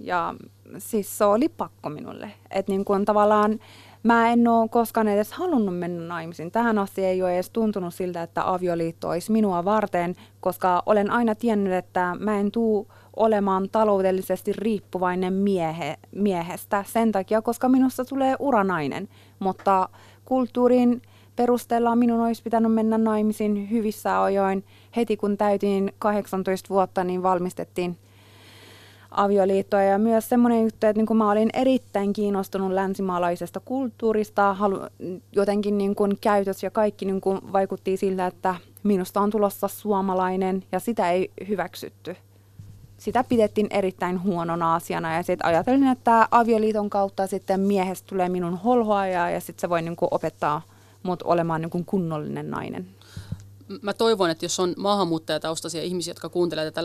Ja 0.00 0.34
siis 0.78 1.18
se 1.18 1.24
oli 1.24 1.48
pakko 1.48 1.88
minulle. 1.88 2.30
Että 2.50 2.72
niin 2.72 2.84
kuin 2.84 3.04
tavallaan 3.04 3.58
mä 4.02 4.28
en 4.32 4.48
ole 4.48 4.68
koskaan 4.68 5.08
edes 5.08 5.32
halunnut 5.32 5.78
mennä 5.78 6.06
naimisiin. 6.06 6.50
Tähän 6.50 6.78
asti 6.78 7.04
ei 7.04 7.22
ole 7.22 7.34
edes 7.34 7.50
tuntunut 7.50 7.94
siltä, 7.94 8.22
että 8.22 8.52
avioliitto 8.52 9.08
olisi 9.08 9.32
minua 9.32 9.64
varten, 9.64 10.14
koska 10.40 10.82
olen 10.86 11.10
aina 11.10 11.34
tiennyt, 11.34 11.72
että 11.72 12.16
mä 12.18 12.40
en 12.40 12.50
tuu 12.52 12.88
olemaan 13.16 13.68
taloudellisesti 13.72 14.52
riippuvainen 14.52 15.32
miehe, 15.32 15.96
miehestä 16.12 16.84
sen 16.86 17.12
takia, 17.12 17.42
koska 17.42 17.68
minusta 17.68 18.04
tulee 18.04 18.36
uranainen. 18.38 19.08
Mutta 19.38 19.88
kulttuurin 20.24 21.02
perusteella 21.36 21.96
minun 21.96 22.20
olisi 22.20 22.42
pitänyt 22.42 22.72
mennä 22.72 22.98
naimisiin 22.98 23.70
hyvissä 23.70 24.22
ajoin. 24.22 24.64
Heti 24.96 25.16
kun 25.16 25.36
täytin 25.36 25.92
18 25.98 26.68
vuotta, 26.68 27.04
niin 27.04 27.22
valmistettiin 27.22 27.98
avioliittoa 29.10 29.82
ja 29.82 29.98
myös 29.98 30.28
semmoinen 30.28 30.62
juttu, 30.62 30.86
että 30.86 30.98
niin 30.98 31.06
kuin 31.06 31.16
mä 31.16 31.30
olin 31.30 31.50
erittäin 31.52 32.12
kiinnostunut 32.12 32.72
länsimaalaisesta 32.72 33.60
kulttuurista, 33.60 34.54
halu, 34.54 34.78
jotenkin 35.32 35.78
niin 35.78 35.94
kuin 35.94 36.18
käytös 36.20 36.62
ja 36.62 36.70
kaikki 36.70 37.04
niin 37.04 37.20
kuin 37.20 37.52
vaikutti 37.52 37.96
siltä, 37.96 38.26
että 38.26 38.54
minusta 38.82 39.20
on 39.20 39.30
tulossa 39.30 39.68
suomalainen 39.68 40.64
ja 40.72 40.80
sitä 40.80 41.10
ei 41.10 41.30
hyväksytty. 41.48 42.16
Sitä 42.98 43.24
pidettiin 43.24 43.66
erittäin 43.70 44.22
huonona 44.22 44.74
asiana 44.74 45.16
ja 45.16 45.22
sitten 45.22 45.46
ajattelin, 45.46 45.86
että 45.86 46.28
avioliiton 46.30 46.90
kautta 46.90 47.26
sitten 47.26 47.60
miehestä 47.60 48.06
tulee 48.08 48.28
minun 48.28 48.56
holhoaja 48.56 49.30
ja 49.30 49.40
sitten 49.40 49.60
se 49.60 49.68
voi 49.68 49.82
niin 49.82 49.96
kuin 49.96 50.08
opettaa 50.10 50.62
mut 51.02 51.22
olemaan 51.22 51.60
niin 51.60 51.70
kuin 51.70 51.84
kunnollinen 51.84 52.50
nainen. 52.50 52.86
Mä 53.82 53.92
toivon, 53.92 54.30
että 54.30 54.44
jos 54.44 54.60
on 54.60 54.74
maahanmuuttajataustaisia 54.76 55.82
ihmisiä, 55.82 56.10
jotka 56.10 56.28
kuuntelevat 56.28 56.74
tätä 56.74 56.84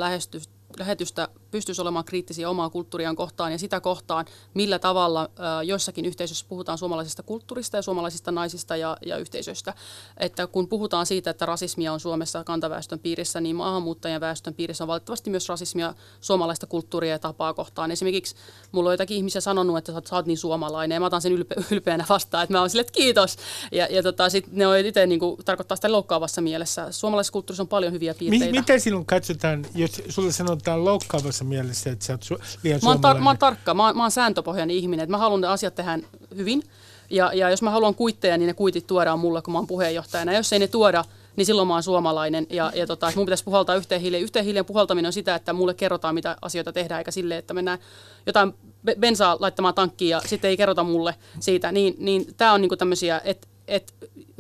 lähetystä 0.80 1.28
pystyisi 1.56 1.82
olemaan 1.82 2.06
kriittisiä 2.06 2.50
omaa 2.50 2.70
kulttuuriaan 2.70 3.16
kohtaan 3.16 3.52
ja 3.52 3.58
sitä 3.58 3.80
kohtaan, 3.80 4.26
millä 4.54 4.80
tavalla 4.80 5.30
jossakin 5.66 6.06
yhteisössä 6.06 6.46
puhutaan 6.50 6.78
suomalaisesta 6.78 7.24
kulttuurista 7.24 7.78
ja 7.78 7.82
suomalaisista 7.82 8.32
naisista 8.32 8.76
ja, 8.76 8.98
ja 9.06 9.18
yhteisöistä. 9.18 9.74
Että 10.18 10.48
kun 10.48 10.68
puhutaan 10.68 11.06
siitä, 11.06 11.30
että 11.30 11.46
rasismia 11.46 11.94
on 11.94 12.00
Suomessa 12.00 12.44
kantaväestön 12.44 13.00
piirissä, 13.00 13.42
niin 13.42 13.56
maahanmuuttajien 13.56 14.22
väestön 14.22 14.54
piirissä 14.54 14.84
on 14.84 14.88
valitettavasti 14.88 15.30
myös 15.30 15.50
rasismia 15.50 15.94
suomalaista 16.22 16.68
kulttuuria 16.68 17.12
ja 17.12 17.20
tapaa 17.20 17.54
kohtaan. 17.54 17.92
Esimerkiksi 17.92 18.36
mulla 18.72 18.90
on 18.90 18.92
joitakin 18.92 19.18
ihmisiä 19.18 19.42
sanonut, 19.42 19.78
että 19.78 19.92
sä 20.10 20.16
oot 20.16 20.26
niin 20.26 20.38
suomalainen 20.38 20.96
ja 20.96 21.00
mä 21.00 21.06
otan 21.06 21.22
sen 21.22 21.38
ylpe- 21.38 21.64
ylpeänä 21.72 22.06
vastaan, 22.10 22.44
että 22.44 22.54
mä 22.54 22.60
oon 22.60 22.70
sille, 22.70 22.82
että 22.82 22.94
kiitos. 22.94 23.38
Ja, 23.72 23.88
ja 23.90 24.04
tota, 24.04 24.30
sit 24.30 24.52
ne 24.52 24.68
on 24.68 24.78
itse 24.78 25.08
niin 25.08 25.20
kuin, 25.20 25.38
tarkoittaa 25.46 25.76
sitä 25.76 25.92
loukkaavassa 25.92 26.42
mielessä. 26.42 26.92
Suomalaisessa 26.92 27.34
kulttuurissa 27.34 27.64
on 27.64 27.68
paljon 27.68 27.94
hyviä 27.94 28.14
piirteitä. 28.14 28.46
Mi- 28.46 28.60
miten 28.60 28.82
silloin 28.82 29.06
katsotaan, 29.06 29.66
jos 29.76 30.02
sulle 30.10 30.32
sanotaan 30.32 30.86
loukkaavassa 30.86 31.45
mielessä, 31.46 31.92
että 31.92 32.06
sä 32.06 32.14
oot 32.14 32.26
su- 32.26 32.44
liian 32.64 32.80
mä 32.84 32.90
oon, 32.90 33.00
tar- 33.00 33.20
mä 33.20 33.30
oon 33.30 33.38
tarkka, 33.38 33.74
mä 33.74 33.86
oon, 33.86 33.98
mä 33.98 34.04
oon 34.04 34.12
sääntöpohjainen 34.12 34.76
ihminen, 34.76 35.04
että 35.04 35.12
mä 35.12 35.18
haluan 35.18 35.42
ne 35.42 35.48
asiat 35.48 35.76
tehdä 35.76 36.00
hyvin. 36.36 36.64
Ja, 37.10 37.32
ja 37.34 37.50
jos 37.50 37.62
mä 37.62 37.70
haluan 37.70 37.96
kuitteja, 37.96 38.38
niin 38.38 38.48
ne 38.48 38.54
kuitit 38.54 38.88
tuodaan 38.88 39.20
mulle, 39.20 39.42
kun 39.42 39.52
mä 39.52 39.58
oon 39.58 39.68
puheenjohtajana. 39.68 40.32
Ja 40.32 40.40
jos 40.40 40.54
ei 40.54 40.60
ne 40.60 40.68
tuoda, 40.68 41.04
niin 41.36 41.46
silloin 41.46 41.68
mä 41.68 41.74
oon 41.74 41.84
suomalainen. 41.84 42.48
Ja, 42.50 42.72
ja 42.76 42.88
tota, 42.88 43.12
mun 43.16 43.26
pitäisi 43.26 43.44
puhaltaa 43.44 43.76
yhteen 43.76 44.02
hiileen. 44.02 44.24
Yhteen 44.24 44.46
hiileen 44.46 44.66
puhaltaminen 44.66 45.10
on 45.10 45.14
sitä, 45.14 45.36
että 45.36 45.54
mulle 45.54 45.74
kerrotaan, 45.74 46.16
mitä 46.16 46.38
asioita 46.42 46.74
tehdään, 46.74 47.00
eikä 47.00 47.12
silleen, 47.12 47.40
että 47.40 47.54
mennään 47.54 47.80
jotain 48.26 48.54
bensaa 49.00 49.38
laittamaan 49.40 49.74
tankkiin 49.74 50.10
ja 50.10 50.22
sitten 50.26 50.50
ei 50.50 50.58
kerrota 50.58 50.84
mulle 50.84 51.16
siitä. 51.40 51.72
Niin, 51.72 51.96
niin 51.98 52.36
tämä 52.38 52.54
on 52.54 52.62
niinku 52.62 52.78
tämmöisiä, 52.78 53.22
että 53.24 53.48
et 53.68 53.94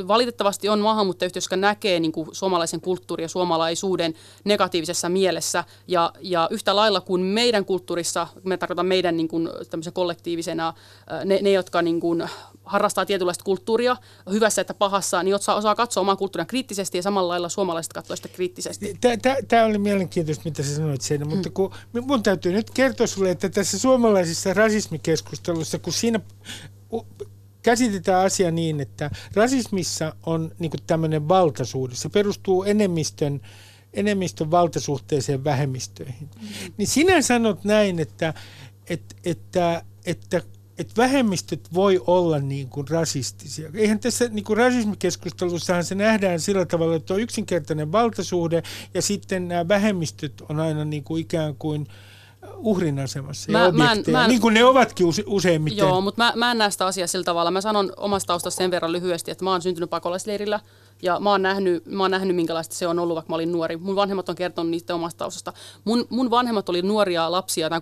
valitettavasti 0.07 0.69
on 0.69 0.79
maahanmuuttajayhteisö, 0.79 1.45
joka 1.45 1.55
näkee 1.55 1.99
niin 1.99 2.11
kuin 2.11 2.29
suomalaisen 2.31 2.81
kulttuurin 2.81 3.23
ja 3.23 3.29
suomalaisuuden 3.29 4.13
negatiivisessa 4.43 5.09
mielessä. 5.09 5.63
Ja, 5.87 6.11
ja 6.21 6.47
yhtä 6.51 6.75
lailla 6.75 7.01
kuin 7.01 7.21
meidän 7.21 7.65
kulttuurissa, 7.65 8.27
me 8.43 8.57
tarkoitan 8.57 8.85
meidän 8.85 9.17
niin 9.17 9.27
kuin, 9.27 9.49
kollektiivisena, 9.93 10.73
ne, 11.25 11.39
ne 11.41 11.51
jotka 11.51 11.81
niin 11.81 11.99
kuin, 11.99 12.23
harrastaa 12.63 13.05
tietynlaista 13.05 13.43
kulttuuria, 13.43 13.97
hyvässä 14.31 14.61
että 14.61 14.73
pahassa, 14.73 15.23
niin 15.23 15.35
osaa, 15.35 15.55
osaa 15.55 15.75
katsoa 15.75 16.01
omaa 16.01 16.15
kulttuuria 16.15 16.45
kriittisesti 16.45 16.97
ja 16.97 17.01
samalla 17.01 17.27
lailla 17.27 17.49
suomalaiset 17.49 17.93
katsoo 17.93 18.15
sitä 18.15 18.27
kriittisesti. 18.27 18.97
Tämä 19.47 19.65
oli 19.65 19.77
mielenkiintoista, 19.77 20.43
mitä 20.45 20.63
sä 20.63 20.75
sanoit 20.75 21.01
siinä, 21.01 21.25
mutta 21.25 21.49
kun 21.49 21.73
mun 22.01 22.23
täytyy 22.23 22.51
nyt 22.51 22.69
kertoa 22.69 23.07
sulle, 23.07 23.31
että 23.31 23.49
tässä 23.49 23.79
suomalaisessa 23.79 24.53
rasismikeskustelussa, 24.53 25.79
kun 25.79 25.93
siinä 25.93 26.19
käsitetään 27.65 28.25
asia 28.25 28.51
niin, 28.51 28.79
että 28.79 29.11
rasismissa 29.33 30.15
on 30.25 30.51
niin 30.59 30.71
tämmöinen 30.87 31.27
valtasuhde. 31.27 31.95
Se 31.95 32.09
perustuu 32.09 32.63
enemmistön, 32.63 33.41
enemmistön 33.93 34.51
valtasuhteeseen 34.51 35.43
vähemmistöihin. 35.43 36.29
Mm-hmm. 36.41 36.73
Niin 36.77 36.87
sinä 36.87 37.21
sanot 37.21 37.63
näin, 37.63 37.99
että, 37.99 38.33
että, 38.89 39.15
että, 39.25 39.83
että 40.05 40.41
että 40.77 41.01
vähemmistöt 41.01 41.73
voi 41.73 42.01
olla 42.07 42.39
niin 42.39 42.69
kuin 42.69 42.87
rasistisia. 42.87 43.69
Eihän 43.73 43.99
tässä 43.99 44.27
niin 44.27 44.45
kuin 44.45 44.57
rasismikeskustelussahan 44.57 45.83
se 45.83 45.95
nähdään 45.95 46.39
sillä 46.39 46.65
tavalla, 46.65 46.95
että 46.95 47.13
on 47.13 47.19
yksinkertainen 47.19 47.91
valtasuhde 47.91 48.63
ja 48.93 49.01
sitten 49.01 49.47
nämä 49.47 49.67
vähemmistöt 49.67 50.41
on 50.49 50.59
aina 50.59 50.85
niin 50.85 51.03
kuin 51.03 51.21
ikään 51.21 51.55
kuin– 51.55 51.87
uhrin 52.55 52.99
asemassa 52.99 53.51
mä, 53.51 53.59
ja 53.59 53.65
objekteja, 53.65 54.17
mä 54.17 54.23
en, 54.23 54.29
niin 54.29 54.41
kuin 54.41 54.53
ne 54.53 54.65
ovatkin 54.65 55.05
use, 55.07 55.23
useimmiten. 55.27 55.77
Joo, 55.77 56.01
mutta 56.01 56.23
mä, 56.23 56.33
mä 56.35 56.51
en 56.51 56.57
näe 56.57 56.71
sitä 56.71 56.85
asiaa 56.85 57.07
sillä 57.07 57.23
tavalla. 57.23 57.51
Mä 57.51 57.61
sanon 57.61 57.93
omasta 57.97 58.27
taustasta 58.27 58.57
sen 58.57 58.71
verran 58.71 58.91
lyhyesti, 58.91 59.31
että 59.31 59.43
mä 59.43 59.51
oon 59.51 59.61
syntynyt 59.61 59.89
pakolaisleirillä 59.89 60.59
ja 61.01 61.19
mä 61.19 61.29
oon, 61.29 61.41
nähnyt, 61.41 61.85
mä 61.85 62.03
oon 62.03 62.11
nähnyt, 62.11 62.35
minkälaista 62.35 62.75
se 62.75 62.87
on 62.87 62.99
ollut, 62.99 63.15
vaikka 63.15 63.29
mä 63.29 63.35
olin 63.35 63.51
nuori. 63.51 63.77
Mun 63.77 63.95
vanhemmat 63.95 64.29
on 64.29 64.35
kertonut 64.35 64.71
niistä 64.71 64.95
omasta 64.95 65.17
taustasta. 65.17 65.53
Mun, 65.85 66.07
mun 66.09 66.29
vanhemmat 66.29 66.69
oli 66.69 66.81
nuoria 66.81 67.31
lapsia, 67.31 67.69
tai 67.69 67.79
13-16 67.79 67.81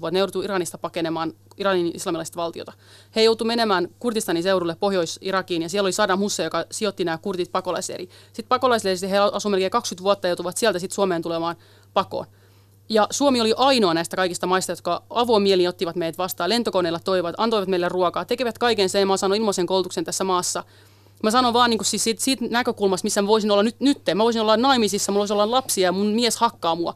vuotta. 0.00 0.10
Ne 0.10 0.18
joutuivat 0.18 0.44
Iranista 0.44 0.78
pakenemaan 0.78 1.32
Iranin 1.56 1.90
islamilaista 1.94 2.36
valtiota. 2.36 2.72
He 3.16 3.22
joutuivat 3.22 3.48
menemään 3.48 3.88
Kurdistanin 3.98 4.42
seudulle 4.42 4.76
Pohjois-Irakiin, 4.80 5.62
ja 5.62 5.68
siellä 5.68 5.86
oli 5.86 5.92
Saddam 5.92 6.18
Hussein, 6.18 6.44
joka 6.44 6.64
sijoitti 6.70 7.04
nämä 7.04 7.18
kurdit 7.18 7.52
pakolaisleiriin. 7.52 8.10
Sitten 8.26 8.48
pakolaisleirissä 8.48 9.08
he 9.08 9.18
asuivat 9.18 9.50
melkein 9.50 9.70
20 9.70 10.04
vuotta 10.04 10.26
ja 10.26 10.30
joutuvat 10.30 10.56
sieltä 10.56 10.78
sitten 10.78 10.94
Suomeen 10.94 11.22
tulemaan 11.22 11.56
pakoon. 11.94 12.26
Ja 12.88 13.06
Suomi 13.10 13.40
oli 13.40 13.54
ainoa 13.56 13.94
näistä 13.94 14.16
kaikista 14.16 14.46
maista, 14.46 14.72
jotka 14.72 15.02
avoimieli 15.10 15.68
ottivat 15.68 15.96
meidät 15.96 16.18
vastaan. 16.18 16.50
Lentokoneella 16.50 17.00
toivat, 17.04 17.34
antoivat 17.38 17.68
meille 17.68 17.88
ruokaa, 17.88 18.24
tekevät 18.24 18.58
kaiken 18.58 18.88
sen. 18.88 19.08
Mä 19.08 19.16
saanut 19.16 19.38
ilmaisen 19.38 19.66
koulutuksen 19.66 20.04
tässä 20.04 20.24
maassa. 20.24 20.64
Mä 21.22 21.30
sanon 21.30 21.52
vaan 21.52 21.70
niin 21.70 21.84
siis 21.84 22.04
siitä, 22.04 22.24
siitä 22.24 22.44
näkökulmasta, 22.50 23.06
missä 23.06 23.22
mä 23.22 23.28
voisin 23.28 23.50
olla 23.50 23.62
nyt, 23.62 23.80
nyt. 23.80 23.98
Mä 24.14 24.24
voisin 24.24 24.42
olla 24.42 24.56
naimisissa, 24.56 25.12
mulla 25.12 25.20
voisi 25.20 25.32
olla 25.32 25.50
lapsia 25.50 25.88
ja 25.88 25.92
mun 25.92 26.06
mies 26.06 26.36
hakkaa 26.36 26.74
mua. 26.74 26.94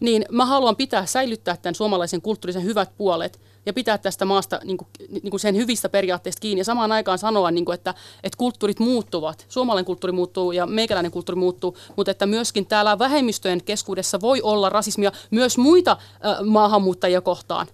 Niin 0.00 0.24
mä 0.30 0.46
haluan 0.46 0.76
pitää, 0.76 1.06
säilyttää 1.06 1.56
tämän 1.56 1.74
suomalaisen 1.74 2.22
kulttuurisen 2.22 2.64
hyvät 2.64 2.96
puolet– 2.96 3.40
ja 3.66 3.72
pitää 3.72 3.98
tästä 3.98 4.24
maasta 4.24 4.60
niin 4.64 4.76
kuin, 4.76 4.88
niin 5.08 5.30
kuin 5.30 5.40
sen 5.40 5.56
hyvistä 5.56 5.88
periaatteista 5.88 6.40
kiinni 6.40 6.60
ja 6.60 6.64
samaan 6.64 6.92
aikaan 6.92 7.18
sanoa, 7.18 7.50
niin 7.50 7.64
kuin, 7.64 7.74
että, 7.74 7.94
että 8.22 8.36
kulttuurit 8.36 8.78
muuttuvat. 8.78 9.46
Suomalainen 9.48 9.84
kulttuuri 9.84 10.12
muuttuu 10.12 10.52
ja 10.52 10.66
meikäläinen 10.66 11.12
kulttuuri 11.12 11.38
muuttuu, 11.38 11.76
mutta 11.96 12.10
että 12.10 12.26
myöskin 12.26 12.66
täällä 12.66 12.98
vähemmistöjen 12.98 13.64
keskuudessa 13.64 14.20
voi 14.20 14.42
olla 14.42 14.68
rasismia 14.68 15.12
myös 15.30 15.58
muita 15.58 15.92
äh, 15.92 16.44
maahanmuuttajia 16.44 17.20
kohtaan. 17.20 17.66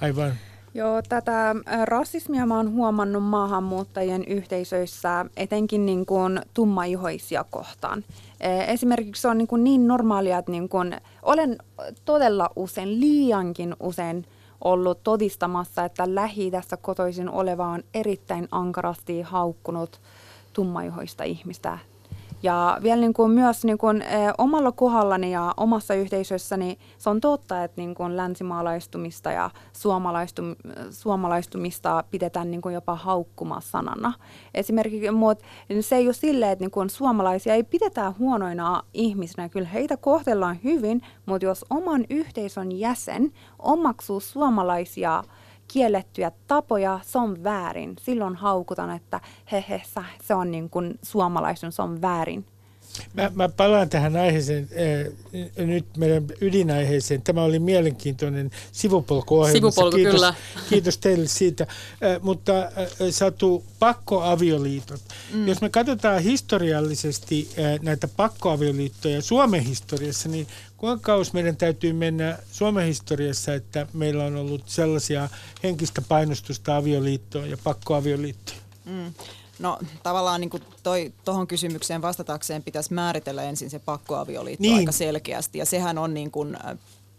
Aivan. 0.00 0.34
Joo, 0.76 1.02
tätä 1.08 1.54
rasismia 1.84 2.46
mä 2.46 2.56
oon 2.56 2.72
huomannut 2.72 3.22
maahanmuuttajien 3.22 4.24
yhteisöissä, 4.24 5.26
etenkin 5.36 5.86
niin 5.86 6.06
kuin 6.06 6.40
tummaihoisia 6.54 7.44
kohtaan. 7.50 8.04
Esimerkiksi 8.66 9.22
se 9.22 9.28
on 9.28 9.38
niin, 9.38 9.48
kuin 9.48 9.64
niin 9.64 9.88
normaalia, 9.88 10.38
että 10.38 10.52
niin 10.52 10.68
kuin, 10.68 10.96
olen 11.22 11.58
todella 12.04 12.50
usein, 12.56 13.00
liiankin 13.00 13.76
usein 13.80 14.26
ollut 14.64 15.02
todistamassa, 15.02 15.84
että 15.84 16.14
lähi 16.14 16.50
tässä 16.50 16.76
kotoisin 16.76 17.30
oleva 17.30 17.66
on 17.66 17.82
erittäin 17.94 18.48
ankarasti 18.50 19.22
haukkunut 19.22 20.00
tummaihoista 20.52 21.24
ihmistä 21.24 21.78
ja 22.42 22.78
vielä 22.82 23.00
niin 23.00 23.12
kuin 23.12 23.30
myös 23.30 23.64
niin 23.64 23.78
kuin, 23.78 24.02
eh, 24.02 24.32
omalla 24.38 24.72
kohdallani 24.72 25.32
ja 25.32 25.54
omassa 25.56 25.94
yhteisössäni 25.94 26.78
se 26.98 27.10
on 27.10 27.20
totta, 27.20 27.64
että 27.64 27.80
niin 27.80 27.94
kuin 27.94 28.16
länsimaalaistumista 28.16 29.32
ja 29.32 29.50
suomalaistum, 29.72 30.56
suomalaistumista 30.90 32.04
pidetään 32.10 32.50
niin 32.50 32.62
kuin 32.62 32.74
jopa 32.74 32.94
haukkumasanana. 32.94 34.12
Esimerkiksi 34.54 35.10
muut, 35.10 35.38
se 35.80 35.96
ei 35.96 36.06
ole 36.06 36.12
silleen, 36.12 36.52
että 36.52 36.62
niin 36.62 36.70
kuin 36.70 36.90
suomalaisia 36.90 37.54
ei 37.54 37.64
pidetä 37.64 38.12
huonoina 38.18 38.82
ihmisinä. 38.94 39.48
Kyllä 39.48 39.68
heitä 39.68 39.96
kohtellaan 39.96 40.58
hyvin, 40.64 41.02
mutta 41.26 41.44
jos 41.44 41.64
oman 41.70 42.04
yhteisön 42.10 42.72
jäsen 42.72 43.32
omaksuu 43.58 44.20
suomalaisia 44.20 45.22
kiellettyjä 45.68 46.32
tapoja, 46.46 47.00
se 47.02 47.18
on 47.18 47.44
väärin. 47.44 47.96
Silloin 48.00 48.36
haukutan, 48.36 48.90
että 48.90 49.20
he, 49.52 49.64
he 49.68 49.82
se 50.22 50.34
on 50.34 50.50
niin 50.50 50.70
kuin 50.70 50.98
suomalaisuus, 51.02 51.76
se 51.76 51.82
on 51.82 52.02
väärin. 52.02 52.46
Mä, 53.14 53.32
mä 53.34 53.48
palaan 53.48 53.88
tähän 53.88 54.16
aiheeseen, 54.16 54.68
äh, 54.72 55.66
nyt 55.66 55.86
meidän 55.96 56.26
ydinaiheeseen. 56.40 57.22
Tämä 57.22 57.42
oli 57.42 57.58
mielenkiintoinen 57.58 58.50
sivupolku 58.72 59.46
Sivupolku, 59.52 59.96
kiitos, 59.96 60.14
kyllä. 60.14 60.34
Kiitos 60.70 60.98
teille 60.98 61.26
siitä. 61.26 61.64
Äh, 61.64 62.22
mutta 62.22 62.58
äh, 62.58 62.70
Satu, 63.10 63.64
pakkoavioliitot. 63.78 65.00
Mm. 65.32 65.48
Jos 65.48 65.60
me 65.60 65.68
katsotaan 65.68 66.22
historiallisesti 66.22 67.48
äh, 67.58 67.80
näitä 67.82 68.08
pakkoavioliittoja 68.08 69.22
Suomen 69.22 69.62
historiassa, 69.62 70.28
niin 70.28 70.46
kuinka 70.76 71.02
kauas 71.02 71.32
meidän 71.32 71.56
täytyy 71.56 71.92
mennä 71.92 72.38
Suomen 72.52 72.86
historiassa, 72.86 73.54
että 73.54 73.86
meillä 73.92 74.24
on 74.24 74.36
ollut 74.36 74.62
sellaisia 74.66 75.28
henkistä 75.62 76.02
painostusta 76.08 76.76
avioliittoon 76.76 77.50
ja 77.50 77.56
pakkoavioliittoon? 77.64 78.58
Mm. 78.84 79.14
No 79.58 79.78
tavallaan 80.02 80.40
niin 80.40 80.50
toi, 80.82 81.12
tuohon 81.24 81.46
kysymykseen 81.46 82.02
vastatakseen 82.02 82.62
pitäisi 82.62 82.94
määritellä 82.94 83.42
ensin 83.42 83.70
se 83.70 83.78
pakkoavioliitto 83.78 84.62
niin. 84.62 84.76
aika 84.76 84.92
selkeästi. 84.92 85.58
Ja 85.58 85.64
sehän 85.64 85.98
on 85.98 86.14
niin 86.14 86.30
kuin, 86.30 86.56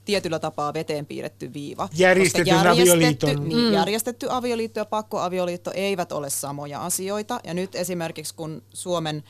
tietyllä 0.05 0.39
tapaa 0.39 0.73
veteen 0.73 1.05
piirretty 1.05 1.53
viiva. 1.53 1.89
Järjestetty 1.93 2.51
avioliitto. 2.51 3.27
Niin, 3.27 3.57
mm. 3.57 3.73
Järjestetty 3.73 4.27
avioliitto 4.29 4.79
ja 4.79 4.85
pakkoavioliitto 4.85 5.71
eivät 5.73 6.11
ole 6.11 6.29
samoja 6.29 6.85
asioita. 6.85 7.39
Ja 7.43 7.53
nyt 7.53 7.75
esimerkiksi 7.75 8.35
kun 8.35 8.61
Suomen 8.73 9.23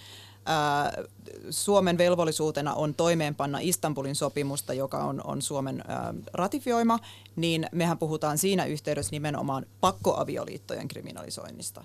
Ää, 0.49 1.03
Suomen 1.49 1.97
velvollisuutena 1.97 2.73
on 2.73 2.93
toimeenpanna 2.93 3.59
Istanbulin 3.61 4.15
sopimusta, 4.15 4.73
joka 4.73 4.97
on, 4.97 5.21
on 5.23 5.41
Suomen 5.41 5.83
ää, 5.87 6.13
ratifioima, 6.33 6.99
niin 7.35 7.67
mehän 7.71 7.97
puhutaan 7.97 8.37
siinä 8.37 8.65
yhteydessä 8.65 9.11
nimenomaan 9.11 9.65
pakkoavioliittojen 9.81 10.87
kriminalisoinnista 10.87 11.83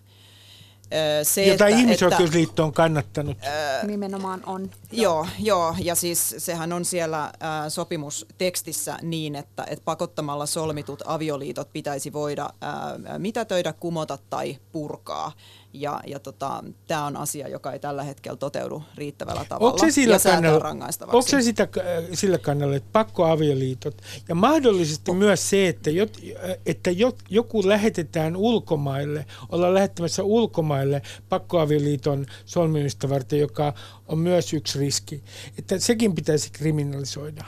se, 1.23 1.45
Jota 1.45 1.67
että, 1.69 1.79
ihmisoikeusliitto 1.79 2.65
on 2.65 2.73
kannattanut. 2.73 3.39
Ää, 3.43 3.85
Nimenomaan 3.85 4.43
on. 4.47 4.71
Joo, 4.93 5.27
joo, 5.39 5.75
ja 5.83 5.95
siis 5.95 6.35
sehän 6.39 6.73
on 6.73 6.85
siellä 6.85 7.33
ää, 7.41 7.71
sopimustekstissä 7.71 8.99
niin, 9.03 9.37
että 9.37 9.65
et 9.69 9.83
pakottamalla 9.85 10.47
solmitut 10.47 11.03
avioliitot 11.07 11.73
pitäisi 11.73 12.13
voida 12.13 12.51
ää, 12.61 12.99
mitätöidä, 13.19 13.73
kumota 13.73 14.19
tai 14.31 14.59
purkaa. 14.73 15.33
Ja, 15.73 16.01
ja 16.07 16.19
tota, 16.19 16.65
tämä 16.87 17.07
on 17.07 17.17
asia, 17.17 17.49
joka 17.49 17.73
ei 17.73 17.79
tällä 17.79 18.03
hetkellä 18.03 18.37
toteudu 18.37 18.83
riittävällä 18.95 19.45
tavalla 19.49 19.73
onko 19.73 19.87
se 19.87 19.91
sillä 19.91 20.15
ja 20.15 20.21
kannalla, 20.21 20.87
Onko 21.07 21.23
se 21.23 21.43
sitä, 21.43 21.63
äh, 21.63 22.05
sillä 22.13 22.39
kannalla, 22.39 22.77
että 22.77 22.89
pakkoavioliitot 22.93 24.03
ja 24.29 24.35
mahdollisesti 24.35 25.11
on. 25.11 25.17
myös 25.17 25.51
se, 25.51 25.69
että, 25.69 25.91
jot, 25.91 26.19
että 26.67 26.91
jot, 26.91 27.19
joku 27.31 27.69
lähetetään 27.69 28.37
ulkomaille, 28.37 29.27
ollaan 29.49 29.75
lähettämässä 29.75 30.23
ulkomaille 30.23 31.03
pakkoavioliiton 31.29 32.27
solmimista 32.47 33.09
varten, 33.09 33.39
joka 33.39 33.73
on 34.09 34.19
myös 34.19 34.53
yksi 34.53 34.79
riski, 34.79 35.23
että 35.59 35.79
sekin 35.79 36.15
pitäisi 36.15 36.51
kriminalisoida? 36.53 37.45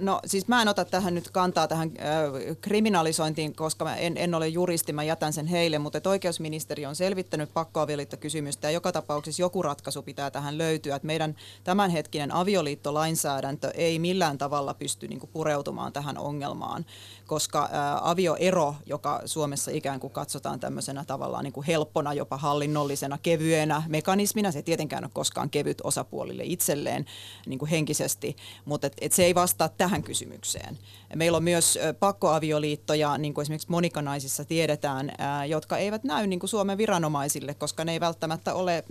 No 0.00 0.20
siis 0.26 0.48
mä 0.48 0.62
en 0.62 0.68
ota 0.68 0.84
tähän 0.84 1.14
nyt 1.14 1.30
kantaa 1.30 1.68
tähän 1.68 1.90
äh, 1.98 2.56
kriminalisointiin, 2.60 3.54
koska 3.54 3.84
mä 3.84 3.96
en, 3.96 4.16
en 4.16 4.34
ole 4.34 4.48
juristi, 4.48 4.92
mä 4.92 5.02
jätän 5.02 5.32
sen 5.32 5.46
heille, 5.46 5.78
mutta 5.78 6.10
oikeusministeri 6.10 6.86
on 6.86 6.96
selvittänyt 6.96 7.52
pakkoavioliittokysymystä 7.54 8.66
ja 8.66 8.70
joka 8.70 8.92
tapauksessa 8.92 9.42
joku 9.42 9.62
ratkaisu 9.62 10.02
pitää 10.02 10.30
tähän 10.30 10.58
löytyä. 10.58 10.96
Että 10.96 11.06
meidän 11.06 11.36
tämänhetkinen 11.64 12.32
avioliittolainsäädäntö 12.32 13.70
ei 13.74 13.98
millään 13.98 14.38
tavalla 14.38 14.74
pysty 14.74 15.08
niin 15.08 15.20
kuin, 15.20 15.30
pureutumaan 15.32 15.92
tähän 15.92 16.18
ongelmaan, 16.18 16.86
koska 17.30 17.68
avioero, 18.02 18.74
joka 18.86 19.22
Suomessa 19.24 19.70
ikään 19.70 20.00
kuin 20.00 20.12
katsotaan 20.12 20.60
tämmöisenä 20.60 21.04
tavallaan 21.04 21.44
niin 21.44 21.52
kuin 21.52 21.66
helppona, 21.66 22.14
jopa 22.14 22.36
hallinnollisena, 22.36 23.18
kevyenä 23.18 23.82
mekanismina, 23.88 24.52
se 24.52 24.58
ei 24.58 24.62
tietenkään 24.62 25.04
ole 25.04 25.10
koskaan 25.14 25.50
kevyt 25.50 25.78
osapuolille 25.84 26.42
itselleen 26.46 27.06
niin 27.46 27.58
kuin 27.58 27.68
henkisesti, 27.68 28.36
mutta 28.64 28.86
et, 28.86 28.96
et 29.00 29.12
se 29.12 29.24
ei 29.24 29.34
vastaa 29.34 29.68
tähän 29.68 30.02
kysymykseen. 30.02 30.78
Meillä 31.16 31.36
on 31.36 31.44
myös 31.44 31.78
pakkoavioliittoja, 32.00 33.18
niin 33.18 33.34
kuin 33.34 33.42
esimerkiksi 33.42 33.70
monikanaisissa 33.70 34.44
tiedetään, 34.44 35.12
jotka 35.48 35.78
eivät 35.78 36.04
näy 36.04 36.26
niin 36.26 36.40
kuin 36.40 36.50
Suomen 36.50 36.78
viranomaisille, 36.78 37.54
koska 37.54 37.84
ne 37.84 37.92
ei 37.92 38.00
välttämättä 38.00 38.54
ole 38.54 38.84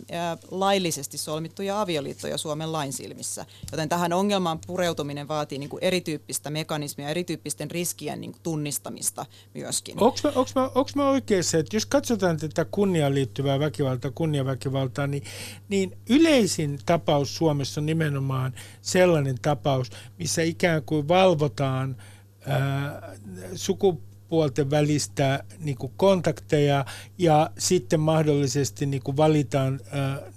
laillisesti 0.52 1.18
solmittuja 1.18 1.82
avioliittoja 1.82 2.38
Suomen 2.38 2.72
lain 2.72 2.94
silmissä. 2.94 3.46
Joten 3.72 3.90
tähän 3.90 4.14
ongelmaan 4.14 4.60
pureutuminen 4.68 5.28
vaatii 5.28 5.58
niin 5.58 5.70
kuin 5.70 5.84
erityyppistä 5.84 6.50
mekanismia, 6.50 7.10
erityyppisten 7.10 7.72
riskien 7.72 8.22
niin 8.22 8.32
kuin 8.32 8.42
tunnistamista 8.44 9.26
myöskin. 9.54 9.96
Onko 10.76 10.90
mä 10.96 11.10
oikeassa, 11.10 11.58
että 11.58 11.76
jos 11.76 11.86
katsotaan 11.86 12.38
tätä 12.38 12.66
kunniaan 12.66 13.16
liittyvää 13.16 13.60
väkivaltaa, 13.60 14.12
kunniaväkivaltaa, 14.12 15.08
niin, 15.08 15.24
niin 15.70 15.98
yleisin 16.10 16.80
tapaus 16.86 17.36
Suomessa 17.36 17.82
on 17.82 17.86
nimenomaan 17.86 18.54
sellainen 18.82 19.36
tapaus, 19.42 19.90
missä 20.18 20.42
ikään 20.42 20.84
kuin 20.84 21.08
valvotaan 21.08 21.96
sukupuolten 23.56 24.70
välistä 24.70 25.44
niin 25.60 25.78
kuin 25.78 25.94
kontakteja 25.98 26.86
ja 27.18 27.50
sitten 27.58 28.00
mahdollisesti 28.00 28.86
niin 28.86 29.04
kuin 29.04 29.18
valitaan 29.18 29.80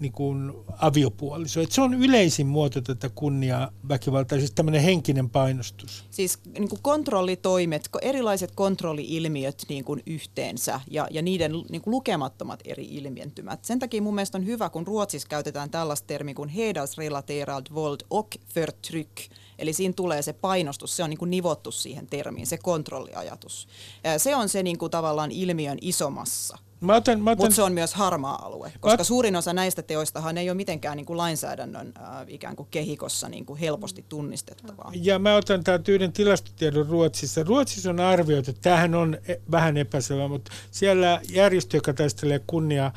niin 0.00 0.12
kuin 0.12 0.52
aviopuoliso. 0.78 1.60
Et 1.60 1.72
se 1.72 1.80
on 1.80 1.94
yleisin 1.94 2.46
muoto 2.46 2.80
tätä 2.80 3.10
kunnia 3.14 3.72
väkivaltaa, 3.88 4.38
siis 4.38 4.50
tämmöinen 4.50 4.82
henkinen 4.82 5.30
painostus. 5.30 6.04
Siis 6.10 6.38
niin 6.58 6.68
kuin 6.68 6.82
kontrollitoimet, 6.82 7.88
erilaiset 8.02 8.50
kontrolliilmiöt 8.54 9.62
niin 9.68 9.84
kuin 9.84 10.02
yhteensä 10.06 10.80
ja, 10.90 11.08
ja 11.10 11.22
niiden 11.22 11.52
niin 11.52 11.82
kuin 11.82 11.92
lukemattomat 11.92 12.60
eri 12.64 12.84
ilmiöntymät. 12.90 13.64
Sen 13.64 13.78
takia 13.78 14.02
mun 14.02 14.14
mielestä 14.14 14.38
on 14.38 14.46
hyvä, 14.46 14.70
kun 14.70 14.86
Ruotsissa 14.86 15.28
käytetään 15.28 15.70
tällaista 15.70 16.06
termiä 16.06 16.34
kuin 16.34 16.48
hedersrelaterad 16.48 17.66
våld 17.74 18.06
och 18.10 18.28
förtryck– 18.54 19.18
Eli 19.62 19.72
siinä 19.72 19.94
tulee 19.96 20.22
se 20.22 20.32
painostus, 20.32 20.96
se 20.96 21.02
on 21.02 21.10
niin 21.10 21.18
kuin 21.18 21.30
nivottu 21.30 21.70
siihen 21.70 22.06
termiin, 22.06 22.46
se 22.46 22.58
kontrolliajatus. 22.58 23.68
Se 24.16 24.36
on 24.36 24.48
se 24.48 24.62
niin 24.62 24.78
kuin 24.78 24.90
tavallaan 24.90 25.30
ilmiön 25.30 25.78
isomassa. 25.80 26.58
Otan, 26.82 26.96
otan... 26.96 27.20
Mutta 27.20 27.54
se 27.54 27.62
on 27.62 27.72
myös 27.72 27.94
harmaa 27.94 28.46
alue, 28.46 28.72
koska 28.80 29.02
Ot... 29.02 29.06
suurin 29.06 29.36
osa 29.36 29.52
näistä 29.52 29.82
teoistahan 29.82 30.38
ei 30.38 30.50
ole 30.50 30.56
mitenkään 30.56 30.96
niin 30.96 31.06
kuin 31.06 31.16
lainsäädännön 31.16 31.92
äh, 31.96 32.24
ikään 32.28 32.56
kuin 32.56 32.68
kehikossa 32.70 33.28
niin 33.28 33.46
kuin 33.46 33.58
helposti 33.58 34.04
tunnistettavaa. 34.08 34.92
Ja 34.94 35.18
mä 35.18 35.36
otan 35.36 35.64
tämän 35.64 35.82
yhden 35.88 36.12
tilastotiedon 36.12 36.86
Ruotsissa. 36.86 37.42
Ruotsissa 37.42 37.90
on 37.90 38.00
arvioitu, 38.00 38.50
että 38.50 38.62
tämähän 38.62 38.94
on 38.94 39.18
e- 39.28 39.36
vähän 39.50 39.76
epäselvä, 39.76 40.28
mutta 40.28 40.52
siellä 40.70 41.20
järjestö, 41.30 41.76
joka 41.76 41.92
taistelee 41.92 42.40
kunnia 42.46 42.92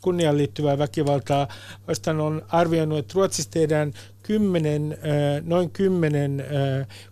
kunniaan 0.00 0.36
liittyvää 0.36 0.78
väkivaltaa 0.78 1.48
vastaan 1.88 2.20
on 2.20 2.42
arvioinut, 2.48 2.98
että 2.98 3.12
Ruotsissa 3.14 3.50
tehdään 3.50 3.92
10, 4.26 4.98
noin 5.42 5.70
10 5.70 6.44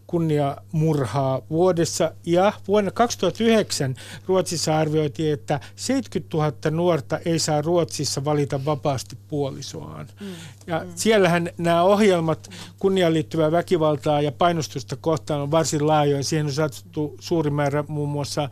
kunniamurhaa 0.06 1.42
vuodessa 1.50 2.12
ja 2.26 2.52
vuonna 2.68 2.90
2009 2.90 3.94
Ruotsissa 4.26 4.78
arvioitiin, 4.78 5.32
että 5.32 5.60
70 5.76 6.36
000 6.36 6.52
nuorta 6.70 7.18
ei 7.24 7.38
saa 7.38 7.62
Ruotsissa 7.62 8.24
valita 8.24 8.64
vapaasti 8.64 9.18
puolisoaan. 9.28 10.06
Mm. 10.20 10.26
Ja 10.66 10.78
mm. 10.78 10.92
siellähän 10.94 11.50
nämä 11.58 11.82
ohjelmat 11.82 12.50
kunniaan 12.78 13.14
liittyvää 13.14 13.52
väkivaltaa 13.52 14.20
ja 14.20 14.32
painostusta 14.32 14.96
kohtaan 14.96 15.40
on 15.40 15.50
varsin 15.50 15.86
laajoja. 15.86 16.24
Siihen 16.24 16.46
on 16.46 16.52
satsattu 16.52 17.16
suuri 17.20 17.50
määrä 17.50 17.84
muun 17.88 18.08
muassa 18.08 18.48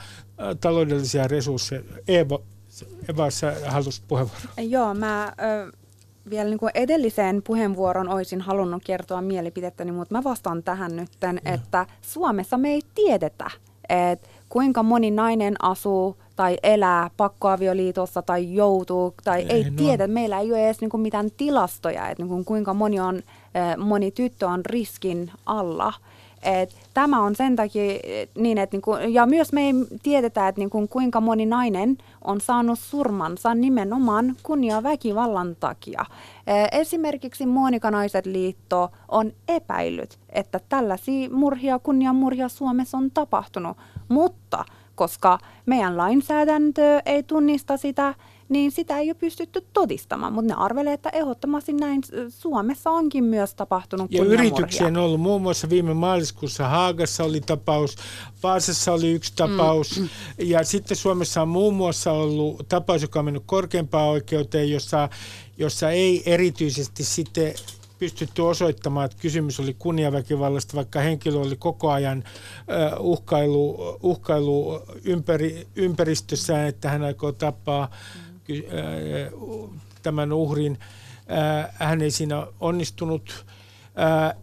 taloudellisia 0.61 1.29
resursseja. 1.29 1.83
Eeva, 2.09 2.39
Eva, 3.09 3.31
sä 3.31 3.57
haluaisit 3.67 4.05
puheenvuoron? 4.09 4.71
Joo, 4.71 4.95
mä 4.95 5.33
ö, 5.41 5.73
vielä 6.31 6.51
niin 6.51 6.59
kuin 6.59 6.71
edelliseen 6.75 7.43
puheenvuoron 7.43 8.09
olisin 8.09 8.41
halunnut 8.41 8.83
kertoa 8.85 9.21
mielipidettäni, 9.21 9.93
mutta 9.93 10.15
mä 10.15 10.25
vastaan 10.25 10.63
tähän 10.63 10.97
nyt, 10.97 11.09
että 11.45 11.87
Suomessa 12.03 12.59
me 12.59 12.69
ei 12.69 12.83
tiedetä, 12.95 13.51
että 13.89 14.29
kuinka 14.49 14.83
moni 14.83 15.11
nainen 15.11 15.55
asuu 15.63 16.17
tai 16.37 16.57
elää 16.63 17.11
pakkoavioliitossa 17.17 18.23
tai 18.23 18.55
joutuu 18.55 19.15
tai 19.25 19.41
ei, 19.43 19.51
ei 19.51 19.65
no. 19.65 19.77
tiedä. 19.77 20.07
Meillä 20.07 20.41
ei 20.41 20.53
ole 20.53 20.67
edes 20.67 20.81
niin 20.81 20.91
kuin 20.91 21.01
mitään 21.01 21.31
tilastoja, 21.37 22.09
että 22.09 22.23
niin 22.23 22.29
kuin 22.29 22.45
kuinka 22.45 22.75
moni, 22.75 23.01
on, 23.01 23.23
moni 23.79 24.11
tyttö 24.11 24.49
on 24.49 24.65
riskin 24.67 25.31
alla. 25.47 25.93
Et 26.43 26.77
tämä 26.95 27.23
on 27.23 27.37
sen 27.37 27.57
takia 27.57 28.01
niin, 28.35 28.59
että 28.59 28.75
niinku, 28.75 28.95
ja 29.09 29.27
myös 29.27 29.53
me 29.53 29.67
ei 29.67 29.73
tiedetä, 30.03 30.49
että 30.49 30.61
niinku, 30.61 30.87
kuinka 30.89 31.21
moni 31.21 31.47
nainen 31.47 31.99
on 32.25 32.41
saanut 32.41 32.79
surmansa 32.79 33.55
nimenomaan 33.55 34.37
kunniaväkivallan 34.43 35.57
takia. 35.61 36.05
Esimerkiksi 36.73 37.47
Monika 37.47 37.91
Naiset 37.91 38.27
liitto 38.27 38.91
on 39.09 39.33
epäillyt, 39.49 40.19
että 40.29 40.61
tällaisia 40.69 41.31
murhia, 41.31 41.79
kunniamurhia 41.79 42.49
Suomessa 42.49 42.99
on 42.99 43.11
tapahtunut, 43.11 43.77
mutta 44.09 44.65
koska 44.95 45.39
meidän 45.67 45.97
lainsäädäntö 45.97 47.03
ei 47.07 47.23
tunnista 47.23 47.77
sitä, 47.77 48.15
niin 48.51 48.71
sitä 48.73 48.99
ei 48.99 49.09
ole 49.09 49.15
pystytty 49.15 49.65
todistamaan, 49.73 50.33
mutta 50.33 50.55
ne 50.55 50.61
arvelee, 50.61 50.93
että 50.93 51.09
ehdottomasti 51.09 51.73
näin 51.73 52.03
Suomessa 52.29 52.91
onkin 52.91 53.25
myös 53.25 53.55
tapahtunut 53.55 54.13
Ja 54.13 54.25
yrityksiä 54.25 54.87
on 54.87 54.97
ollut 54.97 55.21
muun 55.21 55.43
muassa 55.43 55.71
viime 55.71 55.95
maaliskuussa 55.95 56.69
Haagassa 56.69 57.25
oli 57.25 57.41
tapaus, 57.41 57.97
Vaasassa 58.43 58.93
oli 58.93 59.13
yksi 59.13 59.33
tapaus 59.37 60.01
mm. 60.01 60.09
ja 60.39 60.65
sitten 60.65 60.97
Suomessa 60.97 61.43
on 61.43 61.49
muun 61.49 61.75
muassa 61.75 62.13
ollut 62.13 62.69
tapaus, 62.69 63.03
joka 63.03 63.19
on 63.19 63.25
mennyt 63.25 63.43
korkeimpaan 63.47 64.09
oikeuteen, 64.09 64.71
jossa 64.71 65.09
jossa 65.59 65.91
ei 65.91 66.23
erityisesti 66.27 67.05
sitten 67.05 67.55
pystytty 67.99 68.43
osoittamaan, 68.43 69.07
että 69.07 69.23
kysymys 69.23 69.61
oli 69.61 69.77
kunniaväkivallasta, 69.79 70.77
vaikka 70.77 71.01
henkilö 71.01 71.39
oli 71.39 71.57
koko 71.57 71.91
ajan 71.91 72.25
uhkailu, 72.99 73.99
uhkailu 74.03 74.83
ympäri, 75.05 75.67
ympäristössään, 75.77 76.69
että 76.69 76.91
hän 76.91 77.03
aikoo 77.03 77.33
tappaa 77.33 77.91
tämän 80.03 80.33
uhrin. 80.33 80.79
Hän 81.73 82.03
ei 82.03 82.11
siinä 82.11 82.47
onnistunut. 82.61 83.45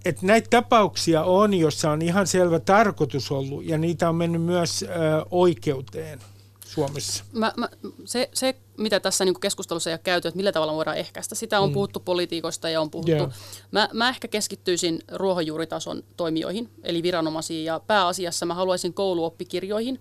Että 0.05 0.25
näitä 0.25 0.47
tapauksia 0.49 1.23
on, 1.23 1.53
jossa 1.53 1.91
on 1.91 2.01
ihan 2.01 2.27
selvä 2.27 2.59
tarkoitus 2.59 3.31
ollut, 3.31 3.65
ja 3.65 3.77
niitä 3.77 4.09
on 4.09 4.15
mennyt 4.15 4.41
myös 4.41 4.85
oikeuteen. 5.31 6.19
Suomessa? 6.65 7.23
Mä, 7.31 7.53
mä, 7.57 7.69
se, 8.05 8.29
se, 8.33 8.55
mitä 8.77 8.99
tässä 8.99 9.25
niin 9.25 9.39
keskustelussa 9.39 9.89
ei 9.89 9.93
ole 9.93 9.99
käyty, 10.03 10.27
että 10.27 10.37
millä 10.37 10.51
tavalla 10.51 10.73
voidaan 10.73 10.97
ehkäistä, 10.97 11.35
sitä 11.35 11.59
on 11.59 11.69
mm. 11.69 11.73
puhuttu 11.73 11.99
politiikoista 11.99 12.69
ja 12.69 12.81
on 12.81 12.91
puhuttu. 12.91 13.11
Yeah. 13.11 13.31
Mä, 13.71 13.89
mä 13.93 14.09
ehkä 14.09 14.27
keskittyisin 14.27 14.99
ruohonjuuritason 15.11 16.03
toimijoihin, 16.17 16.69
eli 16.83 17.03
viranomaisiin, 17.03 17.65
ja 17.65 17.79
pääasiassa 17.87 18.45
mä 18.45 18.53
haluaisin 18.53 18.93
kouluoppikirjoihin 18.93 19.99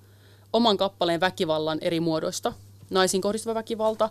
oman 0.53 0.77
kappaleen 0.77 1.21
väkivallan 1.21 1.79
eri 1.81 2.01
muodoista, 2.01 2.53
naisiin 2.91 3.21
kohdistuva 3.21 3.55
väkivalta, 3.55 4.11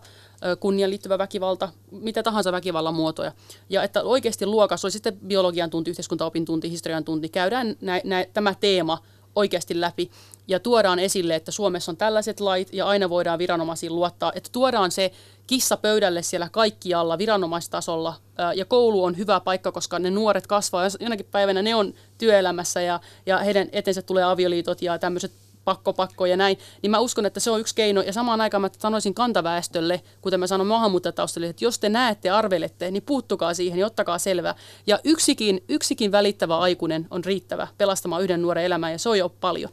kunnian 0.59 0.89
liittyvä 0.89 1.17
väkivalta, 1.17 1.69
mitä 1.91 2.23
tahansa 2.23 2.51
väkivallan 2.51 2.95
muotoja. 2.95 3.31
Ja 3.69 3.83
että 3.83 4.03
oikeasti 4.03 4.45
luokassa, 4.45 4.85
oli 4.85 4.91
sitten 4.91 5.19
biologian 5.27 5.69
tunti, 5.69 5.89
yhteiskuntaopin 5.89 6.45
tunti, 6.45 6.71
historian 6.71 7.05
tunti, 7.05 7.29
käydään 7.29 7.75
nä, 7.81 8.01
nä, 8.03 8.25
tämä 8.33 8.55
teema 8.59 8.97
oikeasti 9.35 9.81
läpi 9.81 10.11
ja 10.47 10.59
tuodaan 10.59 10.99
esille, 10.99 11.35
että 11.35 11.51
Suomessa 11.51 11.91
on 11.91 11.97
tällaiset 11.97 12.39
lait 12.39 12.73
ja 12.73 12.85
aina 12.85 13.09
voidaan 13.09 13.39
viranomaisiin 13.39 13.95
luottaa, 13.95 14.31
että 14.35 14.49
tuodaan 14.53 14.91
se 14.91 15.11
kissa 15.47 15.77
pöydälle 15.77 16.21
siellä 16.21 16.49
kaikkialla 16.51 17.17
viranomaistasolla 17.17 18.13
ja 18.55 18.65
koulu 18.65 19.03
on 19.03 19.17
hyvä 19.17 19.39
paikka, 19.39 19.71
koska 19.71 19.99
ne 19.99 20.09
nuoret 20.09 20.47
kasvaa 20.47 20.83
ja 20.83 20.89
jonakin 20.99 21.27
päivänä 21.31 21.61
ne 21.61 21.75
on 21.75 21.93
työelämässä 22.17 22.81
ja, 22.81 22.99
ja 23.25 23.37
heidän 23.37 23.67
etensä 23.71 24.01
tulee 24.01 24.23
avioliitot 24.23 24.81
ja 24.81 24.99
tämmöiset 24.99 25.31
pakko, 25.65 25.93
pakko 25.93 26.25
ja 26.25 26.37
näin, 26.37 26.57
niin 26.81 26.91
mä 26.91 26.99
uskon, 26.99 27.25
että 27.25 27.39
se 27.39 27.51
on 27.51 27.59
yksi 27.59 27.75
keino. 27.75 28.01
Ja 28.01 28.13
samaan 28.13 28.41
aikaan 28.41 28.61
mä 28.61 28.69
sanoisin 28.77 29.13
kantaväestölle, 29.13 30.01
kuten 30.21 30.39
mä 30.39 30.47
sanon 30.47 30.67
maahanmuuttajataustalle, 30.67 31.47
että 31.47 31.65
jos 31.65 31.79
te 31.79 31.89
näette, 31.89 32.29
arvelette, 32.29 32.91
niin 32.91 33.03
puuttukaa 33.03 33.53
siihen 33.53 33.79
ja 33.79 33.85
ottakaa 33.85 34.19
selvää. 34.19 34.55
Ja 34.87 34.99
yksikin, 35.03 35.63
yksikin 35.69 36.11
välittävä 36.11 36.57
aikuinen 36.57 37.07
on 37.09 37.25
riittävä 37.25 37.67
pelastamaan 37.77 38.23
yhden 38.23 38.41
nuoren 38.41 38.65
elämää 38.65 38.91
ja 38.91 38.99
se 38.99 39.09
on 39.09 39.19
jo 39.19 39.29
paljon. 39.29 39.71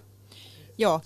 Joo, 0.78 1.00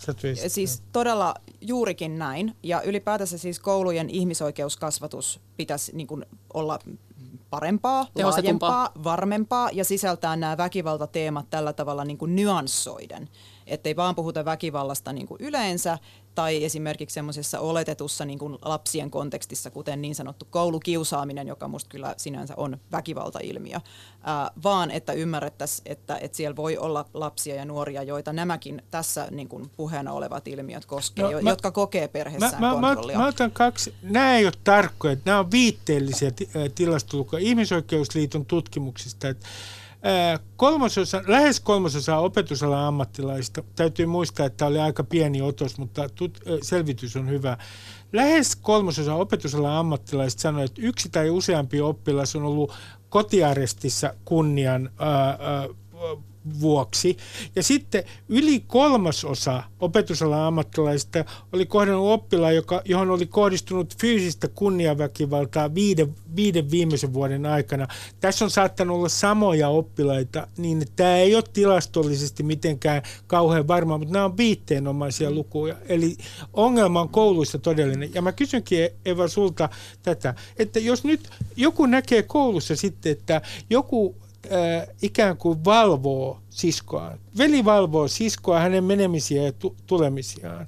siis 0.47 0.83
todella 0.93 1.35
juurikin 1.61 2.19
näin. 2.19 2.57
Ja 2.63 2.83
ylipäätänsä 2.83 3.39
siis 3.39 3.61
koulujen 3.61 4.11
ihmisoikeuskasvatus 4.11 5.41
pitäisi 5.57 5.97
niin 5.97 6.07
kuin 6.07 6.25
olla 6.55 6.79
parempaa, 7.51 8.07
laajempaa, 8.23 8.93
varmempaa 9.05 9.71
ja 9.73 9.85
sisältää 9.85 10.37
nämä 10.37 10.57
väkivaltateemat 10.57 11.51
tällä 11.51 11.73
tavalla 11.73 12.05
niin 12.05 12.19
kuin 12.19 12.37
nyanssoiden 12.37 13.29
ettei 13.67 13.97
vaan 13.97 14.15
puhuta 14.15 14.45
väkivallasta 14.45 15.13
niin 15.13 15.27
kuin 15.27 15.41
yleensä 15.41 15.99
tai 16.35 16.65
esimerkiksi 16.65 17.15
semmoisessa 17.15 17.61
oletetussa 17.61 18.25
niin 18.25 18.39
kuin 18.39 18.59
lapsien 18.63 19.11
kontekstissa, 19.11 19.71
kuten 19.71 20.03
niin 20.03 20.15
sanottu 20.15 20.47
koulukiusaaminen, 20.51 21.49
joka 21.49 21.69
musta 21.69 21.89
kyllä 21.89 22.15
sinänsä 22.17 22.55
on 22.57 22.79
väkivaltailmiö, 22.93 23.81
ää, 24.23 24.51
vaan 24.63 24.91
että 24.91 25.13
ymmärrettäisiin, 25.13 25.93
että, 25.93 26.19
että 26.21 26.37
siellä 26.37 26.57
voi 26.57 26.79
olla 26.79 27.05
lapsia 27.15 27.55
ja 27.55 27.65
nuoria, 27.65 28.03
joita 28.03 28.33
nämäkin 28.33 28.83
tässä 28.91 29.29
niin 29.31 29.49
kuin 29.49 29.71
puheena 29.77 30.13
olevat 30.13 30.49
ilmiöt 30.49 30.87
koskee, 30.87 31.25
no, 31.25 31.31
jo, 31.31 31.41
mä, 31.43 31.51
jotka 31.51 31.71
kokee 31.71 32.09
perheessään 32.09 32.61
mä, 32.61 32.71
kontrollia. 32.71 33.17
Mä, 33.17 33.23
mä 33.23 33.29
otan 33.29 33.51
kaksi, 33.51 33.95
nämä 34.03 34.37
ei 34.37 34.45
ole 34.45 34.53
tarkkoja, 34.65 35.17
nämä 35.25 35.39
on 35.39 35.51
viitteellisiä 35.51 36.33
tilastolukuja 36.75 37.43
Ihmisoikeusliiton 37.43 38.47
tutkimuksista, 38.47 39.29
että 39.29 39.47
kolmasosa, 40.57 41.23
lähes 41.27 41.61
kolmasosa 41.61 42.19
opetusalan 42.19 42.85
ammattilaista, 42.85 43.63
täytyy 43.77 44.07
muistaa, 44.07 44.47
että 44.47 44.67
oli 44.67 44.79
aika 44.79 45.05
pieni 45.05 45.43
otos, 45.43 45.79
mutta 45.79 46.09
tut, 46.09 46.41
selvitys 46.63 47.17
on 47.17 47.29
hyvä. 47.29 47.57
Lähes 48.13 48.57
kolmasosa 48.57 49.15
opetusalan 49.15 49.73
ammattilaista 49.73 50.41
sanoi, 50.41 50.65
että 50.65 50.83
yksi 50.83 51.09
tai 51.09 51.31
useampi 51.31 51.81
oppilas 51.81 52.37
on 52.37 52.43
ollut 52.43 52.73
kotiarestissa 53.09 54.15
kunnian 54.25 54.91
ää, 54.99 55.29
ää, 55.29 55.69
vuoksi. 56.61 57.17
Ja 57.57 57.63
sitten 57.63 58.05
yli 58.29 58.61
kolmasosa 58.61 59.63
opetusalan 59.81 60.41
ammattilaisista 60.41 61.25
oli 61.53 61.67
kohdannut 61.67 62.13
oppilaan, 62.13 62.57
joka, 62.57 62.83
johon 62.85 63.11
oli 63.11 63.27
kohdistunut 63.27 63.99
fyysistä 63.99 64.49
kunniaväkivaltaa 64.49 65.75
viiden, 65.75 66.15
viiden 66.37 66.71
viimeisen 66.71 67.13
vuoden 67.13 67.47
aikana. 67.47 67.89
Tässä 68.21 68.45
on 68.45 68.51
saattanut 68.51 68.97
olla 68.97 69.09
samoja 69.09 69.69
oppilaita, 69.69 70.47
niin 70.57 70.87
tämä 70.97 71.17
ei 71.17 71.35
ole 71.35 71.45
tilastollisesti 71.53 72.43
mitenkään 72.43 73.03
kauhean 73.27 73.69
varma, 73.69 73.99
mutta 73.99 74.13
nämä 74.13 74.25
on 74.25 74.37
viitteenomaisia 74.37 75.31
lukuja. 75.31 75.77
Eli 75.89 76.17
ongelma 76.53 77.01
on 77.01 77.09
kouluissa 77.09 77.59
todellinen. 77.59 78.15
Ja 78.15 78.23
mä 78.23 78.33
kysynkin 78.33 78.89
Eva 79.05 79.29
sulta 79.29 79.69
tätä, 80.03 80.35
että 80.59 80.79
jos 80.79 81.05
nyt 81.05 81.31
joku 81.57 81.87
näkee 81.87 82.23
koulussa 82.23 82.77
sitten, 82.77 83.13
että 83.13 83.43
joku 83.71 84.17
ikään 85.03 85.37
kuin 85.37 85.65
valvoo 85.65 86.41
siskoaan. 86.51 87.19
Veli 87.39 87.65
valvoo 87.65 88.09
siskoa 88.09 88.61
hänen 88.61 88.85
menemisiä 88.85 89.43
ja 89.43 89.53
tu- 89.53 89.77
tulemisiaan. 89.87 90.67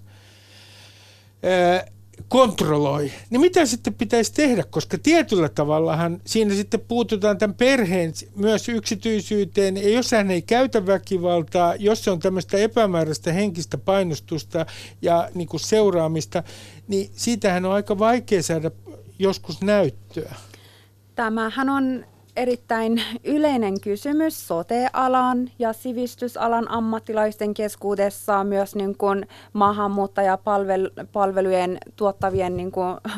Kontrolloi, 2.29 3.13
niin 3.31 3.41
mitä 3.41 3.67
sitten 3.67 3.95
pitäisi 3.95 4.33
tehdä, 4.33 4.65
koska 4.71 4.99
tietyllä 4.99 5.49
tavallahan 5.49 6.21
siinä 6.27 6.55
sitten 6.55 6.81
puututaan 6.81 7.39
tämän 7.39 7.55
perheen 7.55 8.13
myös 8.37 8.69
yksityisyyteen, 8.69 9.77
ja 9.77 9.89
jos 9.89 10.13
hän 10.13 10.31
ei 10.31 10.43
käytä 10.43 10.87
väkivaltaa, 10.87 11.75
jos 11.75 12.05
se 12.05 12.11
on 12.11 12.19
tämmöistä 12.19 12.57
epämääräistä 12.57 13.33
henkistä 13.33 13.79
painostusta 13.79 14.67
ja 15.03 15.29
niin 15.35 15.49
kuin 15.49 15.61
seuraamista, 15.61 16.43
niin 16.89 17.11
siitähän 17.17 17.65
on 17.65 17.73
aika 17.73 17.99
vaikea 17.99 18.43
saada 18.43 18.71
joskus 19.19 19.61
näyttöä. 19.61 20.35
Tämähän 21.15 21.69
on 21.69 22.05
erittäin 22.39 23.03
yleinen 23.25 23.81
kysymys 23.81 24.49
sote-alan 24.49 25.51
ja 25.59 25.73
sivistysalan 25.73 26.71
ammattilaisten 26.71 27.55
keskuudessa, 27.55 28.45
myös 28.45 28.75
niin 28.75 28.99
kuin 28.99 29.29
maahanmuuttajapalvelujen 29.53 31.79
tuottavien 31.97 32.57
niin 32.57 32.73
kuin, 32.73 32.97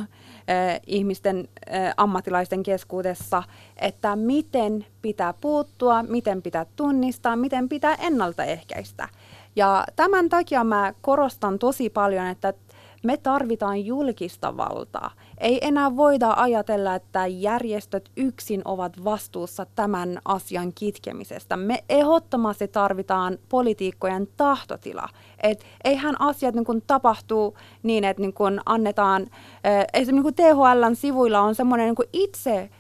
eh, 0.48 0.80
ihmisten 0.86 1.48
eh, 1.66 1.94
ammattilaisten 1.96 2.62
keskuudessa, 2.62 3.42
että 3.76 4.16
miten 4.16 4.86
pitää 5.02 5.34
puuttua, 5.40 6.02
miten 6.02 6.42
pitää 6.42 6.66
tunnistaa, 6.76 7.36
miten 7.36 7.68
pitää 7.68 7.94
ennaltaehkäistä. 7.94 9.08
Ja 9.56 9.84
tämän 9.96 10.28
takia 10.28 10.64
mä 10.64 10.94
korostan 11.00 11.58
tosi 11.58 11.90
paljon, 11.90 12.26
että 12.26 12.54
me 13.02 13.16
tarvitaan 13.16 13.86
julkista 13.86 14.56
valtaa. 14.56 15.10
Ei 15.40 15.58
enää 15.62 15.96
voida 15.96 16.34
ajatella, 16.36 16.94
että 16.94 17.26
järjestöt 17.26 18.10
yksin 18.16 18.62
ovat 18.64 19.04
vastuussa 19.04 19.66
tämän 19.74 20.18
asian 20.24 20.72
kitkemisestä. 20.72 21.56
Me 21.56 21.84
ehdottomasti 21.88 22.68
tarvitaan 22.68 23.38
poliitikkojen 23.48 24.28
tahtotila. 24.36 25.08
Et 25.42 25.64
eihän 25.84 26.20
asiat 26.20 26.54
niin 26.54 26.64
kun 26.64 26.82
tapahtuu 26.86 27.56
niin, 27.82 28.04
että 28.04 28.20
niin 28.20 28.32
kun 28.34 28.60
annetaan, 28.66 29.22
äh, 29.22 29.84
esimerkiksi 29.92 30.42
niin 30.42 30.54
THLn 30.54 30.96
sivuilla 30.96 31.40
on 31.40 31.54
semmoinen 31.54 31.86
niin 31.86 32.08
itse 32.12 32.70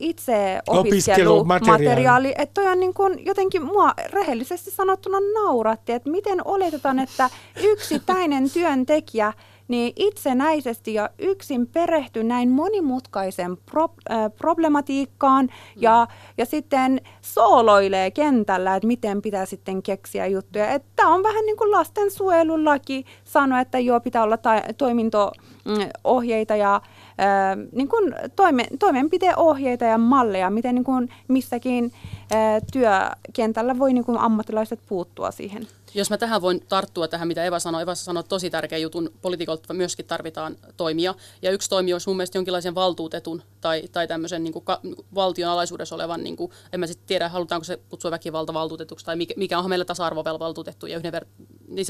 itse 0.00 0.60
opiskelumateriaali, 0.68 2.34
että 2.38 2.54
toi 2.54 2.72
on 2.72 2.80
niin 2.80 2.94
kuin 2.94 3.26
jotenkin 3.26 3.64
mua 3.64 3.94
rehellisesti 4.12 4.70
sanottuna 4.70 5.18
nauratti, 5.34 5.92
että 5.92 6.10
miten 6.10 6.38
oletetaan, 6.44 6.98
että 6.98 7.30
yksittäinen 7.62 8.50
työntekijä 8.50 9.32
niin 9.68 9.92
itsenäisesti 9.96 10.94
ja 10.94 11.10
yksin 11.18 11.66
perehty 11.66 12.24
näin 12.24 12.48
monimutkaisen 12.50 13.56
pro, 13.56 13.88
äh, 14.10 14.18
problematiikkaan 14.38 15.44
mm. 15.44 15.82
ja, 15.82 16.06
ja 16.38 16.46
sitten 16.46 17.00
sooloilee 17.22 18.10
kentällä, 18.10 18.76
että 18.76 18.86
miten 18.86 19.22
pitää 19.22 19.46
sitten 19.46 19.82
keksiä 19.82 20.26
juttuja. 20.26 20.80
Tämä 20.96 21.14
on 21.14 21.22
vähän 21.22 21.46
niin 21.46 21.56
kuin 21.56 21.70
lastensuojelulaki 21.70 23.04
sanoi, 23.24 23.60
että 23.60 23.78
joo, 23.78 24.00
pitää 24.00 24.22
olla 24.22 24.36
ta- 24.36 24.62
toimintoohjeita 24.78 26.56
ja 26.56 26.74
äh, 26.74 26.82
niin 27.72 27.88
kuin 27.88 28.14
toime, 28.36 28.66
toimenpideohjeita 28.78 29.84
ja 29.84 29.98
malleja, 29.98 30.50
miten 30.50 30.74
niin 30.74 30.84
kuin 30.84 31.08
missäkin 31.28 31.92
äh, 32.32 32.62
työkentällä 32.72 33.78
voi 33.78 33.92
niin 33.92 34.04
kuin 34.04 34.18
ammattilaiset 34.18 34.80
puuttua 34.88 35.30
siihen. 35.30 35.77
Jos 35.94 36.10
mä 36.10 36.18
tähän 36.18 36.42
voin 36.42 36.60
tarttua 36.68 37.08
tähän, 37.08 37.28
mitä 37.28 37.44
Eva 37.44 37.58
sanoi. 37.58 37.82
Eva 37.82 37.94
sanoi 37.94 38.24
tosi 38.24 38.50
tärkeä 38.50 38.78
jutun. 38.78 39.10
Politiikolta 39.22 39.74
myöskin 39.74 40.06
tarvitaan 40.06 40.56
toimia. 40.76 41.14
Ja 41.42 41.50
yksi 41.50 41.70
toimija 41.70 41.94
olisi 41.94 42.08
mun 42.08 42.16
mielestä 42.16 42.38
jonkinlaisen 42.38 42.74
valtuutetun 42.74 43.42
tai, 43.60 43.82
tai 43.92 44.08
tämmöisen 44.08 44.44
niin 44.44 44.52
kuin 44.52 44.64
ka, 44.64 44.80
valtion 45.14 45.50
alaisuudessa 45.50 45.94
olevan, 45.94 46.24
niin 46.24 46.36
kuin, 46.36 46.52
en 46.72 46.80
mä 46.80 46.86
sitten 46.86 47.06
tiedä, 47.06 47.28
halutaanko 47.28 47.64
se 47.64 47.78
kutsua 47.88 48.10
väkivaltavaltuutetuksi 48.10 49.04
tai 49.04 49.16
mikä, 49.16 49.34
mikä 49.36 49.58
on 49.58 49.68
meillä 49.68 49.84
tasa-arvovaltuutettu 49.84 50.86
ja 50.86 50.96
yhdenver, 50.96 51.26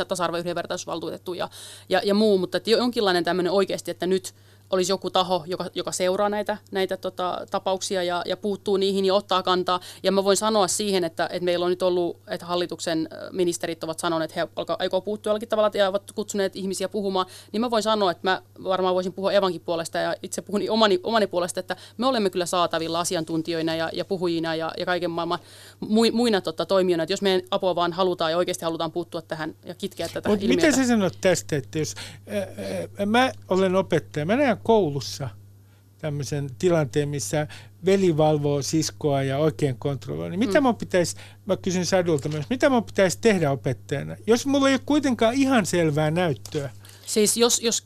tasa-arvo- 0.09 0.37
ja 0.37 0.41
yhdenvertaisuusvaltuutettu 0.41 1.35
ja, 1.35 1.49
ja, 1.89 2.01
ja 2.05 2.15
muu. 2.15 2.39
Mutta 2.39 2.57
että 2.57 2.71
jonkinlainen 2.71 3.25
tämmöinen 3.25 3.53
oikeasti, 3.53 3.91
että 3.91 4.07
nyt 4.07 4.35
olisi 4.71 4.93
joku 4.93 5.11
taho, 5.11 5.45
joka, 5.47 5.67
joka 5.75 5.93
seuraa 5.93 6.29
näitä, 6.29 6.57
näitä 6.71 6.97
tota, 6.97 7.47
tapauksia 7.51 8.03
ja, 8.03 8.23
ja 8.27 8.37
puuttuu 8.37 8.77
niihin 8.77 9.05
ja 9.05 9.15
ottaa 9.15 9.43
kantaa. 9.43 9.81
Ja 10.03 10.13
mä 10.13 10.25
voin 10.25 10.37
sanoa 10.37 10.69
siihen, 10.69 11.05
että, 11.05 11.29
että 11.33 11.45
meillä 11.45 11.65
on 11.65 11.71
nyt 11.71 11.83
ollut, 11.83 12.17
että 12.29 12.47
hallituksen 12.47 13.09
ministerit 13.33 13.85
ovat 13.85 13.99
sanoneet, 13.99 14.31
että 14.31 14.41
he 14.41 14.49
alkaa, 14.57 14.77
aikoo 14.79 15.01
puuttua 15.01 15.31
jollakin 15.31 15.49
tavalla 15.49 15.71
ja 15.75 15.89
ovat 15.89 16.13
kutsuneet 16.15 16.57
ihmisiä 16.57 16.89
puhumaan, 16.89 17.27
niin 17.53 17.61
mä 17.61 17.71
voin 17.71 17.83
sanoa, 17.83 18.11
että 18.11 18.31
mä 18.31 18.43
varmaan 18.65 18.95
voisin 18.95 19.13
puhua 19.13 19.33
Evankin 19.33 19.61
puolesta 19.61 19.99
ja 19.99 20.15
itse 20.23 20.43
puhun 20.43 20.63
omani, 20.71 21.01
omani 21.03 21.27
puolesta, 21.27 21.61
että 21.61 21.77
me 21.97 22.07
olemme 22.07 22.31
kyllä 22.31 22.47
saatavilla 22.47 23.01
asiantuntijoina 23.01 23.75
ja, 23.75 23.91
ja 23.93 24.05
puhujina 24.05 24.55
ja, 24.55 24.73
ja 24.79 24.87
kaiken 24.87 25.11
maailman 25.11 25.39
muina 26.13 26.41
tota, 26.41 26.67
toimijoina, 26.67 27.03
että 27.03 27.13
jos 27.13 27.23
meidän 27.23 27.43
apua 27.51 27.75
vaan 27.75 27.93
halutaan 27.93 28.31
ja 28.31 28.37
oikeasti 28.37 28.65
halutaan 28.65 28.93
puuttua 28.93 29.23
tähän 29.23 29.55
ja 29.65 29.75
kitkeä 29.75 30.09
tätä 30.09 30.29
Mut 30.29 30.43
ilmiötä. 30.43 30.67
Mitä 30.67 30.77
sä 30.77 30.87
sanot 30.87 31.15
tästä, 31.21 31.57
että 31.57 31.79
jos 31.79 31.95
ää, 32.99 33.07
mä 33.07 33.33
olen 33.49 33.77
opettaja, 33.77 34.27
mä 34.27 34.37
näen 34.37 34.58
koulussa 34.63 35.29
tämmöisen 35.99 36.51
tilanteen, 36.59 37.09
missä 37.09 37.47
veli 37.85 38.17
valvoo 38.17 38.63
siskoa 38.63 39.23
ja 39.23 39.39
oikein 39.39 39.79
kontrolloi, 39.79 40.31
niin 40.31 40.39
mitä 40.39 40.61
mm. 40.61 40.67
mun 40.67 40.77
pitäisi, 40.77 41.17
mä 41.47 41.57
kysyn 41.57 41.87
Sadulta 41.87 42.29
myös, 42.29 42.45
mitä 42.51 42.71
mun 42.71 42.85
pitäisi 42.85 43.19
tehdä 43.21 43.51
opettajana, 43.51 44.17
jos 44.27 44.47
mulla 44.47 44.69
ei 44.69 44.75
ole 44.75 44.83
kuitenkaan 44.87 45.35
ihan 45.35 45.67
selvää 45.67 46.11
näyttöä? 46.11 46.71
Siis 47.07 47.37
jos, 47.37 47.61
jos, 47.63 47.85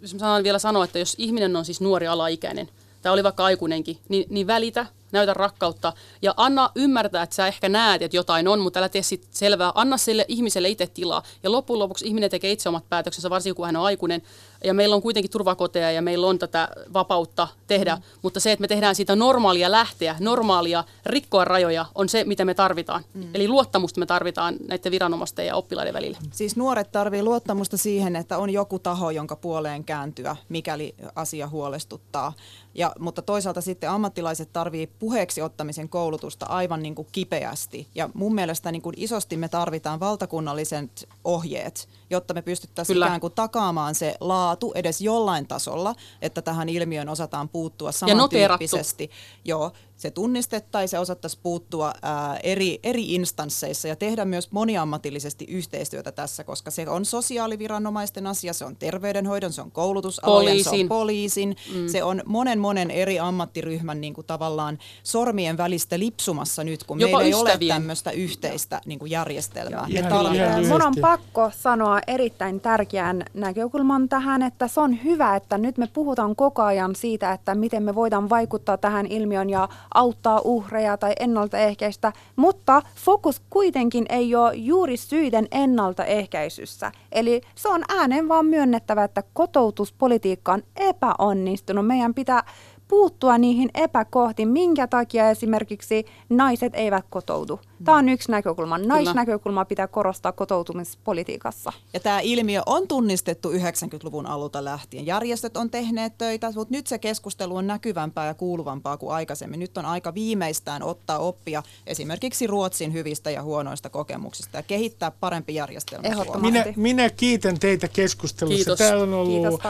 jos 0.00 0.14
mä 0.14 0.18
sanon 0.18 0.44
vielä 0.44 0.58
sanoa, 0.58 0.84
että 0.84 0.98
jos 0.98 1.14
ihminen 1.18 1.56
on 1.56 1.64
siis 1.64 1.80
nuori 1.80 2.06
alaikäinen, 2.06 2.68
tai 3.02 3.12
oli 3.12 3.24
vaikka 3.24 3.44
aikuinenkin, 3.44 3.98
niin, 4.08 4.26
niin 4.28 4.46
välitä 4.46 4.86
näytä 5.12 5.34
rakkautta 5.34 5.92
ja 6.22 6.34
anna 6.36 6.70
ymmärtää, 6.74 7.22
että 7.22 7.36
sä 7.36 7.46
ehkä 7.46 7.68
näet, 7.68 8.02
että 8.02 8.16
jotain 8.16 8.48
on, 8.48 8.60
mutta 8.60 8.78
älä 8.78 8.88
tee 8.88 9.02
sit 9.02 9.26
selvää. 9.30 9.72
Anna 9.74 9.96
sille 9.96 10.24
ihmiselle 10.28 10.68
itse 10.68 10.86
tilaa. 10.86 11.22
Ja 11.42 11.52
loppujen 11.52 11.78
lopuksi 11.78 12.06
ihminen 12.06 12.30
tekee 12.30 12.52
itse 12.52 12.68
omat 12.68 12.88
päätöksensä, 12.88 13.30
varsinkin 13.30 13.56
kun 13.56 13.66
hän 13.66 13.76
on 13.76 13.84
aikuinen. 13.84 14.22
Ja 14.64 14.74
meillä 14.74 14.96
on 14.96 15.02
kuitenkin 15.02 15.30
turvakoteja 15.30 15.90
ja 15.90 16.02
meillä 16.02 16.26
on 16.26 16.38
tätä 16.38 16.68
vapautta 16.92 17.48
tehdä, 17.66 17.96
mm. 17.96 18.02
mutta 18.22 18.40
se, 18.40 18.52
että 18.52 18.60
me 18.60 18.68
tehdään 18.68 18.94
siitä 18.94 19.16
normaalia 19.16 19.70
lähteä, 19.70 20.16
normaalia 20.20 20.84
rikkoa 21.06 21.44
rajoja, 21.44 21.86
on 21.94 22.08
se, 22.08 22.24
mitä 22.24 22.44
me 22.44 22.54
tarvitaan. 22.54 23.04
Mm. 23.14 23.28
Eli 23.34 23.48
luottamusta 23.48 24.00
me 24.00 24.06
tarvitaan 24.06 24.56
näiden 24.68 24.92
viranomaisten 24.92 25.46
ja 25.46 25.56
oppilaiden 25.56 25.94
välillä. 25.94 26.18
Siis 26.30 26.56
nuoret 26.56 26.92
tarvitsevat 26.92 27.28
luottamusta 27.28 27.76
siihen, 27.76 28.16
että 28.16 28.38
on 28.38 28.50
joku 28.50 28.78
taho, 28.78 29.10
jonka 29.10 29.36
puoleen 29.36 29.84
kääntyä, 29.84 30.36
mikäli 30.48 30.94
asia 31.14 31.48
huolestuttaa. 31.48 32.32
Ja, 32.74 32.92
mutta 32.98 33.22
toisaalta 33.22 33.60
sitten 33.60 33.90
ammattilaiset 33.90 34.52
tarvitsevat 34.52 34.98
puheeksi 34.98 35.42
ottamisen 35.42 35.88
koulutusta 35.88 36.46
aivan 36.46 36.82
niin 36.82 36.94
kuin 36.94 37.08
kipeästi. 37.12 37.88
Ja 37.94 38.10
mun 38.14 38.34
mielestä 38.34 38.72
niin 38.72 38.82
kuin 38.82 38.94
isosti 38.98 39.36
me 39.36 39.48
tarvitaan 39.48 40.00
valtakunnalliset 40.00 41.08
ohjeet, 41.24 41.88
jotta 42.10 42.34
me 42.34 42.42
pystyttäisiin 42.42 42.94
Kyllä. 42.94 43.06
ikään 43.06 43.20
kuin 43.20 43.32
takaamaan 43.32 43.94
se 43.94 44.14
laatu 44.20 44.72
edes 44.74 45.00
jollain 45.00 45.46
tasolla, 45.46 45.94
että 46.22 46.42
tähän 46.42 46.68
ilmiöön 46.68 47.08
osataan 47.08 47.48
puuttua 47.48 47.92
samantyyppisesti. 47.92 49.10
Joo, 49.44 49.72
se 50.00 50.10
tunnistettaisiin 50.10 50.98
ja 50.98 51.00
osattaisiin 51.00 51.40
puuttua 51.42 51.92
ää, 52.02 52.36
eri, 52.36 52.78
eri 52.82 53.14
instansseissa 53.14 53.88
ja 53.88 53.96
tehdä 53.96 54.24
myös 54.24 54.52
moniammatillisesti 54.52 55.44
yhteistyötä 55.44 56.12
tässä, 56.12 56.44
koska 56.44 56.70
se 56.70 56.88
on 56.88 57.04
sosiaaliviranomaisten 57.04 58.26
asia, 58.26 58.52
se 58.52 58.64
on 58.64 58.76
terveydenhoidon, 58.76 59.52
se 59.52 59.62
on 59.62 59.70
koulutusalojen, 59.70 60.64
se 60.64 60.70
on 60.70 60.88
poliisin, 60.88 61.56
mm. 61.74 61.88
se 61.88 62.02
on 62.02 62.22
monen 62.26 62.58
monen 62.58 62.90
eri 62.90 63.18
ammattiryhmän 63.18 64.00
niin 64.00 64.14
kuin 64.14 64.26
tavallaan 64.26 64.78
sormien 65.02 65.56
välistä 65.56 65.98
lipsumassa 65.98 66.64
nyt, 66.64 66.84
kun 66.84 67.00
Jopa 67.00 67.18
meillä 67.18 67.36
ystävien. 67.36 67.70
ei 67.70 67.76
ole 67.76 67.80
tämmöistä 67.80 68.10
yhteistä 68.10 68.80
niin 68.86 68.98
kuin 68.98 69.10
järjestelmää. 69.10 69.86
Ja, 69.88 70.68
Mun 70.68 70.82
on 70.82 70.94
pakko 71.00 71.50
sanoa 71.54 72.00
erittäin 72.06 72.60
tärkeän 72.60 73.24
näkökulman 73.34 74.08
tähän, 74.08 74.42
että 74.42 74.68
se 74.68 74.80
on 74.80 75.04
hyvä, 75.04 75.36
että 75.36 75.58
nyt 75.58 75.78
me 75.78 75.86
puhutaan 75.86 76.36
koko 76.36 76.62
ajan 76.62 76.96
siitä, 76.96 77.32
että 77.32 77.54
miten 77.54 77.82
me 77.82 77.94
voidaan 77.94 78.30
vaikuttaa 78.30 78.78
tähän 78.78 79.06
ilmiön 79.06 79.50
ja 79.50 79.68
auttaa 79.94 80.40
uhreja 80.44 80.96
tai 80.96 81.12
ennaltaehkäistä, 81.20 82.12
mutta 82.36 82.82
fokus 82.94 83.42
kuitenkin 83.50 84.06
ei 84.08 84.34
ole 84.34 84.54
juuri 84.54 84.96
syiden 84.96 85.48
ennaltaehkäisyssä. 85.50 86.92
Eli 87.12 87.40
se 87.54 87.68
on 87.68 87.82
äänen 87.88 88.28
vaan 88.28 88.46
myönnettävä, 88.46 89.04
että 89.04 89.22
kotoutuspolitiikka 89.32 90.52
on 90.52 90.62
epäonnistunut. 90.76 91.86
Meidän 91.86 92.14
pitää 92.14 92.44
puuttua 92.90 93.38
niihin 93.38 93.70
epäkohtiin, 93.74 94.48
minkä 94.48 94.86
takia 94.86 95.30
esimerkiksi 95.30 96.06
naiset 96.28 96.72
eivät 96.74 97.04
kotoudu. 97.10 97.60
Tämä 97.84 97.98
on 97.98 98.08
yksi 98.08 98.30
näkökulma. 98.30 98.78
Naisnäkökulma 98.78 99.64
pitää 99.64 99.86
korostaa 99.86 100.32
kotoutumispolitiikassa. 100.32 101.72
Ja 101.92 102.00
tämä 102.00 102.20
ilmiö 102.20 102.62
on 102.66 102.88
tunnistettu 102.88 103.52
90-luvun 103.52 104.26
alulta 104.26 104.64
lähtien. 104.64 105.06
Järjestöt 105.06 105.56
on 105.56 105.70
tehneet 105.70 106.18
töitä, 106.18 106.52
mutta 106.54 106.74
nyt 106.74 106.86
se 106.86 106.98
keskustelu 106.98 107.56
on 107.56 107.66
näkyvämpää 107.66 108.26
ja 108.26 108.34
kuuluvampaa 108.34 108.96
kuin 108.96 109.12
aikaisemmin. 109.12 109.60
Nyt 109.60 109.78
on 109.78 109.84
aika 109.84 110.14
viimeistään 110.14 110.82
ottaa 110.82 111.18
oppia 111.18 111.62
esimerkiksi 111.86 112.46
Ruotsin 112.46 112.92
hyvistä 112.92 113.30
ja 113.30 113.42
huonoista 113.42 113.90
kokemuksista 113.90 114.56
ja 114.56 114.62
kehittää 114.62 115.10
parempi 115.10 115.54
järjestelmä 115.54 116.08
minä, 116.40 116.64
minä 116.76 117.10
kiitän 117.10 117.58
teitä 117.58 117.88
keskustelussa. 117.88 118.56
Kiitos. 118.56 118.78
Täällä 118.78 119.02
on 119.02 119.14
ollut 119.14 119.60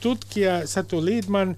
tutkija 0.00 0.66
Satu 0.66 1.04
Liidman, 1.04 1.56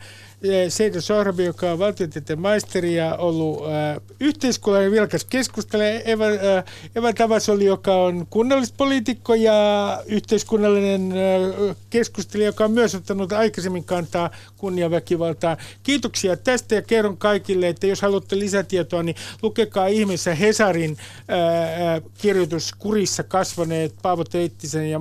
Seida 0.68 1.00
Sorbi, 1.00 1.44
joka 1.44 1.72
on 1.72 1.78
valtiotieteen 1.78 2.40
maisteri 2.40 2.94
ja 2.94 3.16
ollut 3.16 3.58
äh, 3.66 4.00
yhteiskunnallinen 4.20 4.92
vilkas 4.92 5.24
keskustelee. 5.24 6.12
Eva, 6.12 6.24
äh, 6.24 6.64
Eva 6.96 7.12
Tavasoli, 7.12 7.64
joka 7.64 7.94
on 7.94 8.26
kunnallispoliitikko 8.30 9.34
ja 9.34 10.02
yhteiskunnallinen 10.06 11.12
äh, 11.12 11.76
keskustelija, 11.90 12.48
joka 12.48 12.64
on 12.64 12.70
myös 12.70 12.94
ottanut 12.94 13.32
aikaisemmin 13.32 13.84
kantaa 13.84 14.30
kunniaväkivaltaa. 14.56 15.56
Kiitoksia 15.82 16.36
tästä 16.36 16.74
ja 16.74 16.82
kerron 16.82 17.16
kaikille, 17.16 17.68
että 17.68 17.86
jos 17.86 18.02
haluatte 18.02 18.38
lisätietoa, 18.38 19.02
niin 19.02 19.16
lukekaa 19.42 19.86
ihmeessä 19.86 20.34
Hesarin 20.34 20.96
äh, 21.18 22.02
kirjoitus 22.18 22.72
Kurissa 22.78 23.22
kasvaneet 23.22 23.94
Paavo 24.02 24.24
Teittisen 24.24 24.90
ja 24.90 25.00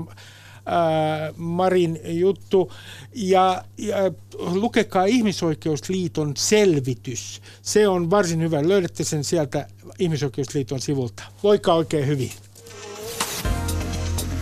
Marin 1.38 2.00
juttu. 2.06 2.72
Ja, 3.16 3.64
ja 3.78 3.98
lukekaa 4.38 5.06
Ihmisoikeusliiton 5.06 6.34
selvitys. 6.38 7.42
Se 7.62 7.88
on 7.88 8.10
varsin 8.10 8.42
hyvä. 8.42 8.68
Löydätte 8.68 9.04
sen 9.04 9.24
sieltä 9.24 9.68
Ihmisoikeusliiton 10.00 10.82
sivulta. 10.82 11.24
Voikaa 11.44 11.76
oikein 11.76 12.08
hyvin. 12.08 12.32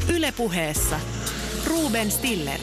Ylepuheessa 0.10 1.00
Ruben 1.68 2.12
Stiller. 2.12 2.60